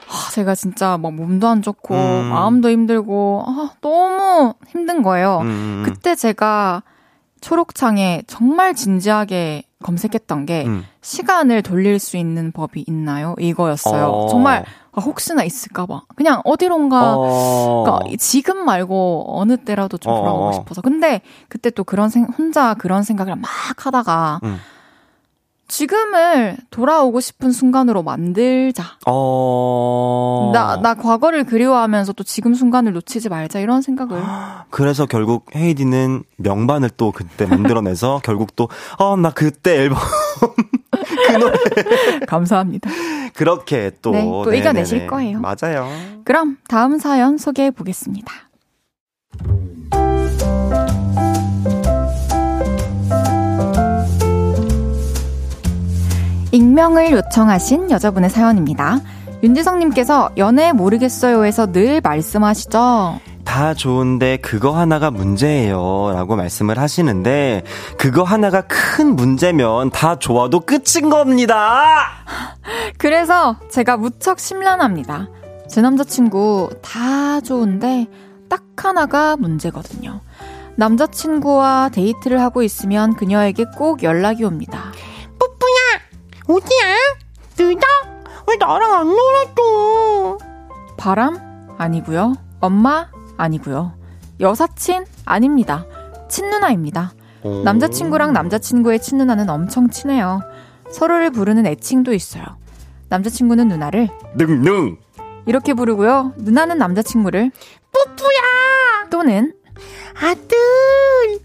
아, 0.09 0.31
제가 0.33 0.55
진짜 0.55 0.99
막 0.99 1.13
몸도 1.15 1.49
안 1.49 1.63
좋고 1.63 1.95
음. 1.95 2.25
마음도 2.31 2.71
힘들고 2.71 3.45
아, 3.47 3.71
너무 3.81 4.55
힘든 4.69 5.03
거예요. 5.03 5.39
음, 5.43 5.47
음, 5.47 5.49
음. 5.49 5.83
그때 5.85 6.15
제가 6.15 6.83
초록창에 7.41 8.23
정말 8.27 8.75
진지하게 8.75 9.65
검색했던 9.83 10.47
게 10.47 10.65
음. 10.67 10.85
시간을 11.03 11.63
돌릴 11.63 11.99
수 11.99 12.17
있는 12.17 12.53
법이 12.53 12.85
있나요? 12.87 13.35
이거였어요. 13.39 14.07
어. 14.07 14.29
정말 14.29 14.61
아, 14.61 14.65
혹시나 15.01 15.45
있을까봐 15.45 16.03
그냥 16.17 16.41
어디론가 16.45 17.15
어. 17.17 17.83
그러니까 17.85 18.17
지금 18.19 18.65
말고 18.65 19.39
어느 19.39 19.57
때라도 19.57 19.99
좀 19.99 20.13
어, 20.13 20.17
돌아오고 20.19 20.49
어. 20.49 20.53
싶어서 20.53 20.81
근데 20.81 21.21
그때 21.49 21.71
또 21.71 21.85
그런 21.85 22.09
생 22.09 22.25
혼자 22.25 22.75
그런 22.75 23.03
생각을 23.03 23.37
막 23.37 23.49
하다가 23.77 24.41
음. 24.45 24.59
지금을 25.67 26.59
돌아오고 26.71 27.21
싶은 27.21 27.51
순간으로 27.51 28.03
만들자. 28.03 28.85
어. 29.07 30.51
나, 30.55 30.77
나 30.77 30.95
과거를 30.95 31.45
그리워하면서 31.45 32.13
또 32.13 32.23
지금 32.23 32.55
순간을 32.55 32.93
놓치지 32.93 33.29
말자. 33.29 33.61
이런 33.61 33.83
생각을. 33.83 34.23
그래서 34.71 35.07
결국 35.07 35.47
헤이디는 35.57 36.23
명반을 36.37 36.91
또 36.97 37.13
그때 37.13 37.47
만들어내서 37.47 38.21
결국 38.25 38.55
또, 38.57 38.69
어, 38.99 39.17
나 39.17 39.31
그때 39.31 39.77
앨범. 39.79 39.99
그 40.97 41.33
노래. 41.33 41.57
감사합니다. 42.27 42.91
그렇게 43.35 43.91
또. 44.03 44.11
네, 44.13 44.23
또 44.23 44.45
네네네. 44.45 44.59
이겨내실 44.59 45.07
거예요. 45.07 45.41
맞아요. 45.41 45.89
그럼 46.25 46.57
다음 46.69 46.99
사연 46.99 47.39
소개해 47.39 47.71
보겠습니다. 47.71 48.33
익명을 56.53 57.11
요청하신 57.11 57.91
여자분의 57.91 58.31
사연입니다. 58.31 59.01
윤지성님께서 59.43 60.31
연애 60.39 60.73
모르겠어요에서 60.73 61.73
늘 61.73 62.01
말씀하시죠. 62.01 63.19
다 63.45 63.75
좋은데 63.75 64.39
그거 64.39 64.71
하나가 64.73 65.11
문제예요. 65.11 66.13
라고 66.13 66.37
말씀을 66.37 66.79
하시는데, 66.79 67.63
그거 67.99 68.23
하나가 68.23 68.63
큰 68.63 69.15
문제면 69.17 69.91
다 69.91 70.19
좋아도 70.19 70.61
끝인 70.61 71.11
겁니다! 71.11 72.25
그래서 72.99 73.57
제가 73.71 73.97
무척 73.97 74.41
심란합니다. 74.41 75.29
제 75.69 75.81
남자친구 75.81 76.71
다 76.83 77.41
좋은데 77.41 78.07
딱 78.49 78.63
하나가 78.77 79.37
문제거든요. 79.37 80.21
남자친구와 80.77 81.91
데이트를 81.93 82.41
하고 82.41 82.63
있으면 82.63 83.15
그녀에게 83.15 83.67
꼭 83.77 84.03
연락이 84.03 84.45
옵니다. 84.45 84.93
어디야? 86.47 86.97
늦어? 87.59 87.81
왜 88.47 88.57
나랑 88.57 88.93
안 88.93 89.07
놀아줘? 89.09 90.39
바람? 90.99 91.39
아니고요. 91.79 92.35
엄마? 92.61 93.09
아니고요. 93.37 93.93
여사친? 94.41 95.05
아닙니다. 95.25 95.87
친누나입니다. 96.29 97.13
남자친구랑 97.65 98.33
남자친구의 98.33 99.01
친누나는 99.01 99.51
엄청 99.51 99.91
친해요. 99.91 100.41
서로를 100.91 101.31
부르는 101.31 101.67
애칭도 101.67 102.13
있어요. 102.15 102.45
남자친구는 103.11 103.69
누나를 103.69 104.09
능능! 104.35 104.97
이렇게 105.47 105.75
부르고요. 105.75 106.33
누나는 106.39 106.79
남자친구를 106.79 107.51
뿌뿌야! 107.93 109.09
또는 109.11 109.53
아들! 110.15 110.57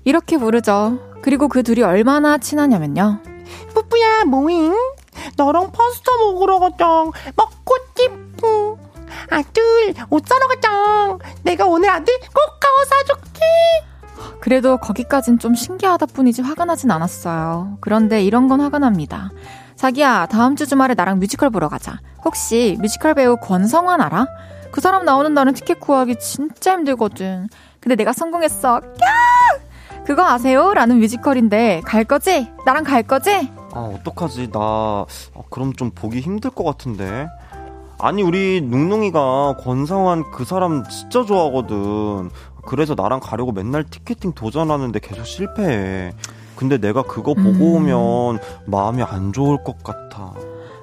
이렇게 0.06 0.38
부르죠. 0.38 1.00
그리고 1.22 1.48
그 1.50 1.64
둘이 1.64 1.82
얼마나 1.84 2.38
친하냐면요. 2.38 3.20
뿌뿌야, 3.74 4.24
뭐잉? 4.26 4.74
너랑 5.36 5.72
파스타 5.72 6.12
먹으러 6.22 6.60
가자. 6.60 6.86
먹고 7.36 7.76
싶어. 7.98 8.78
아들, 9.30 9.94
옷 10.10 10.26
사러 10.28 10.48
가자. 10.48 11.18
내가 11.44 11.66
오늘 11.66 11.90
아들 11.90 12.14
꼬까옷 12.20 12.86
사줄게. 12.86 13.40
그래도 14.42 14.78
거기까진 14.78 15.40
좀 15.40 15.56
신기하다 15.56 16.08
뿐이지 16.08 16.42
화가 16.42 16.66
나진 16.66 16.92
않았어요. 16.92 17.78
그런데 17.82 18.24
이런 18.24 18.48
건 18.48 18.62
화가 18.62 18.80
납니다. 18.80 19.30
자기야, 19.76 20.28
다음 20.28 20.56
주 20.56 20.66
주말에 20.68 20.94
나랑 20.94 21.20
뮤지컬 21.20 21.50
보러 21.50 21.70
가자. 21.70 22.00
혹시 22.26 22.78
뮤지컬 22.82 23.14
배우 23.14 23.38
권성환 23.38 24.02
알아? 24.02 24.28
그 24.72 24.82
사람 24.82 25.06
나오는 25.06 25.34
날은 25.34 25.54
티켓 25.54 25.80
구하기 25.80 26.20
진짜 26.20 26.74
힘들거든. 26.74 27.48
근데 27.80 27.96
내가 27.96 28.12
성공했어. 28.14 28.82
꺄! 28.82 30.04
그거 30.06 30.26
아세요? 30.28 30.74
라는 30.74 31.00
뮤지컬인데 31.00 31.82
갈 31.86 32.04
거지? 32.04 32.52
나랑 32.66 32.84
갈 32.84 33.04
거지? 33.04 33.52
아, 33.74 33.80
어떡하지. 33.80 34.50
나, 34.52 34.60
아, 34.60 35.06
그럼 35.50 35.74
좀 35.74 35.92
보기 35.92 36.20
힘들 36.20 36.50
것 36.50 36.64
같은데. 36.64 37.28
아니, 38.00 38.24
우리 38.24 38.62
눅눅이가 38.62 39.58
권상환 39.60 40.32
그 40.32 40.46
사람 40.46 40.84
진짜 40.88 41.26
좋아하거든. 41.26 42.30
그래서 42.66 42.96
나랑 42.96 43.20
가려고 43.20 43.52
맨날 43.52 43.84
티켓팅 43.84 44.34
도전하는데 44.34 45.00
계속 45.00 45.26
실패해. 45.26 46.14
근데 46.56 46.78
내가 46.78 47.04
그거 47.04 47.34
보고 47.34 47.50
음. 47.50 47.62
오면 47.62 48.40
마음이 48.66 49.04
안 49.04 49.34
좋을 49.34 49.64
것 49.64 49.84
같아. 49.84 50.34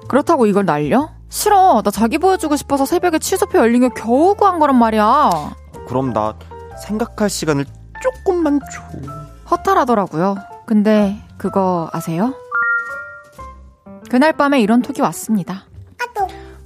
그렇다고 0.07 0.45
이걸 0.45 0.65
날려? 0.65 1.09
싫어. 1.29 1.81
나 1.83 1.91
자기 1.91 2.17
보여주고 2.17 2.55
싶어서 2.55 2.85
새벽에 2.85 3.19
취소표 3.19 3.59
열린 3.59 3.81
게 3.81 3.89
겨우 3.89 4.35
구한 4.35 4.59
거란 4.59 4.77
말이야. 4.77 5.55
그럼 5.87 6.13
나 6.13 6.35
생각할 6.83 7.29
시간을 7.29 7.65
조금만 8.01 8.59
줘. 8.59 8.81
허탈하더라고요. 9.51 10.35
근데 10.65 11.17
그거 11.37 11.89
아세요? 11.93 12.33
그날 14.09 14.33
밤에 14.33 14.61
이런 14.61 14.81
톡이 14.81 15.01
왔습니다. 15.01 15.66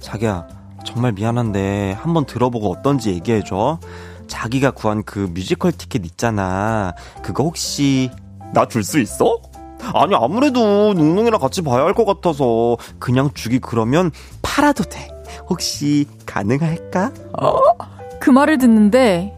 자기야, 0.02 0.46
정말 0.84 1.12
미안한데 1.12 1.92
한번 2.00 2.24
들어보고 2.26 2.70
어떤지 2.70 3.10
얘기해줘. 3.10 3.78
자기가 4.26 4.72
구한 4.72 5.02
그 5.04 5.30
뮤지컬 5.32 5.72
티켓 5.72 6.04
있잖아. 6.04 6.92
그거 7.22 7.44
혹시 7.44 8.10
나 8.52 8.66
줄 8.66 8.82
수 8.84 8.98
있어? 9.00 9.38
아니 9.94 10.14
아무래도 10.14 10.92
눅눅이랑 10.94 11.40
같이 11.40 11.62
봐야 11.62 11.84
할 11.84 11.94
것 11.94 12.04
같아서 12.04 12.76
그냥 12.98 13.30
주기 13.34 13.58
그러면 13.58 14.10
팔아도 14.42 14.84
돼. 14.84 15.08
혹시 15.48 16.06
가능할까? 16.26 17.10
그 18.20 18.30
말을 18.30 18.58
듣는데 18.58 19.36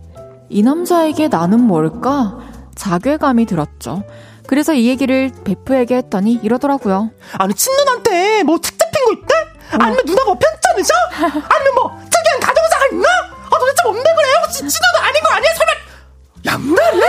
이 0.51 0.63
남자에게 0.63 1.29
나는 1.29 1.61
뭘까? 1.63 2.39
자괴감이 2.75 3.47
들었죠. 3.47 4.03
그래서 4.47 4.75
이 4.75 4.87
얘기를 4.89 5.31
베프에게 5.45 5.97
했더니 5.97 6.33
이러더라고요. 6.43 7.11
아니, 7.39 7.55
친누나한테 7.55 8.43
뭐 8.43 8.59
특잡힌 8.59 9.05
거 9.07 9.13
있대? 9.13 9.35
아니면 9.81 10.03
누나가 10.05 10.25
뭐 10.27 10.39
편찮으셔? 10.39 10.95
아니면 11.13 11.75
뭐 11.75 11.91
특이한 12.11 12.41
가정사가 12.41 12.87
있나? 12.93 13.09
아, 13.09 13.59
도대체 13.59 13.83
뭔데 13.85 14.15
그래? 14.15 14.29
혹시 14.43 14.59
친누나 14.59 15.09
아닌 15.09 15.23
거 15.23 15.35
아니야? 15.35 15.51
설마 15.55 15.85
양말래? 16.47 17.07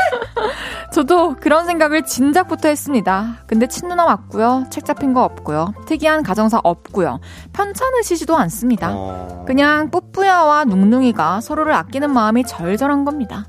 저도 0.94 1.36
그런 1.36 1.66
생각을 1.66 2.06
진작부터 2.06 2.70
했습니다. 2.70 3.40
근데 3.48 3.68
친누나 3.68 4.06
맞고요. 4.06 4.66
책 4.70 4.86
잡힌 4.86 5.14
거 5.14 5.24
없고요. 5.24 5.74
특이한 5.86 6.24
가정사 6.24 6.62
없고요. 6.64 7.20
편찮으시지도 7.52 8.38
않습니다. 8.38 8.92
어... 8.94 9.44
그냥 9.46 9.92
뿌뿌야와 9.92 10.64
눅눅이가 10.66 11.42
서로를 11.42 11.74
아끼는 11.74 12.12
마음이 12.12 12.46
절절한 12.46 13.04
겁니다. 13.04 13.46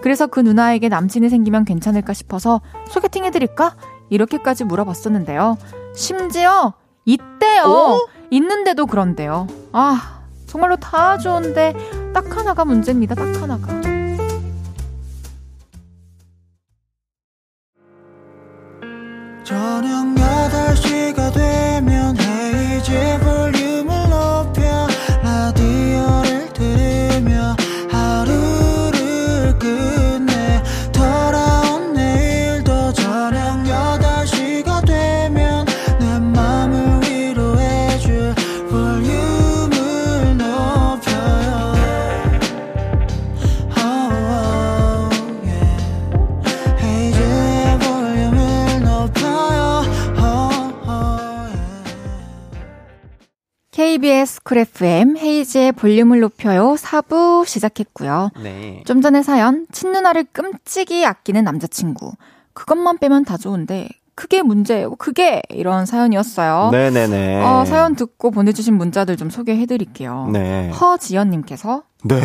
그래서 0.00 0.26
그 0.26 0.38
누나에게 0.38 0.88
남친이 0.88 1.28
생기면 1.28 1.64
괜찮을까 1.64 2.12
싶어서 2.12 2.60
소개팅 2.88 3.24
해드릴까? 3.24 3.74
이렇게까지 4.10 4.64
물어봤었는데요. 4.64 5.56
심지어 5.94 6.74
있대요. 7.06 7.64
어? 7.64 8.06
있는데도 8.34 8.86
그런데요. 8.86 9.46
아 9.72 10.22
정말로 10.46 10.76
다 10.76 11.18
좋은데 11.18 11.72
딱 12.12 12.36
하나가 12.36 12.64
문제입니다. 12.64 13.14
딱 13.14 13.26
하나가. 13.40 13.68
저녁 19.44 20.14
8시가 20.14 21.32
되면 21.32 22.16
헤이즈 22.18 23.23
쿨 54.54 54.58
FM 54.58 55.16
헤이즈의 55.16 55.72
볼륨을 55.72 56.20
높여요 56.20 56.76
4부 56.78 57.44
시작했고요. 57.44 58.30
네. 58.40 58.84
좀 58.86 59.00
전에 59.00 59.24
사연 59.24 59.66
친누나를 59.72 60.26
끔찍이 60.32 61.04
아끼는 61.04 61.42
남자친구 61.42 62.12
그것만 62.52 62.98
빼면 62.98 63.24
다 63.24 63.36
좋은데 63.36 63.88
그게 64.14 64.42
문제예요. 64.42 64.94
그게 64.94 65.42
이런 65.48 65.86
사연이었어요. 65.86 66.68
네네네. 66.70 67.42
어, 67.42 67.64
사연 67.64 67.96
듣고 67.96 68.30
보내주신 68.30 68.76
문자들 68.76 69.16
좀 69.16 69.28
소개해드릴게요. 69.28 70.28
네. 70.32 70.70
허지연님께서 70.70 71.82
네? 72.04 72.20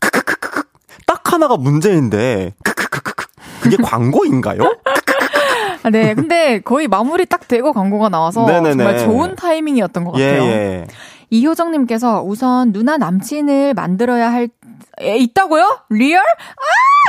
크크크크크. 0.00 0.64
딱 1.06 1.32
하나가 1.32 1.56
문제인데 1.56 2.54
크크크크크. 2.64 3.26
그게 3.62 3.76
광고인가요? 3.80 4.62
아, 5.82 5.90
네, 5.90 6.14
근데 6.14 6.60
거의 6.60 6.88
마무리 6.88 7.24
딱 7.24 7.48
되고 7.48 7.72
광고가 7.72 8.08
나와서 8.08 8.46
네네네. 8.46 8.76
정말 8.76 8.98
좋은 8.98 9.36
타이밍이었던 9.36 10.04
것 10.04 10.18
예, 10.18 10.26
같아요. 10.26 10.42
예. 10.50 10.86
이효정님께서 11.30 12.22
우선 12.22 12.72
누나 12.72 12.96
남친을 12.98 13.74
만들어야 13.74 14.32
할 14.32 14.48
에, 15.00 15.16
있다고요? 15.18 15.80
Real? 15.90 16.22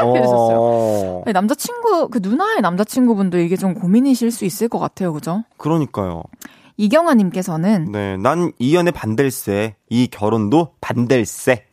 이렇게 0.02 0.20
해주셨어요. 0.20 0.58
어. 0.60 1.24
네, 1.26 1.34
남자친구, 1.34 2.10
그 2.10 2.20
누나의 2.22 2.62
남자친구분도 2.62 3.40
이게 3.40 3.58
좀 3.58 3.74
고민이실 3.74 4.32
수 4.32 4.46
있을 4.46 4.70
것 4.70 4.80
같아요. 4.80 5.12
그죠? 5.14 5.44
그러니까요. 5.58 6.24
이경아님께서는 6.78 7.92
네, 7.92 8.18
난 8.18 8.52
이 8.60 8.76
연애 8.76 8.92
반댈세, 8.92 9.76
이 9.90 10.08
결혼도 10.08 10.74
반댈세. 10.82 11.66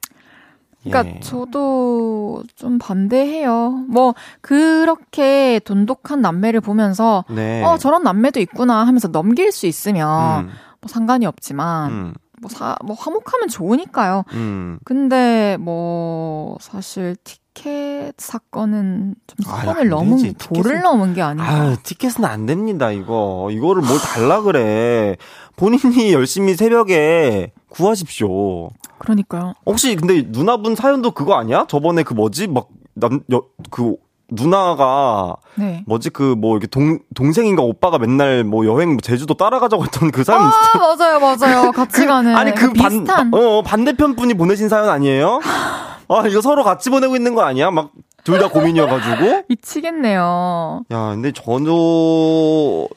그러니까 0.85 1.17
예. 1.17 1.21
저도 1.21 2.43
좀 2.57 2.79
반대해요. 2.79 3.85
뭐 3.89 4.15
그렇게 4.41 5.61
돈독한 5.65 6.21
남매를 6.21 6.61
보면서 6.61 7.25
네. 7.31 7.63
어 7.65 7.79
저런 7.79 8.03
남매도 8.03 8.41
있구나 8.41 8.87
하면서 8.87 9.09
넘길 9.09 9.51
수 9.53 9.67
있으면 9.67 10.45
음, 10.45 10.51
뭐 10.81 10.89
상관이 10.89 11.27
없지만 11.27 11.91
음, 11.91 12.15
뭐, 12.41 12.49
사, 12.51 12.77
뭐 12.85 12.95
화목하면 12.99 13.49
좋으니까요. 13.49 14.25
음. 14.35 14.79
근데 14.85 15.57
뭐 15.61 16.57
사실 16.61 17.17
티켓 17.25 18.13
사건은 18.19 19.15
좀 19.27 19.53
아유, 19.53 19.65
선을 19.67 19.81
안 19.83 19.89
넘은 19.89 20.17
되지. 20.19 20.35
도를 20.39 20.77
티켓은- 20.79 20.83
넘은 20.83 21.15
게 21.15 21.23
아닌가. 21.23 21.51
아, 21.51 21.77
티켓은 21.83 22.25
안 22.25 22.47
됩니다, 22.47 22.91
이거. 22.91 23.49
이거를 23.51 23.83
뭘 23.83 23.99
달라 23.99 24.41
그래. 24.43 25.17
본인이 25.57 26.13
열심히 26.13 26.55
새벽에 26.55 27.53
구하십시오. 27.69 28.71
그러니까요. 28.99 29.55
혹시 29.67 29.97
근데 29.97 30.23
누나분 30.27 30.75
사연도 30.77 31.11
그거 31.13 31.35
아니야? 31.35 31.67
저번에 31.69 32.03
그 32.03 32.15
뭐지? 32.15 32.47
막, 32.49 32.69
남, 32.95 33.21
여, 33.33 33.43
그, 33.71 33.97
누나가, 34.31 35.37
네. 35.57 35.83
뭐지? 35.87 36.11
그, 36.11 36.35
뭐, 36.39 36.53
이렇게 36.57 36.67
동, 36.67 36.99
동생인가 37.15 37.63
오빠가 37.63 37.99
맨날 37.99 38.45
뭐 38.45 38.67
여행, 38.67 38.91
뭐 38.91 38.99
제주도 39.03 39.35
따라가자고 39.35 39.85
했던 39.85 40.11
그 40.11 40.23
사연. 40.25 40.43
아 40.43 40.53
맞아요 40.75 41.19
맞아요 41.21 41.73
같이 41.73 42.07
가는 42.07 42.37
아니, 42.37 42.55
그 42.55 42.73
반, 42.73 42.91
비슷한 42.91 43.35
어, 43.35 43.63
반대편 43.63 44.17
분이 44.17 44.35
보내신 44.35 44.69
사연 44.69 44.89
아니에요? 44.89 45.41
아, 46.11 46.27
이거 46.27 46.41
서로 46.41 46.63
같이 46.65 46.91
보내고 46.91 47.17
있는 47.17 47.35
거 47.35 47.43
아니야? 47.43 47.71
막, 47.71 47.91
둘 48.25 48.39
다 48.39 48.49
고민이어가지고. 48.49 49.45
미치겠네요. 49.49 50.83
야, 50.91 51.09
근데 51.13 51.33
저도 51.33 52.89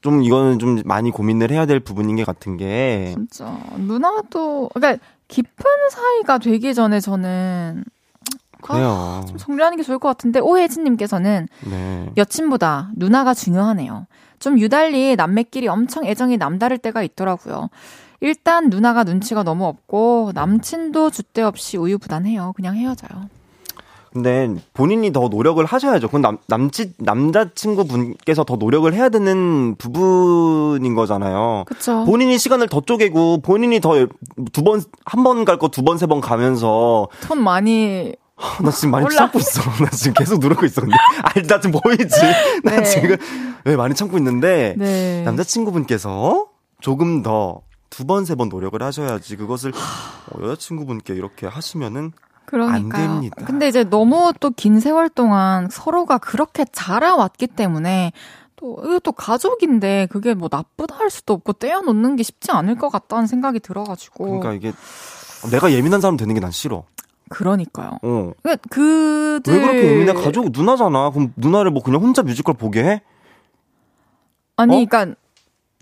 좀 0.00 0.22
이거는 0.22 0.60
좀 0.60 0.80
많이 0.84 1.10
고민을 1.10 1.50
해야 1.50 1.66
될 1.66 1.80
부분인 1.80 2.14
게 2.14 2.22
같은 2.24 2.56
게 2.56 3.10
진짜 3.14 3.58
누나도 3.76 4.70
그러니까 4.72 5.02
깊은 5.26 5.64
사이가 5.90 6.38
되기 6.38 6.72
전에 6.74 7.00
저는 7.00 7.82
그래요. 8.66 9.24
좀 9.28 9.36
정리하는 9.38 9.76
게 9.76 9.82
좋을 9.82 9.98
것 9.98 10.08
같은데 10.08 10.40
오혜진님께서는 10.40 11.48
네. 11.70 12.10
여친보다 12.16 12.90
누나가 12.96 13.34
중요하네요. 13.34 14.06
좀 14.38 14.58
유달리 14.58 15.16
남매끼리 15.16 15.68
엄청 15.68 16.04
애정이 16.04 16.36
남다를 16.36 16.78
때가 16.78 17.02
있더라고요. 17.02 17.68
일단 18.20 18.70
누나가 18.70 19.04
눈치가 19.04 19.42
너무 19.42 19.66
없고 19.66 20.32
남친도 20.34 21.10
줏대 21.10 21.42
없이 21.42 21.76
우유부단해요. 21.76 22.52
그냥 22.56 22.76
헤어져요. 22.76 23.28
근데 24.12 24.48
본인이 24.72 25.12
더 25.12 25.28
노력을 25.28 25.62
하셔야죠. 25.62 26.06
그건 26.08 26.22
남, 26.22 26.38
남친, 26.46 26.94
남자친구 26.96 27.86
분께서 27.86 28.44
더 28.44 28.56
노력을 28.56 28.90
해야 28.94 29.10
되는 29.10 29.74
부분인 29.76 30.94
거잖아요. 30.94 31.64
그쵸? 31.66 32.04
본인이 32.06 32.38
시간을 32.38 32.68
더 32.68 32.80
쪼개고 32.80 33.42
본인이 33.42 33.78
더 33.80 34.06
두 34.54 34.62
번, 34.64 34.80
한 35.04 35.22
번 35.22 35.44
갈 35.44 35.58
거 35.58 35.68
두 35.68 35.82
번, 35.82 35.98
세 35.98 36.06
번 36.06 36.22
가면서 36.22 37.08
톤 37.28 37.42
많이 37.42 38.14
나 38.62 38.70
지금 38.70 38.90
많이 38.90 39.04
올라- 39.06 39.16
참고 39.16 39.38
있어. 39.38 39.60
나 39.82 39.90
지금 39.90 40.14
계속 40.14 40.38
누르고 40.40 40.66
있어. 40.66 40.80
근데 40.82 40.94
아니 41.22 41.46
나 41.46 41.60
지금 41.60 41.80
보이지? 41.80 42.20
나 42.64 42.76
네. 42.76 42.82
지금 42.84 43.16
네, 43.64 43.76
많이 43.76 43.94
참고 43.94 44.16
있는데 44.18 44.74
네. 44.78 45.22
남자친구분께서 45.24 46.46
조금 46.80 47.22
더 47.22 47.62
두 47.88 48.04
번, 48.04 48.24
세번 48.26 48.48
노력을 48.50 48.82
하셔야지 48.82 49.36
그것을 49.36 49.72
어, 49.72 50.42
여자친구분께 50.42 51.14
이렇게 51.14 51.46
하시면은 51.46 52.12
그러니까요. 52.44 53.04
안 53.04 53.12
됩니다. 53.14 53.44
근데 53.46 53.68
이제 53.68 53.84
너무 53.84 54.32
또 54.38 54.50
긴 54.50 54.80
세월 54.80 55.08
동안 55.08 55.68
서로가 55.70 56.18
그렇게 56.18 56.66
자라왔기 56.70 57.46
때문에 57.46 58.12
또 58.56 58.76
이거 58.84 58.98
또 58.98 59.12
가족인데 59.12 60.08
그게 60.10 60.34
뭐 60.34 60.48
나쁘다 60.50 60.96
할 60.96 61.08
수도 61.10 61.32
없고 61.34 61.54
떼어놓는 61.54 62.16
게 62.16 62.22
쉽지 62.22 62.50
않을 62.50 62.74
것 62.76 62.90
같다는 62.90 63.26
생각이 63.28 63.60
들어가지고 63.60 64.24
그러니까 64.40 64.52
이게 64.52 64.72
내가 65.50 65.72
예민한 65.72 66.00
사람 66.00 66.16
되는 66.18 66.34
게 66.34 66.40
난 66.40 66.50
싫어. 66.50 66.84
그러니까요. 67.28 67.98
어. 68.02 68.32
그 68.42 68.56
그들 69.40 69.54
왜 69.54 69.60
그렇게 69.60 69.84
예민해? 69.92 70.12
가족 70.14 70.50
누나잖아. 70.50 71.10
그럼 71.10 71.32
누나를 71.36 71.70
뭐 71.70 71.82
그냥 71.82 72.00
혼자 72.02 72.22
뮤지컬 72.22 72.54
보게 72.54 72.82
해? 72.84 73.02
아니 74.56 74.82
어? 74.82 74.86
그러니까 74.88 75.14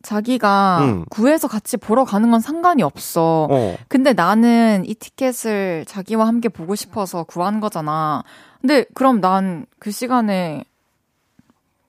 자기가 0.03 0.79
응. 0.83 1.05
구해서 1.11 1.49
같이 1.49 1.77
보러 1.77 2.05
가는 2.05 2.31
건 2.31 2.41
상관이 2.41 2.83
없어. 2.83 3.49
어. 3.51 3.77
근데 3.89 4.13
나는 4.13 4.85
이 4.87 4.95
티켓을 4.95 5.85
자기와 5.87 6.27
함께 6.27 6.49
보고 6.49 6.75
싶어서 6.75 7.25
구한 7.25 7.61
거잖아. 7.61 8.23
근데 8.61 8.85
그럼 8.95 9.21
난 9.21 9.67
그 9.79 9.91
시간에 9.91 10.65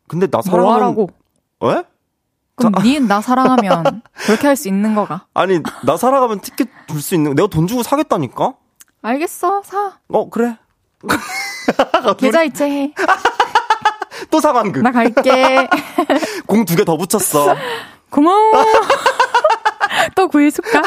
근데 0.07 0.27
나뭐 0.27 0.41
사랑하는 0.43 0.73
하라고? 0.83 1.09
왜? 1.61 1.83
그럼 2.57 2.73
니나 2.83 3.21
사랑하면 3.21 4.01
그렇게 4.27 4.47
할 4.47 4.55
수 4.55 4.67
있는 4.67 4.95
거가? 4.95 5.25
아니 5.33 5.59
나 5.85 5.97
살아가면 5.97 6.39
티켓 6.41 6.69
줄 6.87 7.01
수 7.01 7.15
있는 7.15 7.35
내가 7.35 7.47
돈 7.47 7.67
주고 7.67 7.83
사겠다니까? 7.83 8.53
알겠어, 9.05 9.61
사. 9.63 9.93
어 10.09 10.29
그래. 10.31 10.57
계좌 12.17 12.41
이체 12.43 12.65
해. 12.69 12.93
또 14.31 14.39
상황극. 14.41 14.81
나 14.81 14.91
갈게. 14.91 15.67
공 16.47 16.65
두 16.65 16.75
개 16.75 16.83
더 16.85 16.97
붙였어. 16.97 17.55
고마워. 18.09 18.51
또 20.15 20.27
구해줄까? 20.27 20.81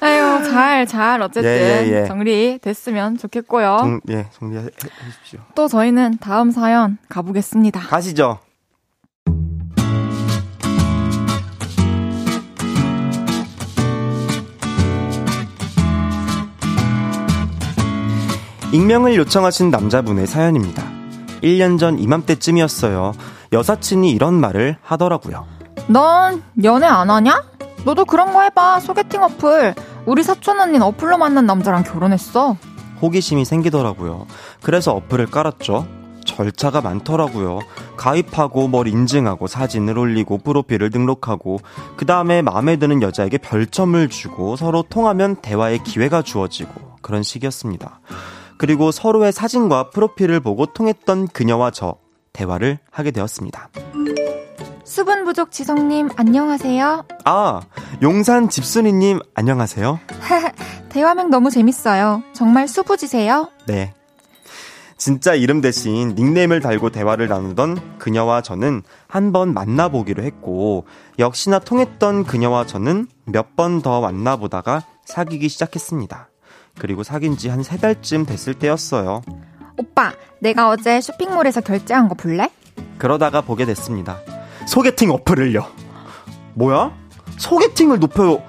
아유, 0.00 0.44
잘, 0.44 0.86
잘, 0.86 1.20
어쨌든, 1.22 1.50
예, 1.50 1.86
예, 1.88 2.02
예. 2.02 2.06
정리 2.06 2.58
됐으면 2.62 3.18
좋겠고요. 3.18 3.78
정, 3.80 4.00
예, 4.10 4.26
정리해 4.38 4.62
해- 4.62 4.68
해주십시오. 5.04 5.40
또 5.54 5.66
저희는 5.68 6.18
다음 6.20 6.50
사연 6.52 6.98
가보겠습니다. 7.08 7.80
가시죠. 7.80 8.38
익명을 18.76 19.16
요청하신 19.16 19.70
남자분의 19.70 20.26
사연입니다. 20.26 20.82
1년 21.42 21.78
전 21.78 21.98
이맘때쯤이었어요. 21.98 23.14
여사친이 23.50 24.10
이런 24.10 24.34
말을 24.34 24.76
하더라고요. 24.82 25.46
넌 25.86 26.42
연애 26.62 26.86
안 26.86 27.08
하냐? 27.08 27.42
너도 27.86 28.04
그런 28.04 28.34
거 28.34 28.42
해봐. 28.42 28.80
소개팅 28.80 29.22
어플. 29.22 29.74
우리 30.04 30.22
사촌 30.22 30.60
언니는 30.60 30.82
어플로 30.82 31.16
만난 31.16 31.46
남자랑 31.46 31.84
결혼했어. 31.84 32.58
호기심이 33.00 33.46
생기더라고요. 33.46 34.26
그래서 34.62 34.92
어플을 34.92 35.28
깔았죠. 35.28 35.86
절차가 36.26 36.82
많더라고요. 36.82 37.60
가입하고 37.96 38.68
뭘 38.68 38.88
인증하고 38.88 39.46
사진을 39.46 39.96
올리고 39.98 40.36
프로필을 40.36 40.90
등록하고 40.90 41.60
그 41.96 42.04
다음에 42.04 42.42
마음에 42.42 42.76
드는 42.76 43.00
여자에게 43.00 43.38
별점을 43.38 44.06
주고 44.10 44.56
서로 44.56 44.82
통하면 44.82 45.36
대화의 45.36 45.82
기회가 45.82 46.20
주어지고 46.20 46.96
그런 47.00 47.22
식이었습니다. 47.22 48.00
그리고 48.58 48.90
서로의 48.90 49.32
사진과 49.32 49.90
프로필을 49.90 50.40
보고 50.40 50.66
통했던 50.66 51.28
그녀와 51.28 51.70
저 51.70 51.96
대화를 52.32 52.78
하게 52.90 53.10
되었습니다. 53.10 53.70
수분 54.84 55.24
부족 55.24 55.50
지성님, 55.50 56.10
안녕하세요. 56.16 57.04
아, 57.24 57.60
용산 58.02 58.48
집순이님 58.48 59.20
안녕하세요. 59.34 59.98
대화명 60.88 61.30
너무 61.30 61.50
재밌어요. 61.50 62.22
정말 62.32 62.68
수부지세요? 62.68 63.48
네. 63.66 63.92
진짜 64.96 65.34
이름 65.34 65.60
대신 65.60 66.14
닉네임을 66.14 66.60
달고 66.60 66.88
대화를 66.90 67.28
나누던 67.28 67.98
그녀와 67.98 68.40
저는 68.40 68.82
한 69.08 69.32
번 69.32 69.52
만나보기로 69.52 70.22
했고, 70.22 70.86
역시나 71.18 71.58
통했던 71.58 72.24
그녀와 72.24 72.64
저는 72.66 73.08
몇 73.26 73.56
번 73.56 73.82
더 73.82 74.00
만나보다가 74.00 74.84
사귀기 75.04 75.48
시작했습니다. 75.50 76.28
그리고 76.78 77.02
사귄 77.02 77.36
지 77.36 77.48
한 77.48 77.62
세 77.62 77.76
달쯤 77.76 78.26
됐을 78.26 78.54
때였어요. 78.54 79.22
오빠, 79.78 80.12
내가 80.40 80.68
어제 80.68 81.00
쇼핑몰에서 81.00 81.60
결제한 81.60 82.08
거 82.08 82.14
볼래? 82.14 82.50
그러다가 82.98 83.40
보게 83.40 83.64
됐습니다. 83.66 84.18
소개팅 84.66 85.10
어플을요. 85.10 85.66
뭐야? 86.54 86.92
소개팅을 87.38 87.98
높여요. 87.98 88.42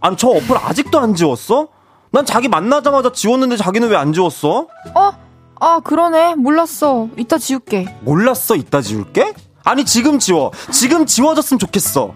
아니, 0.00 0.16
저 0.16 0.28
어플 0.28 0.56
아직도 0.56 0.98
안 1.00 1.14
지웠어? 1.14 1.68
난 2.10 2.24
자기 2.26 2.48
만나자마자 2.48 3.10
지웠는데 3.12 3.56
자기는 3.56 3.88
왜 3.88 3.96
안 3.96 4.12
지웠어? 4.12 4.66
어? 4.94 5.12
아, 5.60 5.80
그러네. 5.82 6.34
몰랐어. 6.36 7.08
이따 7.16 7.38
지울게. 7.38 7.96
몰랐어 8.02 8.54
이따 8.56 8.80
지울게? 8.82 9.34
아니 9.66 9.86
지금 9.86 10.18
지워 10.18 10.50
지금 10.70 11.06
지워졌으면 11.06 11.58
좋겠어 11.58 12.12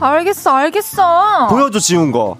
알겠어, 0.00 0.52
알겠어. 0.56 1.48
보여줘 1.48 1.78
지운 1.78 2.10
거 2.12 2.38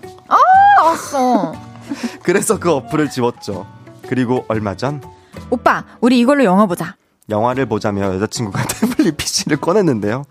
알았어. 0.80 1.52
그래서 2.22 2.58
그 2.58 2.70
어플을 2.72 3.10
지웠죠 3.10 3.66
그리고 4.08 4.44
얼마 4.48 4.74
전 4.76 5.02
오빠, 5.50 5.84
우리 6.00 6.18
이걸로 6.18 6.44
영화 6.44 6.66
보자. 6.66 6.94
영화를 7.30 7.66
보자며 7.66 8.14
여자친구가 8.14 8.62
태블릿 8.68 9.16
PC를 9.16 9.56
꺼냈는데요 9.58 10.24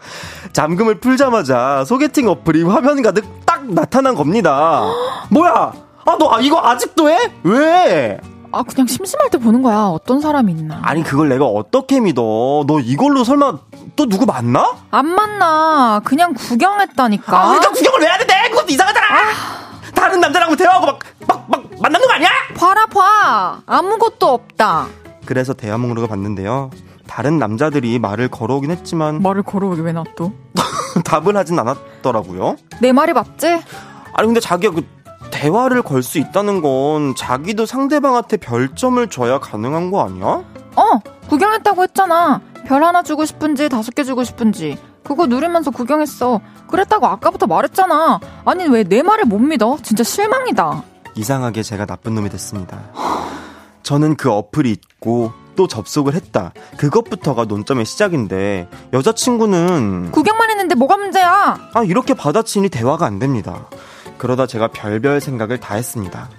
잠금을 0.53 0.99
풀자마자 0.99 1.84
소개팅 1.86 2.28
어플이 2.28 2.64
화면 2.64 3.01
가득 3.01 3.26
딱 3.45 3.66
나타난 3.74 4.14
겁니다 4.16 4.84
뭐야 5.32 5.74
아 6.05 6.16
너 6.20 6.39
이거 6.41 6.59
아직도 6.62 7.09
해? 7.09 7.32
왜? 7.43 8.20
아, 8.51 8.64
그냥 8.64 8.86
심심할 8.86 9.30
때 9.30 9.38
보는 9.38 9.62
거야. 9.62 9.84
어떤 9.86 10.20
사람이 10.20 10.51
있나. 10.51 10.80
아니 10.84 11.03
그걸 11.03 11.30
내가 11.30 11.45
어떻게 11.45 12.01
믿어? 12.01 12.66
너 12.68 12.80
이걸로 12.82 13.24
설마 13.24 13.59
또 13.95 14.09
누구 14.09 14.26
만나? 14.26 14.76
안 14.91 15.07
만나. 15.07 16.01
그냥 16.03 16.34
구경했다니까. 16.34 17.38
아, 17.39 17.45
그러니까 17.47 17.72
구경을 17.72 18.01
왜 18.01 18.07
해야 18.07 18.18
돼? 18.18 18.49
그것도 18.49 18.74
이상하잖아. 18.74 19.07
다른 20.02 20.20
남자랑 20.20 20.56
대화하고 20.56 20.86
막 20.88 20.99
막 21.28 21.45
막 21.47 21.64
만나는 21.82 22.08
거 22.08 22.14
아니야? 22.14 22.30
봐라, 22.56 22.86
봐. 22.86 23.62
아무것도 23.66 24.28
없다. 24.28 24.88
그래서 25.26 25.54
대화 25.54 25.78
목록을 25.78 26.08
봤는데요. 26.10 26.70
다른 27.08 27.38
남자들이 27.39 27.99
말을 27.99 28.28
걸어오긴 28.30 28.72
했지만 28.72 29.22
말을 29.22 29.43
걸어오기 29.43 29.82
왜 29.82 29.91
놔둬? 29.91 30.32
답을 31.06 31.36
하진 31.36 31.58
않았더라고요. 31.60 32.56
내 32.80 32.91
말이 32.91 33.14
맞지? 33.14 33.47
아니 34.14 34.28
근데 34.28 34.39
자기가 34.39 34.74
그 34.74 34.86
대화를 35.32 35.82
걸 35.82 36.04
수 36.04 36.20
있다는 36.20 36.62
건 36.62 37.16
자기도 37.16 37.66
상대방한테 37.66 38.38
별점을 38.38 39.06
줘야 39.10 39.39
가능한 39.39 39.91
거 39.91 40.04
아니야? 40.06 40.26
어, 40.76 40.99
구경했다고 41.30 41.84
했잖아. 41.84 42.41
별 42.66 42.84
하나 42.84 43.02
주고 43.04 43.26
싶은지 43.26 43.70
다섯 43.70 43.93
개 43.95 44.04
주고 44.04 44.24
싶은지. 44.24 44.78
그거 45.04 45.26
누리면서 45.28 45.72
구경했어. 45.72 46.41
그랬다고 46.70 47.06
아까부터 47.08 47.47
말했잖아. 47.47 48.20
아니, 48.45 48.66
왜 48.68 48.84
내 48.84 49.02
말을 49.04 49.26
못 49.26 49.39
믿어? 49.39 49.78
진짜 49.84 50.04
실망이다. 50.04 50.84
이상하게 51.16 51.64
제가 51.64 51.86
나쁜 51.86 52.16
놈이 52.16 52.30
됐습니다. 52.30 52.80
저는 53.84 54.16
그 54.16 54.32
어플이 54.32 54.72
있고 54.72 55.34
또 55.56 55.68
접속을 55.68 56.14
했다. 56.14 56.54
그것부터가 56.78 57.45
논점의 57.45 57.84
시작인데 57.86 58.70
여자친구는 58.93 60.12
구경만 60.12 60.49
했는데 60.49 60.76
뭐가 60.76 60.95
문제야? 60.97 61.58
아 61.74 61.84
이렇게 61.84 62.14
받아치니 62.14 62.70
대화가 62.70 63.06
안 63.06 63.20
됩니다. 63.20 63.68
그러다 64.18 64.47
제가 64.47 64.70
별별 64.70 65.20
생각을 65.20 65.60
다 65.60 65.76
했습니다. 65.76 66.30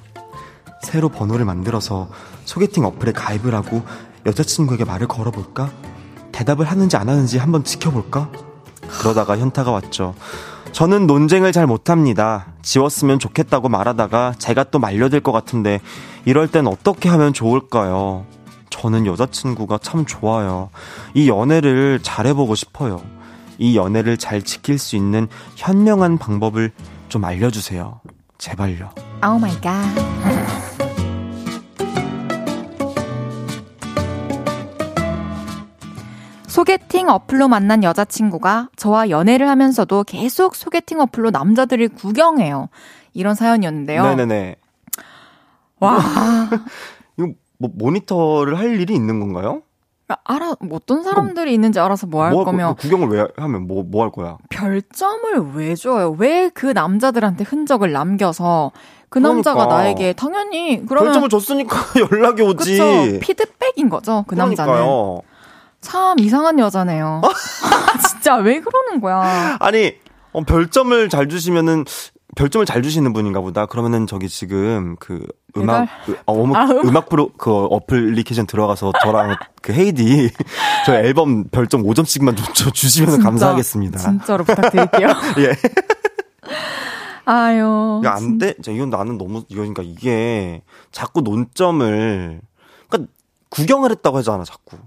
새로 0.83 1.09
번호를 1.11 1.45
만들어서 1.45 2.09
소개팅 2.47 2.85
어플에 2.87 3.13
가입을 3.13 3.55
하고 3.55 3.83
여자친구에게 4.25 4.85
말을 4.85 5.09
걸어볼까? 5.09 5.71
대답을 6.33 6.65
하는지 6.67 6.97
안 6.97 7.09
하는지 7.09 7.37
한번 7.39 7.65
지켜볼까? 7.65 8.31
그러다가 9.01 9.36
현타가 9.38 9.70
왔죠. 9.70 10.14
저는 10.72 11.07
논쟁을 11.07 11.53
잘 11.53 11.66
못합니다. 11.66 12.47
지웠으면 12.62 13.18
좋겠다고 13.18 13.68
말하다가 13.68 14.34
제가 14.38 14.64
또 14.64 14.78
말려들 14.78 15.20
것 15.20 15.32
같은데 15.32 15.80
이럴 16.24 16.49
땐 16.49 16.66
어떻게 16.66 17.09
하면 17.09 17.32
좋을까요? 17.32 18.24
저는 18.70 19.07
여자친구가 19.07 19.78
참 19.82 20.07
좋아요. 20.07 20.70
이 21.14 21.28
연애를 21.28 22.01
잘해보고 22.03 22.55
싶어요. 22.55 23.03
이 23.59 23.76
연애를 23.76 24.16
잘 24.16 24.43
지킬 24.43 24.78
수 24.78 24.97
있는 24.97 25.28
현명한 25.57 26.18
방법을 26.18 26.72
좀 27.09 27.24
알려주세요. 27.24 28.01
제발요. 28.38 28.90
Oh 29.25 29.39
my 29.39 29.61
god. 29.61 30.62
소개팅 36.53 37.09
어플로 37.09 37.49
만난 37.49 37.83
여자친구가 37.83 38.69
저와 38.77 39.09
연애를 39.09 39.49
하면서도 39.49 40.05
계속 40.05 40.55
소개팅 40.55 41.01
어플로 41.01 41.31
남자들을 41.31 41.89
구경해요. 41.89 42.69
이런 43.15 43.35
사연이었는데요. 43.35 44.03
네네네. 44.03 44.57
와, 45.81 45.99
이거 47.17 47.29
뭐 47.59 47.71
모니터를 47.73 48.59
할 48.59 48.79
일이 48.79 48.95
있는 48.95 49.19
건가요? 49.19 49.63
알아, 50.25 50.57
뭐 50.61 50.77
어떤 50.77 51.03
사람들이 51.03 51.55
있는지 51.55 51.81
알아서 51.81 52.07
뭐할뭐 52.07 52.45
거면 52.45 52.75
그 52.77 52.83
구경을 52.83 53.09
왜 53.09 53.27
하면 53.39 53.67
뭐 53.67 53.83
뭐 53.83 54.03
할 54.03 54.11
거야? 54.13 54.37
별점을 54.51 55.55
왜 55.55 55.75
줘요? 55.75 56.15
왜 56.19 56.51
그 56.53 56.67
남자들한테 56.67 57.45
흔적을 57.45 57.93
남겨서 57.93 58.73
그 59.09 59.21
그러니까. 59.21 59.53
남자가 59.55 59.75
나에게 59.75 60.13
당연히 60.13 60.85
그러면 60.87 61.13
별점을 61.15 61.31
줬으니까 61.31 61.77
연락이 62.13 62.43
오지. 62.43 62.73
그쵸 62.73 63.19
피드백인 63.21 63.89
거죠 63.89 64.27
그 64.29 64.35
남자는 64.35 64.71
그러니까요. 64.75 65.23
참 65.83 66.18
이상한 66.18 66.59
여자네요 66.59 67.20
진짜 68.09 68.37
왜 68.37 68.61
그러는 68.61 69.01
거야 69.01 69.57
아니 69.61 69.95
어, 70.33 70.43
별점을 70.43 71.09
잘 71.11 71.28
주시면은 71.28 71.85
별점을 72.35 72.64
잘 72.64 72.83
주시는 72.83 73.12
분인가 73.12 73.43
보다. 73.43 73.66
그러면은 73.66 74.07
저기 74.07 74.26
지금 74.30 74.97
그 74.99 75.26
음악 75.55 75.87
으- 76.09 76.16
어, 76.24 76.43
음악, 76.43 76.57
아, 76.57 76.64
음. 76.72 76.89
음악 76.89 77.11
프로 77.11 77.28
그 77.37 77.53
어플리케이션 77.55 78.47
들어가서 78.47 78.93
저랑 79.03 79.37
그 79.61 79.74
헤이디 79.74 80.30
저 80.87 80.95
앨범 80.95 81.45
별점 81.51 81.83
5점씩만 81.83 82.39
주, 82.39 82.53
주- 82.55 82.72
주시면 82.72 83.11
진짜, 83.11 83.24
감사하겠습니다. 83.24 83.99
진짜로 83.99 84.45
부탁드릴게요 84.45 85.09
예. 85.41 85.53
아유 87.26 88.01
이거 88.03 88.09
안 88.09 88.39
돼? 88.39 88.55
자, 88.62 88.70
이건 88.72 88.89
나는 88.89 89.18
너무 89.18 89.45
이거 89.49 89.61
그러니까 89.61 89.83
이게 89.85 90.62
자꾸 90.91 91.20
논점을 91.20 92.41
그러니까 92.89 93.12
구경을 93.51 93.91
했다고 93.91 94.16
하잖아, 94.16 94.45
자꾸. 94.45 94.78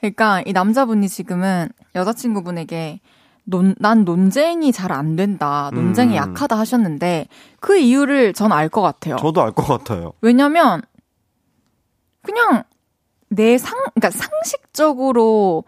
그러니까 0.00 0.42
이 0.46 0.52
남자분이 0.52 1.08
지금은 1.08 1.68
여자친구분에게 1.94 3.00
논, 3.44 3.74
난 3.78 4.04
논쟁이 4.04 4.72
잘 4.72 4.92
안 4.92 5.16
된다. 5.16 5.70
논쟁이 5.74 6.12
음. 6.12 6.16
약하다 6.16 6.58
하셨는데 6.58 7.26
그 7.60 7.76
이유를 7.78 8.32
전 8.32 8.52
알 8.52 8.68
것 8.68 8.80
같아요. 8.82 9.16
저도 9.16 9.42
알 9.42 9.52
것 9.52 9.64
같아요. 9.66 10.12
왜냐면 10.20 10.82
그냥 12.22 12.62
내 13.28 13.58
상, 13.58 13.78
그러니까 13.94 14.10
상식적으로 14.10 15.64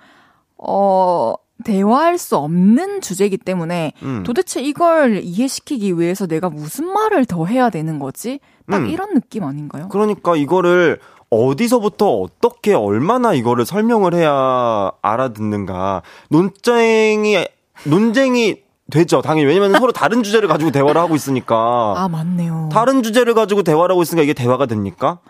어 0.59 1.35
대화할 1.65 2.19
수 2.19 2.37
없는 2.37 3.01
주제이기 3.01 3.39
때문에 3.39 3.93
음. 4.03 4.23
도대체 4.25 4.61
이걸 4.61 5.21
이해시키기 5.23 5.99
위해서 5.99 6.27
내가 6.27 6.51
무슨 6.51 6.93
말을 6.93 7.25
더 7.25 7.47
해야 7.47 7.71
되는 7.71 7.99
거지? 7.99 8.41
딱 8.71 8.79
음. 8.79 8.87
이런 8.89 9.15
느낌 9.15 9.45
아닌가요? 9.45 9.89
그러니까 9.89 10.37
이거를 10.37 10.99
어디서부터 11.37 12.21
어떻게 12.21 12.75
얼마나 12.75 13.33
이거를 13.33 13.65
설명을 13.65 14.13
해야 14.15 14.91
알아듣는가. 15.01 16.03
논쟁이, 16.29 17.47
논쟁이 17.85 18.63
되죠. 18.91 19.23
당연히. 19.23 19.47
왜냐면 19.49 19.73
서로 19.73 19.93
다른 19.93 20.23
주제를 20.23 20.47
가지고 20.47 20.71
대화를 20.71 21.01
하고 21.01 21.15
있으니까. 21.15 21.95
아 21.97 22.07
맞네요. 22.09 22.69
다른 22.71 23.03
주제를 23.03 23.33
가지고 23.33 23.63
대화를 23.63 23.93
하고 23.93 24.03
있으니까 24.03 24.23
이게 24.25 24.35
대화가 24.35 24.67
됩니까? 24.67 25.21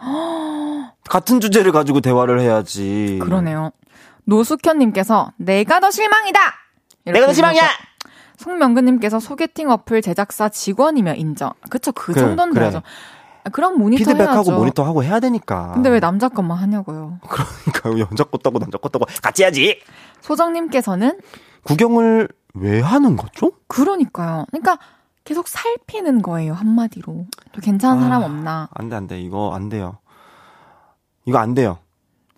같은 1.09 1.41
주제를 1.41 1.71
가지고 1.71 2.01
대화를 2.01 2.41
해야지. 2.41 3.21
그러네요. 3.23 3.71
노숙현님께서 4.25 5.31
내가 5.37 5.79
더 5.79 5.93
실망이다. 5.93 6.41
내가 7.05 7.27
더 7.27 7.33
실망이야! 7.33 7.63
송명근님께서 8.39 9.21
소개팅 9.21 9.71
어플 9.71 10.03
제작사 10.03 10.49
직원이며 10.49 11.15
인정. 11.15 11.53
그쵸 11.71 11.93
그 11.93 12.13
그래, 12.13 12.25
정도는 12.25 12.55
그래. 12.55 12.63
돼야죠. 12.71 12.83
아, 13.45 13.51
그럼 13.51 13.79
모니터 13.79 13.99
피드백하고 13.99 14.35
해야죠. 14.35 14.53
모니터하고 14.53 15.05
해야 15.05 15.21
되니까. 15.21 15.73
근데 15.75 15.89
왜 15.91 16.01
남자 16.01 16.29
것만 16.29 16.59
하냐고요. 16.59 17.19
그러니까 17.29 17.99
여자 18.11 18.25
것 18.25 18.43
따고 18.43 18.59
남자 18.59 18.79
것 18.79 18.93
따고 18.93 19.07
같이 19.23 19.43
해야지. 19.43 19.81
소정님께서는 20.21 21.19
구경을 21.65 22.29
왜 22.55 22.81
하는 22.81 23.17
거죠? 23.17 23.53
그러니까요. 23.67 24.47
그러니까 24.51 24.79
계속 25.25 25.49
살피는 25.49 26.23
거예요 26.23 26.53
한마디로. 26.53 27.27
또 27.53 27.61
괜찮은 27.61 27.99
아. 27.99 28.05
사람 28.05 28.23
없나. 28.23 28.69
안 28.75 28.89
돼, 28.89 28.97
안 28.97 29.07
돼. 29.07 29.21
이거 29.21 29.53
안 29.55 29.69
돼요. 29.69 29.99
이거 31.25 31.39
안 31.39 31.55
돼요. 31.55 31.79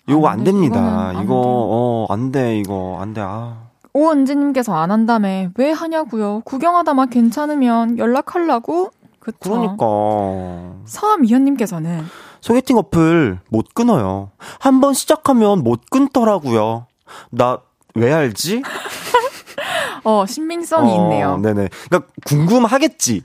이거 0.07 0.28
안 0.28 0.38
안, 0.40 0.44
돼, 0.44 0.52
됩니다. 0.52 1.09
안 1.09 1.24
이거. 1.24 1.34
어, 1.36 2.07
안 2.11 2.30
돼, 2.30 2.59
이거. 2.59 2.98
안 3.00 3.14
돼, 3.14 3.22
아. 3.24 3.57
오은지님께서 3.94 4.74
안 4.74 4.90
한다며 4.90 5.48
왜 5.57 5.70
하냐고요. 5.72 6.40
구경하다만 6.44 7.11
괜찮으면 7.11 7.98
연락하려고. 7.98 8.90
그쵸. 9.24 9.38
그러니까. 9.40 10.76
서미현님께서는 10.84 12.04
소개팅 12.40 12.76
어플 12.76 13.40
못 13.48 13.74
끊어요. 13.74 14.30
한번 14.60 14.94
시작하면 14.94 15.64
못 15.64 15.80
끊더라고요. 15.90 16.86
나 17.30 17.58
왜 17.94 18.12
알지? 18.12 18.62
어 20.04 20.26
신빙성이 20.26 20.92
어, 20.92 20.96
있네요. 20.96 21.38
네네. 21.38 21.68
그러니까 21.88 22.10
궁금하겠지. 22.26 23.22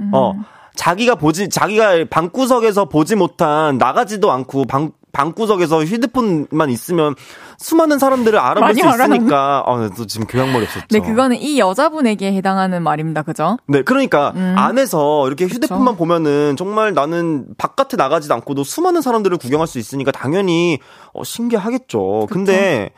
음. 0.00 0.10
어. 0.14 0.34
자기가 0.74 1.16
보지, 1.16 1.50
자기가 1.50 2.04
방구석에서 2.08 2.86
보지 2.86 3.14
못한, 3.14 3.76
나가지도 3.76 4.32
않고, 4.32 4.64
방, 4.64 4.92
방구석에서 5.12 5.84
휴대폰만 5.84 6.70
있으면 6.70 7.14
수많은 7.58 7.98
사람들을 7.98 8.38
알아볼 8.38 8.74
수. 8.74 8.80
있으니까, 8.80 9.62
어, 9.66 9.90
또 9.96 10.06
지금 10.06 10.26
교양머리 10.26 10.64
없었죠. 10.64 10.86
네, 10.90 11.00
그거는 11.00 11.36
이 11.36 11.58
여자분에게 11.58 12.32
해당하는 12.32 12.82
말입니다. 12.82 13.22
그죠? 13.22 13.58
네, 13.66 13.82
그러니까 13.82 14.32
음. 14.34 14.54
안에서 14.56 15.26
이렇게 15.26 15.44
그쵸. 15.46 15.56
휴대폰만 15.56 15.96
보면은 15.96 16.56
정말 16.56 16.94
나는 16.94 17.46
바깥에 17.58 17.96
나가지도 17.96 18.34
않고도 18.34 18.64
수많은 18.64 19.02
사람들을 19.02 19.36
구경할 19.36 19.66
수 19.66 19.78
있으니까 19.78 20.10
당연히 20.10 20.78
어, 21.12 21.24
신기하겠죠. 21.24 22.26
근데 22.30 22.90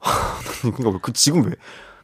그러니까 0.76 0.98
그 1.02 1.12
지금 1.12 1.44
왜? 1.46 1.52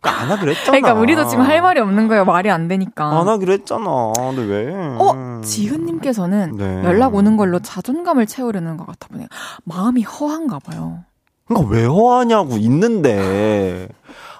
그러니까 0.00 0.22
안 0.22 0.30
하기로 0.30 0.50
했잖아. 0.52 0.70
그러니까 0.78 0.94
우리도 1.00 1.26
지금 1.28 1.44
할 1.44 1.60
말이 1.62 1.80
없는 1.80 2.08
거예요. 2.08 2.24
말이 2.24 2.50
안 2.50 2.68
되니까. 2.68 3.20
안 3.20 3.28
하기로 3.28 3.52
했잖아. 3.52 4.12
근데 4.16 4.42
왜? 4.42 4.72
어, 4.74 5.40
지은님께서는 5.44 6.56
네. 6.56 6.84
연락 6.84 7.14
오는 7.14 7.36
걸로 7.36 7.58
자존감을 7.60 8.26
채우려는 8.26 8.76
것 8.76 8.86
같아 8.86 9.08
보네요. 9.08 9.28
마음이 9.64 10.02
허한가 10.02 10.58
봐요. 10.58 11.00
그러니까 11.46 11.70
왜 11.74 11.84
허하냐고 11.84 12.56
있는데. 12.56 13.88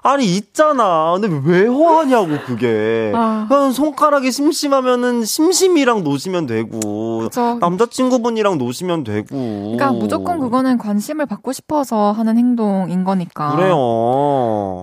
아니 0.07 0.37
있잖아. 0.37 1.17
근데 1.19 1.41
왜 1.45 1.67
허하냐고 1.67 2.39
그게. 2.47 3.13
아. 3.15 3.47
그냥 3.49 3.73
손가락이 3.73 4.31
심심하면은 4.31 5.25
심심이랑 5.25 6.05
노시면 6.05 6.47
되고 6.47 7.21
그쵸. 7.21 7.59
남자친구분이랑 7.61 8.59
노시면 8.59 9.05
되고. 9.05 9.27
그러니까 9.29 9.93
무조건 9.93 10.39
그거는 10.39 10.79
관심을 10.79 11.27
받고 11.27 11.53
싶어서 11.53 12.13
하는 12.13 12.39
행동인 12.39 13.05
거니까. 13.05 13.57
그래요. 13.57 13.77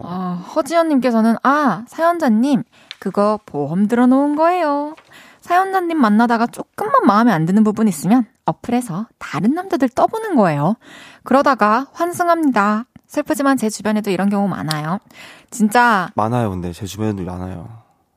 아, 0.06 0.44
허지연님께서는, 0.56 1.36
아, 1.44 1.84
사연자님, 1.88 2.64
그거 3.00 3.40
보험 3.46 3.88
들어놓은 3.88 4.36
거예요. 4.36 4.96
사연자님 5.42 5.98
만나다가 5.98 6.48
조금만 6.48 7.06
마음에 7.06 7.32
안 7.32 7.46
드는 7.46 7.64
부분 7.64 7.88
있으면 7.88 8.26
어플에서 8.46 9.08
다른 9.20 9.54
남자들 9.54 9.90
떠보는 9.90 10.36
거예요. 10.36 10.76
그러다가 11.24 11.88
환승합니다. 11.92 12.86
슬프지만 13.18 13.58
제 13.58 13.70
주변에도 13.70 14.10
이런 14.10 14.28
경우 14.32 14.48
많아요. 14.48 14.98
진짜, 15.52 16.10
많아요. 16.16 16.50
근데 16.50 16.74
제 16.74 16.88
주변에도 16.88 17.22
많아요. 17.24 17.70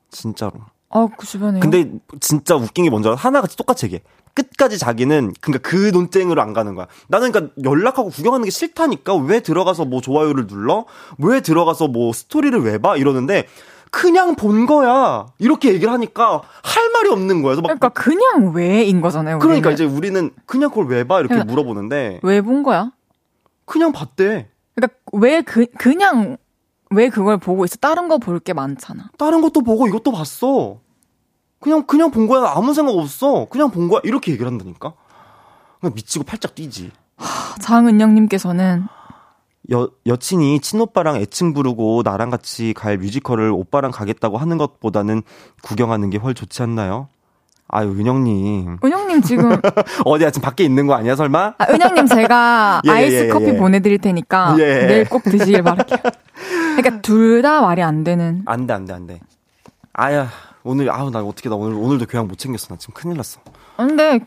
진짜로. 0.09 0.53
어, 0.89 1.07
그 1.15 1.27
주변에. 1.27 1.59
근데 1.59 1.91
진짜 2.19 2.55
웃긴 2.55 2.85
게 2.85 2.89
뭔지 2.89 3.07
알아? 3.07 3.15
하나같이 3.15 3.55
똑같이 3.57 3.85
얘기해. 3.85 4.01
끝까지 4.33 4.79
자기는 4.79 5.33
그러니까 5.39 5.69
그 5.69 5.91
논쟁으로 5.91 6.41
안 6.41 6.53
가는 6.53 6.73
거야. 6.73 6.87
나는 7.09 7.31
그러니까 7.31 7.53
연락하고 7.63 8.09
구경하는 8.09 8.45
게 8.45 8.49
싫다니까 8.49 9.13
왜 9.17 9.39
들어가서 9.39 9.85
뭐 9.85 10.01
좋아요를 10.01 10.47
눌러? 10.47 10.85
왜 11.19 11.41
들어가서 11.41 11.89
뭐 11.89 12.11
스토리를 12.11 12.59
왜 12.63 12.79
봐? 12.79 12.97
이러는데 12.97 13.45
그냥 13.91 14.35
본 14.35 14.65
거야. 14.65 15.27
이렇게 15.37 15.73
얘기를 15.75 15.93
하니까 15.93 16.41
할 16.63 16.89
말이 16.91 17.09
없는 17.09 17.43
거야. 17.43 17.55
그러니까 17.55 17.89
그냥 17.89 18.51
왜인 18.55 19.01
거잖아요. 19.01 19.37
그러니까 19.37 19.69
우리는. 19.69 19.85
이제 19.85 19.95
우리는 19.95 20.31
그냥 20.47 20.69
그걸 20.71 20.87
왜 20.87 21.03
봐? 21.03 21.19
이렇게 21.19 21.35
그러니까 21.35 21.51
물어보는데 21.51 22.21
왜 22.23 22.41
본 22.41 22.63
거야? 22.63 22.91
그냥 23.65 23.91
봤대. 23.91 24.49
그러니까 24.77 24.97
왜 25.13 25.41
그, 25.41 25.65
그냥, 25.77 26.37
왜 26.91 27.09
그걸 27.09 27.37
보고 27.39 27.65
있어? 27.65 27.75
다른 27.77 28.07
거 28.07 28.17
볼 28.19 28.39
게 28.39 28.53
많잖아. 28.53 29.09
다른 29.17 29.41
것도 29.41 29.61
보고 29.61 29.87
이것도 29.87 30.11
봤어. 30.11 30.79
그냥 31.59 31.85
그냥 31.87 32.11
본 32.11 32.27
거야. 32.27 32.51
아무 32.55 32.73
생각 32.75 32.91
없어. 32.93 33.47
그냥 33.49 33.71
본 33.71 33.87
거야. 33.89 33.99
이렇게 34.03 34.31
얘기를 34.31 34.49
한다니까. 34.49 34.93
그냥 35.81 35.93
미치고 35.95 36.23
팔짝 36.25 36.53
뛰지. 36.53 36.91
장은영님께서는 37.59 38.85
여, 39.71 39.89
여친이 40.05 40.59
친오빠랑 40.61 41.17
애칭 41.17 41.53
부르고 41.53 42.03
나랑 42.05 42.29
같이 42.29 42.73
갈 42.73 42.97
뮤지컬을 42.97 43.51
오빠랑 43.51 43.91
가겠다고 43.91 44.37
하는 44.37 44.57
것보다는 44.57 45.23
구경하는 45.63 46.09
게 46.11 46.19
훨 46.19 46.33
좋지 46.35 46.61
않나요? 46.61 47.09
아유, 47.69 47.89
은영님. 47.89 48.77
은영님 48.83 49.21
지금 49.21 49.51
어디야, 50.05 50.31
지금 50.31 50.45
밖에 50.45 50.63
있는 50.63 50.87
거 50.87 50.93
아니야, 50.93 51.15
설마? 51.15 51.53
아, 51.57 51.65
은영님 51.69 52.07
제가 52.07 52.81
예, 52.87 52.89
예, 52.89 52.93
아이스 52.93 53.15
예, 53.25 53.27
커피 53.27 53.47
예. 53.47 53.57
보내드릴 53.57 53.97
테니까 53.99 54.55
예. 54.59 54.85
내일 54.87 55.09
꼭 55.09 55.23
드시길 55.23 55.63
바랄게요. 55.63 55.99
그러니까 56.77 57.01
둘 57.01 57.41
다 57.41 57.61
말이 57.61 57.81
안 57.83 58.03
되는. 58.03 58.43
안 58.45 58.65
돼, 58.67 58.73
안 58.73 58.85
돼, 58.85 58.93
안 58.93 59.05
돼. 59.07 59.19
아야, 59.93 60.29
오늘, 60.63 60.89
아우, 60.91 61.09
나 61.09 61.19
어떻게, 61.21 61.49
나 61.49 61.55
오늘, 61.55 61.75
오늘도 61.77 62.05
교양 62.05 62.27
못 62.27 62.37
챙겼어. 62.37 62.67
나 62.69 62.77
지금 62.77 62.93
큰일 62.93 63.17
났어. 63.17 63.39
근데 63.75 64.19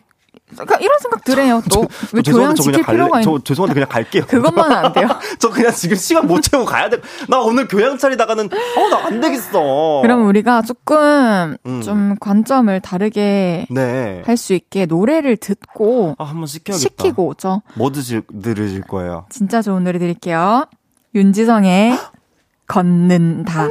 그러니까 0.53 0.77
이런 0.81 0.99
생각 0.99 1.25
드네요. 1.25 1.63
또왜저 1.73 2.33
교양 2.33 2.55
지킬 2.55 2.83
갈래. 2.83 2.97
필요가 2.99 3.21
있저 3.21 3.39
죄송한데 3.45 3.75
그냥 3.75 3.89
갈게요. 3.89 4.27
그것만은 4.27 4.77
안 4.77 4.93
돼요. 4.93 5.09
저 5.39 5.51
그냥 5.51 5.73
지금 5.73 5.97
시간 5.97 6.27
못 6.27 6.41
채우고 6.41 6.65
가야 6.67 6.89
돼. 6.91 6.99
나 7.29 7.41
오늘 7.41 7.69
교양 7.69 7.97
차리다가는, 7.99 8.47
어, 8.47 8.89
나 8.89 9.01
안 9.07 9.21
되겠어. 9.21 10.01
그럼 10.03 10.27
우리가 10.27 10.63
조금 10.63 11.57
음. 11.67 11.81
좀 11.83 12.17
관점을 12.21 12.79
다르게 12.81 13.67
네. 13.71 14.23
할수 14.27 14.53
있게 14.55 14.87
노래를 14.87 15.37
듣고 15.37 16.15
아, 16.19 16.25
한번 16.25 16.47
시켜야겠다. 16.47 16.79
시키고 16.79 17.27
오죠. 17.29 17.63
뭐 17.75 17.91
드실, 17.91 18.23
들으실 18.43 18.83
거예요? 18.83 19.27
진짜 19.31 19.63
좋은 19.63 19.85
노래 19.85 19.99
드릴게요. 19.99 20.67
윤지성의 21.15 21.99
걷는다. 22.69 23.69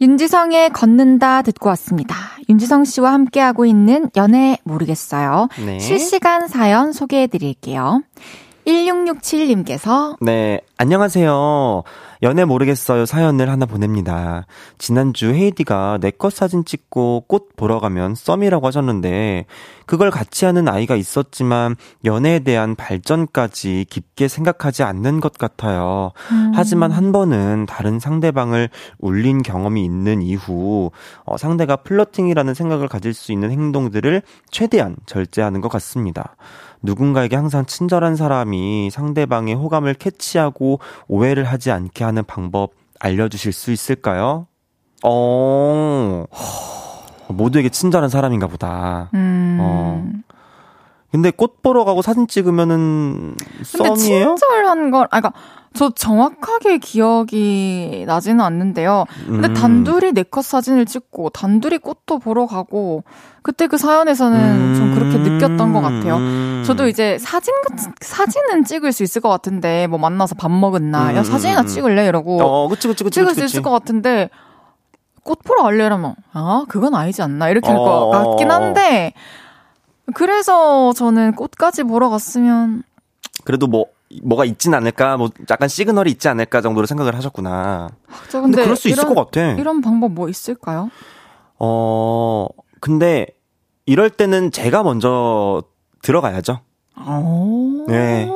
윤지성의 0.00 0.70
걷는다 0.70 1.42
듣고 1.42 1.68
왔습니다. 1.70 2.16
윤지성 2.48 2.84
씨와 2.84 3.12
함께하고 3.12 3.66
있는 3.66 4.08
연애 4.16 4.56
모르겠어요. 4.64 5.48
네. 5.64 5.78
실시간 5.78 6.48
사연 6.48 6.92
소개해 6.92 7.26
드릴게요. 7.26 8.02
1667님께서 8.70 10.16
네, 10.20 10.60
안녕하세요. 10.76 11.82
연애 12.22 12.44
모르겠어요 12.44 13.06
사연을 13.06 13.48
하나 13.48 13.64
보냅니다. 13.64 14.46
지난주 14.78 15.32
헤이디가 15.32 15.98
내 16.00 16.10
것 16.10 16.34
사진 16.34 16.66
찍고 16.66 17.24
꽃 17.28 17.56
보러 17.56 17.80
가면 17.80 18.14
썸이라고 18.14 18.66
하셨는데 18.66 19.46
그걸 19.86 20.10
같이 20.10 20.44
하는 20.44 20.68
아이가 20.68 20.96
있었지만 20.96 21.76
연애에 22.04 22.40
대한 22.40 22.74
발전까지 22.76 23.86
깊게 23.88 24.28
생각하지 24.28 24.82
않는 24.82 25.20
것 25.20 25.32
같아요. 25.32 26.12
하지만 26.54 26.90
한 26.92 27.10
번은 27.12 27.64
다른 27.66 27.98
상대방을 27.98 28.68
울린 28.98 29.42
경험이 29.42 29.82
있는 29.84 30.20
이후 30.20 30.90
어, 31.24 31.38
상대가 31.38 31.76
플러팅이라는 31.76 32.52
생각을 32.52 32.86
가질 32.88 33.14
수 33.14 33.32
있는 33.32 33.50
행동들을 33.50 34.22
최대한 34.50 34.96
절제하는 35.06 35.62
것 35.62 35.68
같습니다. 35.70 36.36
누군가에게 36.82 37.36
항상 37.36 37.66
친절한 37.66 38.16
사람이 38.16 38.90
상대방의 38.90 39.54
호감을 39.54 39.94
캐치하고 39.94 40.80
오해를 41.08 41.44
하지 41.44 41.70
않게 41.70 42.04
하는 42.04 42.24
방법 42.24 42.72
알려주실 42.98 43.52
수 43.52 43.72
있을까요? 43.72 44.46
어, 45.02 46.24
모두에게 47.28 47.68
친절한 47.68 48.08
사람인가 48.10 48.46
보다. 48.46 49.10
음. 49.14 49.58
어. 49.60 50.06
근데 51.10 51.30
꽃 51.30 51.62
보러 51.62 51.84
가고 51.84 52.02
사진 52.02 52.26
찍으면은 52.28 53.34
근데 53.36 53.64
썸이에요? 53.64 54.36
친절한 54.36 54.90
걸, 54.90 55.08
아, 55.10 55.20
그니까, 55.20 55.32
저 55.72 55.90
정확하게 55.90 56.78
기억이 56.78 58.04
나지는 58.06 58.40
않는데요. 58.44 59.04
근데 59.26 59.48
음. 59.48 59.54
단둘이 59.54 60.12
네컷 60.12 60.44
사진을 60.44 60.86
찍고, 60.86 61.30
단둘이 61.30 61.78
꽃도 61.78 62.18
보러 62.18 62.46
가고, 62.46 63.04
그때 63.42 63.66
그 63.66 63.76
사연에서는 63.78 64.74
좀 64.74 64.94
그렇게 64.94 65.18
느꼈던 65.18 65.72
것 65.72 65.80
같아요. 65.80 66.16
음. 66.16 66.62
저도 66.66 66.88
이제 66.88 67.18
사진, 67.18 67.54
사진은 68.00 68.64
찍을 68.64 68.92
수 68.92 69.02
있을 69.02 69.20
것 69.20 69.28
같은데, 69.28 69.86
뭐 69.86 69.98
만나서 69.98 70.34
밥 70.36 70.50
먹었나, 70.50 71.14
야, 71.14 71.20
음, 71.20 71.24
사진이나 71.24 71.60
음, 71.62 71.64
음. 71.64 71.66
찍을래? 71.66 72.06
이러고. 72.06 72.42
어, 72.42 72.68
그치, 72.68 72.86
그치, 72.86 73.02
그치. 73.04 73.14
찍을 73.20 73.34
수. 73.34 73.44
있을 73.44 73.62
것 73.62 73.70
같은데, 73.70 74.28
꽃 75.22 75.38
보러 75.44 75.62
갈래? 75.62 75.86
이러면, 75.86 76.14
아, 76.32 76.64
그건 76.68 76.94
아니지 76.94 77.22
않나? 77.22 77.48
이렇게 77.48 77.68
할것 77.68 77.86
어. 77.86 78.10
같긴 78.10 78.50
한데, 78.50 79.12
그래서 80.14 80.92
저는 80.92 81.34
꽃까지 81.34 81.84
보러 81.84 82.08
갔으면, 82.10 82.82
그래도 83.44 83.66
뭐, 83.66 83.86
뭐가 84.22 84.44
있진 84.44 84.74
않을까, 84.74 85.16
뭐, 85.16 85.30
약간 85.50 85.68
시그널이 85.68 86.10
있지 86.10 86.28
않을까 86.28 86.60
정도로 86.60 86.86
생각을 86.86 87.14
하셨구나. 87.14 87.88
저 88.28 88.40
근데, 88.40 88.56
근데, 88.56 88.62
그럴 88.64 88.76
수 88.76 88.88
있을 88.88 89.02
이런- 89.04 89.14
것 89.14 89.30
같아. 89.30 89.52
이런 89.52 89.80
방법 89.80 90.12
뭐 90.12 90.28
있을까요? 90.28 90.90
어, 91.58 92.46
근데, 92.80 93.26
이럴 93.86 94.10
때는 94.10 94.50
제가 94.50 94.82
먼저 94.82 95.62
들어가야죠. 96.02 96.60
네. 97.88 98.28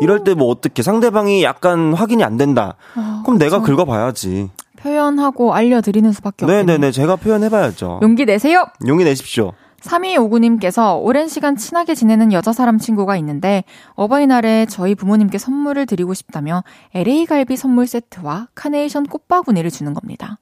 이럴 0.00 0.22
때 0.24 0.34
뭐 0.34 0.48
어떻게 0.48 0.82
상대방이 0.82 1.42
약간 1.42 1.92
확인이 1.92 2.22
안 2.22 2.36
된다. 2.36 2.76
아, 2.94 3.22
그럼 3.24 3.38
내가. 3.38 3.60
긁어봐야지. 3.62 4.48
표현하고 4.76 5.54
알려드리는 5.54 6.12
수밖에 6.12 6.44
없겠네요. 6.44 6.64
네네네. 6.66 6.92
제가 6.92 7.16
표현해봐야죠. 7.16 7.98
용기 8.02 8.24
내세요! 8.24 8.64
용기 8.86 9.02
내십시오. 9.04 9.52
3259님께서 9.82 11.02
오랜 11.02 11.28
시간 11.28 11.56
친하게 11.56 11.94
지내는 11.94 12.32
여자 12.32 12.52
사람 12.52 12.78
친구가 12.78 13.16
있는데 13.18 13.64
어버이날에 13.94 14.66
저희 14.66 14.94
부모님께 14.94 15.38
선물을 15.38 15.86
드리고 15.86 16.14
싶다며 16.14 16.64
LA 16.94 17.26
갈비 17.26 17.56
선물 17.56 17.86
세트와 17.86 18.48
카네이션 18.54 19.06
꽃바구니를 19.06 19.70
주는 19.70 19.94
겁니다. 19.94 20.38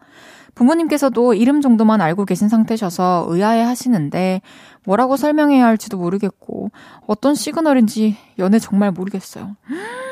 부모님께서도 0.55 1.35
이름 1.35 1.61
정도만 1.61 2.01
알고 2.01 2.25
계신 2.25 2.49
상태셔서 2.49 3.27
의아해 3.29 3.63
하시는데 3.63 4.41
뭐라고 4.85 5.19
설명해야 5.19 5.67
할지도 5.67 5.99
모르겠고 5.99 6.71
어떤 7.07 7.35
시그널인지 7.35 8.17
연애 8.39 8.59
정말 8.59 8.91
모르겠어요. 8.91 9.55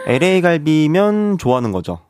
LA 0.06 0.42
갈비면 0.42 1.38
좋아하는 1.38 1.72
거죠. 1.72 2.00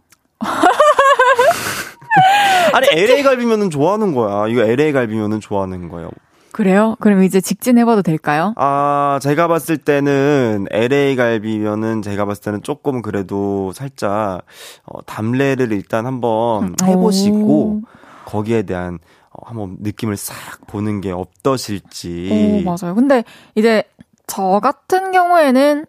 아니, 2.73 2.89
LA 2.91 3.23
갈비면은 3.23 3.71
좋아하는 3.71 4.15
거야. 4.15 4.49
이거 4.49 4.63
LA 4.63 4.91
갈비면은 4.91 5.41
좋아하는 5.41 5.89
거예요. 5.89 6.11
그래요? 6.55 6.95
그럼 7.01 7.25
이제 7.25 7.41
직진해봐도 7.41 8.03
될까요? 8.03 8.55
아, 8.55 9.19
제가 9.21 9.49
봤을 9.49 9.77
때는 9.77 10.67
LA 10.71 11.17
갈비면은 11.17 12.01
제가 12.01 12.27
봤을 12.27 12.45
때는 12.45 12.63
조금 12.63 13.03
그래도 13.03 13.73
살짝 13.73 14.43
어, 14.85 15.03
담례를 15.05 15.73
일단 15.73 16.07
한번 16.07 16.77
해보시고 16.81 17.37
오. 17.37 17.83
거기에 18.27 18.63
대한 18.63 19.01
어, 19.31 19.49
한번 19.49 19.79
느낌을 19.81 20.17
싹 20.17 20.65
보는 20.69 21.01
게 21.01 21.11
어떠실지. 21.11 22.63
오, 22.65 22.71
맞아요. 22.71 22.95
근데 22.95 23.25
이제 23.57 23.83
저 24.29 24.61
같은 24.63 25.11
경우에는 25.11 25.87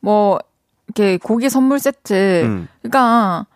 뭐 0.00 0.40
이렇게 0.88 1.18
고기 1.18 1.48
선물 1.48 1.78
세트 1.78 2.42
음. 2.42 2.68
그러니까 2.82 3.46
뭐 3.46 3.53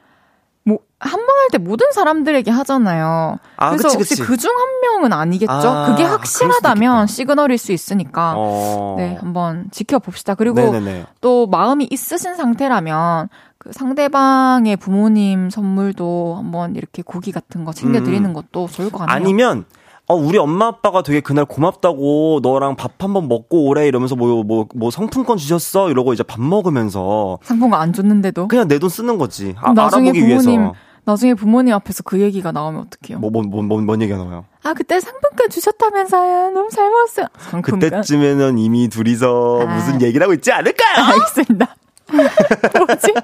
한번할때 1.00 1.58
모든 1.58 1.92
사람들에게 1.92 2.50
하잖아요. 2.50 3.38
아, 3.56 3.70
그래서 3.70 3.88
그치, 3.88 3.96
혹시 3.98 4.10
그치. 4.16 4.22
그중 4.22 4.50
한 4.50 4.80
명은 4.82 5.12
아니겠죠? 5.12 5.52
아, 5.52 5.86
그게 5.90 6.02
확실하다면 6.04 7.06
시그널일 7.06 7.56
수 7.58 7.72
있으니까. 7.72 8.34
어. 8.36 8.94
네, 8.98 9.16
한번 9.20 9.68
지켜봅시다. 9.70 10.34
그리고 10.34 10.56
네네네. 10.60 11.06
또 11.20 11.46
마음이 11.46 11.86
있으신 11.90 12.34
상태라면 12.34 13.28
그 13.58 13.72
상대방의 13.72 14.76
부모님 14.76 15.50
선물도 15.50 16.34
한번 16.36 16.74
이렇게 16.74 17.02
고기 17.02 17.30
같은 17.32 17.64
거 17.64 17.72
챙겨드리는 17.72 18.28
음. 18.28 18.32
것도 18.34 18.66
좋을 18.68 18.90
것 18.90 18.98
같네요. 18.98 19.14
아니면 19.14 19.64
어 20.10 20.14
우리 20.14 20.38
엄마 20.38 20.68
아빠가 20.68 21.02
되게 21.02 21.20
그날 21.20 21.44
고맙다고 21.44 22.40
너랑 22.42 22.76
밥 22.76 22.92
한번 23.02 23.28
먹고 23.28 23.66
오래 23.66 23.86
이러면서 23.86 24.16
뭐 24.16 24.42
뭐 24.42 24.66
뭐 24.74 24.90
상품권 24.90 25.36
주셨어 25.36 25.90
이러고 25.90 26.12
이제 26.14 26.22
밥 26.22 26.40
먹으면서 26.40 27.38
상품권 27.42 27.78
안 27.80 27.92
줬는데도 27.92 28.48
그냥 28.48 28.66
내 28.68 28.78
돈 28.78 28.88
쓰는 28.88 29.18
거지. 29.18 29.54
아, 29.60 29.72
나중에 29.72 30.08
알아보기 30.10 30.20
부모님 30.26 30.60
위해서. 30.60 30.74
나중에 31.08 31.32
부모님 31.32 31.72
앞에서 31.72 32.02
그 32.02 32.20
얘기가 32.20 32.52
나오면 32.52 32.82
어떡해요? 32.82 33.18
뭐뭐뭐뭔 33.20 34.02
얘기가 34.02 34.18
나와요? 34.18 34.44
아 34.62 34.74
그때 34.74 35.00
상품권 35.00 35.48
주셨다면서요? 35.48 36.50
너무 36.50 36.68
잘 36.68 36.90
먹었어요. 36.90 37.26
상품권. 37.38 37.80
그때쯤에는 37.80 38.58
이미 38.58 38.88
둘이서 38.88 39.62
아. 39.62 39.74
무슨 39.74 40.02
얘기를 40.02 40.22
하고 40.22 40.34
있지 40.34 40.52
않을까요? 40.52 40.96
알겠습니다. 41.08 41.74
뭐지? 42.86 43.14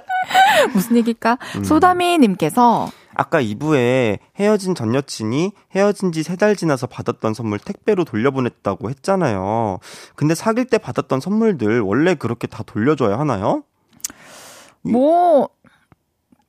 무슨 0.73 0.97
얘기일까? 0.97 1.37
음. 1.57 1.65
소다미님께서 1.65 2.91
아까 3.17 3.41
2부에 3.43 4.19
헤어진 4.39 4.75
전 4.75 4.95
여친이 4.95 5.53
헤어진 5.77 6.11
지 6.13 6.21
세 6.23 6.37
달 6.37 6.57
지나서 6.57 6.87
받았던 6.87 7.35
선물 7.35 7.59
택배로 7.59 8.05
돌려보냈다고 8.05 8.89
했잖아요. 8.89 9.79
근데 10.17 10.35
사귈 10.35 10.67
때 10.67 10.79
받았던 10.79 11.21
선물들 11.21 11.81
원래 11.83 12.15
그렇게 12.15 12.47
다 12.47 12.63
돌려줘야 12.65 13.19
하나요? 13.19 13.63
뭐 14.83 15.49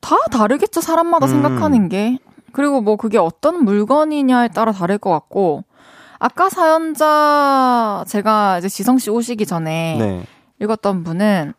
다 0.00 0.16
다르겠죠 0.30 0.80
사람마다 0.80 1.26
음. 1.26 1.30
생각하는 1.30 1.88
게 1.88 2.18
그리고 2.52 2.80
뭐 2.80 2.96
그게 2.96 3.18
어떤 3.18 3.64
물건이냐에 3.64 4.48
따라 4.48 4.72
다를 4.72 4.98
것 4.98 5.10
같고 5.10 5.64
아까 6.18 6.48
사연자 6.48 8.04
제가 8.08 8.58
이제 8.58 8.68
지성 8.68 8.98
씨 8.98 9.10
오시기 9.10 9.44
전에 9.46 9.96
네. 9.98 10.24
읽었던 10.60 11.04
분은 11.04 11.52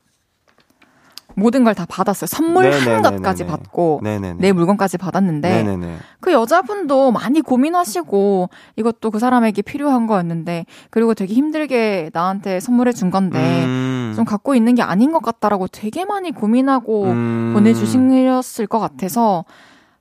모든 1.36 1.64
걸 1.64 1.76
다 1.76 1.86
받았어요 1.86 2.26
선물 2.26 2.64
네네네네네. 2.64 2.94
한갖까지 2.96 3.46
받고 3.46 4.00
네네네. 4.04 4.38
내 4.40 4.52
물건까지 4.52 4.98
받았는데 4.98 5.64
네네네. 5.64 5.98
그 6.20 6.34
여자분도 6.34 7.12
많이 7.12 7.42
고민하시고 7.42 8.50
이것도 8.76 9.12
그 9.12 9.20
사람에게 9.20 9.62
필요한 9.62 10.08
거였는데 10.08 10.66
그리고 10.90 11.14
되게 11.14 11.36
힘들게 11.36 12.10
나한테 12.12 12.60
선물해 12.60 12.94
준 12.94 13.12
건데 13.12 13.66
음. 13.66 13.97
좀 14.16 14.26
갖고 14.26 14.56
있는 14.56 14.76
게 14.76 14.82
아닌 14.82 15.12
것 15.12 15.22
같다라고 15.22 15.68
되게 15.68 16.06
많이 16.06 16.32
고민하고 16.32 17.06
음. 17.06 17.52
보내주셨을 17.54 18.68
것 18.68 18.80
같아서 18.80 19.46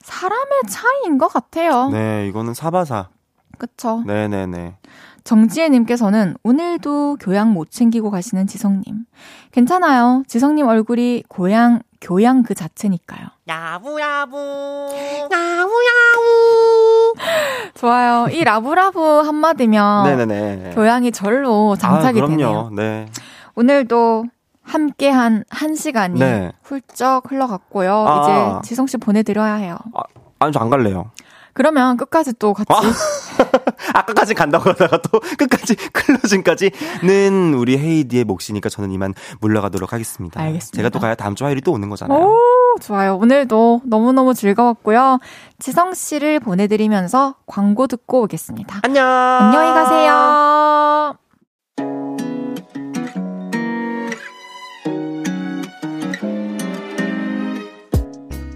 사람의 0.00 0.46
차이인 0.68 1.18
것 1.18 1.28
같아요. 1.28 1.88
네, 1.90 2.26
이거는 2.28 2.54
사바사. 2.54 3.08
그쵸? 3.58 4.02
네네네. 4.06 4.76
정지혜님께서는 5.24 6.36
오늘도 6.44 7.16
교양 7.20 7.52
못 7.52 7.70
챙기고 7.70 8.10
가시는 8.10 8.46
지성님. 8.46 9.06
괜찮아요. 9.50 10.22
지성님 10.28 10.68
얼굴이 10.68 11.24
고양, 11.28 11.80
교양 12.00 12.44
그 12.44 12.54
자체니까요. 12.54 13.26
야부야부. 13.48 14.36
야부야부. 15.32 17.14
좋아요. 17.74 18.26
이 18.30 18.44
라브라브 18.44 19.00
한마디면 19.00 20.04
네네네. 20.04 20.72
교양이 20.74 21.10
절로 21.10 21.74
장착이 21.76 22.20
아, 22.20 22.26
그럼요. 22.26 22.30
되네요. 22.30 22.70
네. 22.72 23.06
오늘도 23.56 24.24
함께 24.62 25.08
한 25.10 25.44
한 25.48 25.74
시간이 25.74 26.18
네. 26.20 26.52
훌쩍 26.62 27.30
흘러갔고요. 27.30 28.04
아. 28.06 28.60
이제 28.60 28.68
지성 28.68 28.86
씨 28.86 28.96
보내드려야 28.96 29.54
해요. 29.54 29.76
아니, 30.38 30.52
저 30.52 30.60
안 30.60 30.70
갈래요. 30.70 31.10
그러면 31.52 31.96
끝까지 31.96 32.34
또 32.38 32.52
같이 32.52 32.68
아. 32.70 32.80
아까까지 34.00 34.34
간다고 34.34 34.68
하다가 34.68 34.98
또 35.02 35.20
끝까지 35.38 35.74
클로징까지는 35.92 37.54
우리 37.54 37.78
헤이디의 37.78 38.24
몫이니까 38.24 38.68
저는 38.68 38.90
이만 38.90 39.14
물러가도록 39.40 39.92
하겠습니다. 39.94 40.38
알겠습니다. 40.40 40.76
제가 40.76 40.88
또 40.90 40.98
가야 40.98 41.14
다음 41.14 41.34
주 41.34 41.44
화요일이 41.44 41.62
또 41.62 41.72
오는 41.72 41.88
거잖아요. 41.88 42.18
오, 42.18 42.36
좋아요. 42.82 43.16
오늘도 43.16 43.82
너무너무 43.86 44.34
즐거웠고요. 44.34 45.18
지성 45.58 45.94
씨를 45.94 46.40
보내드리면서 46.40 47.36
광고 47.46 47.86
듣고 47.86 48.22
오겠습니다. 48.24 48.80
안녕. 48.82 49.06
안녕히 49.06 49.70
가세요. 49.72 51.16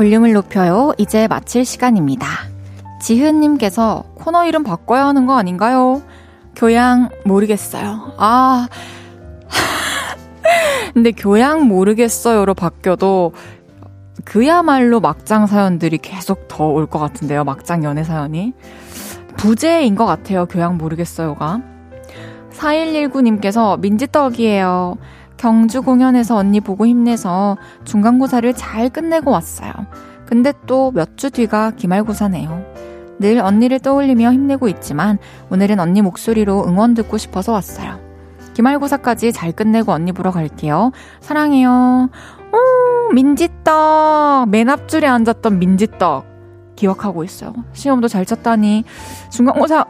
볼륨을 0.00 0.32
높여요. 0.32 0.94
이제 0.96 1.28
마칠 1.28 1.66
시간입니다. 1.66 2.26
지은님께서 3.02 4.04
코너 4.14 4.46
이름 4.46 4.64
바꿔야 4.64 5.04
하는 5.04 5.26
거 5.26 5.36
아닌가요? 5.36 6.00
교양 6.56 7.10
모르겠어요. 7.26 8.14
아. 8.16 8.66
근데 10.94 11.10
교양 11.10 11.68
모르겠어요로 11.68 12.54
바뀌어도 12.54 13.34
그야말로 14.24 15.00
막장 15.00 15.46
사연들이 15.46 15.98
계속 15.98 16.48
더 16.48 16.68
올 16.72 16.86
것 16.86 16.98
같은데요. 16.98 17.44
막장 17.44 17.84
연애 17.84 18.02
사연이. 18.02 18.54
부재인 19.36 19.96
것 19.96 20.06
같아요. 20.06 20.46
교양 20.46 20.78
모르겠어요가. 20.78 21.60
4119님께서 22.54 23.78
민지떡이에요. 23.78 24.96
경주 25.44 25.80
공연에서 25.80 26.36
언니 26.36 26.60
보고 26.60 26.86
힘내서 26.86 27.56
중간고사를 27.84 28.52
잘 28.52 28.90
끝내고 28.90 29.30
왔어요. 29.30 29.72
근데 30.26 30.52
또 30.66 30.92
몇 30.92 31.16
주 31.16 31.30
뒤가 31.30 31.70
기말고사네요. 31.70 32.62
늘 33.20 33.38
언니를 33.40 33.78
떠올리며 33.78 34.32
힘내고 34.32 34.68
있지만 34.68 35.16
오늘은 35.50 35.80
언니 35.80 36.02
목소리로 36.02 36.66
응원 36.68 36.92
듣고 36.92 37.16
싶어서 37.16 37.52
왔어요. 37.52 37.98
기말고사까지 38.52 39.32
잘 39.32 39.52
끝내고 39.52 39.92
언니 39.92 40.12
보러 40.12 40.30
갈게요. 40.30 40.92
사랑해요. 41.20 42.10
오, 42.52 43.12
민지떡. 43.14 44.46
맨 44.50 44.68
앞줄에 44.68 45.06
앉았던 45.06 45.58
민지떡. 45.58 46.26
기억하고 46.76 47.24
있어요. 47.24 47.54
시험도 47.72 48.08
잘 48.08 48.26
쳤다니 48.26 48.84
중간고사 49.30 49.86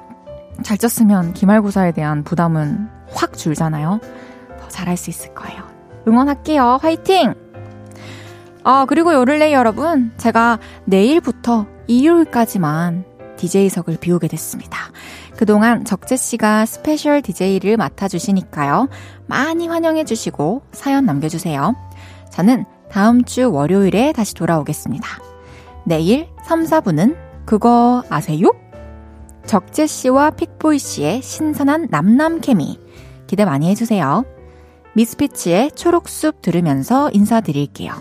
잘 0.63 0.79
쳤으면 0.79 1.33
기말고사에 1.33 1.91
대한 1.91 2.23
부담은 2.23 2.89
확 3.13 3.37
줄잖아요. 3.37 3.99
더 4.71 4.81
잘할 4.81 4.97
수 4.97 5.11
있을 5.11 5.35
거예요. 5.35 5.63
응원할게요. 6.07 6.79
화이팅! 6.81 7.35
아, 8.63 8.87
그리고 8.89 9.13
요를레이 9.13 9.53
여러분, 9.53 10.13
제가 10.17 10.59
내일부터 10.85 11.67
일요일까지만 11.87 13.05
DJ석을 13.37 13.99
비우게 13.99 14.29
됐습니다. 14.29 14.79
그동안 15.37 15.85
적재씨가 15.85 16.67
스페셜 16.67 17.23
DJ를 17.23 17.77
맡아주시니까요. 17.79 18.89
많이 19.27 19.67
환영해주시고 19.67 20.63
사연 20.73 21.07
남겨주세요. 21.07 21.75
저는 22.31 22.67
다음 22.91 23.25
주 23.25 23.51
월요일에 23.51 24.13
다시 24.13 24.35
돌아오겠습니다. 24.35 25.07
내일 25.87 26.29
3, 26.45 26.65
4분은 26.65 27.17
그거 27.47 28.05
아세요? 28.11 28.53
적재 29.47 29.87
씨와 29.87 30.31
픽보이 30.31 30.79
씨의 30.79 31.23
신선한 31.23 31.89
남남 31.91 32.41
케미 32.41 32.79
기대 33.27 33.47
많이 33.47 33.71
해주세요. 33.71 34.25
미스피치의 34.95 35.73
초록숲 35.73 36.43
들으면서 36.43 37.11
인사드릴게요. 37.13 37.93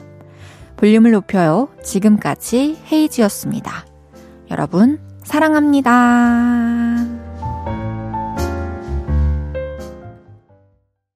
볼륨을 0.77 1.11
높여요. 1.11 1.69
지금까지 1.83 2.77
헤이지였습니다. 2.91 3.85
여러분, 4.49 4.99
사랑합니다. 5.23 7.28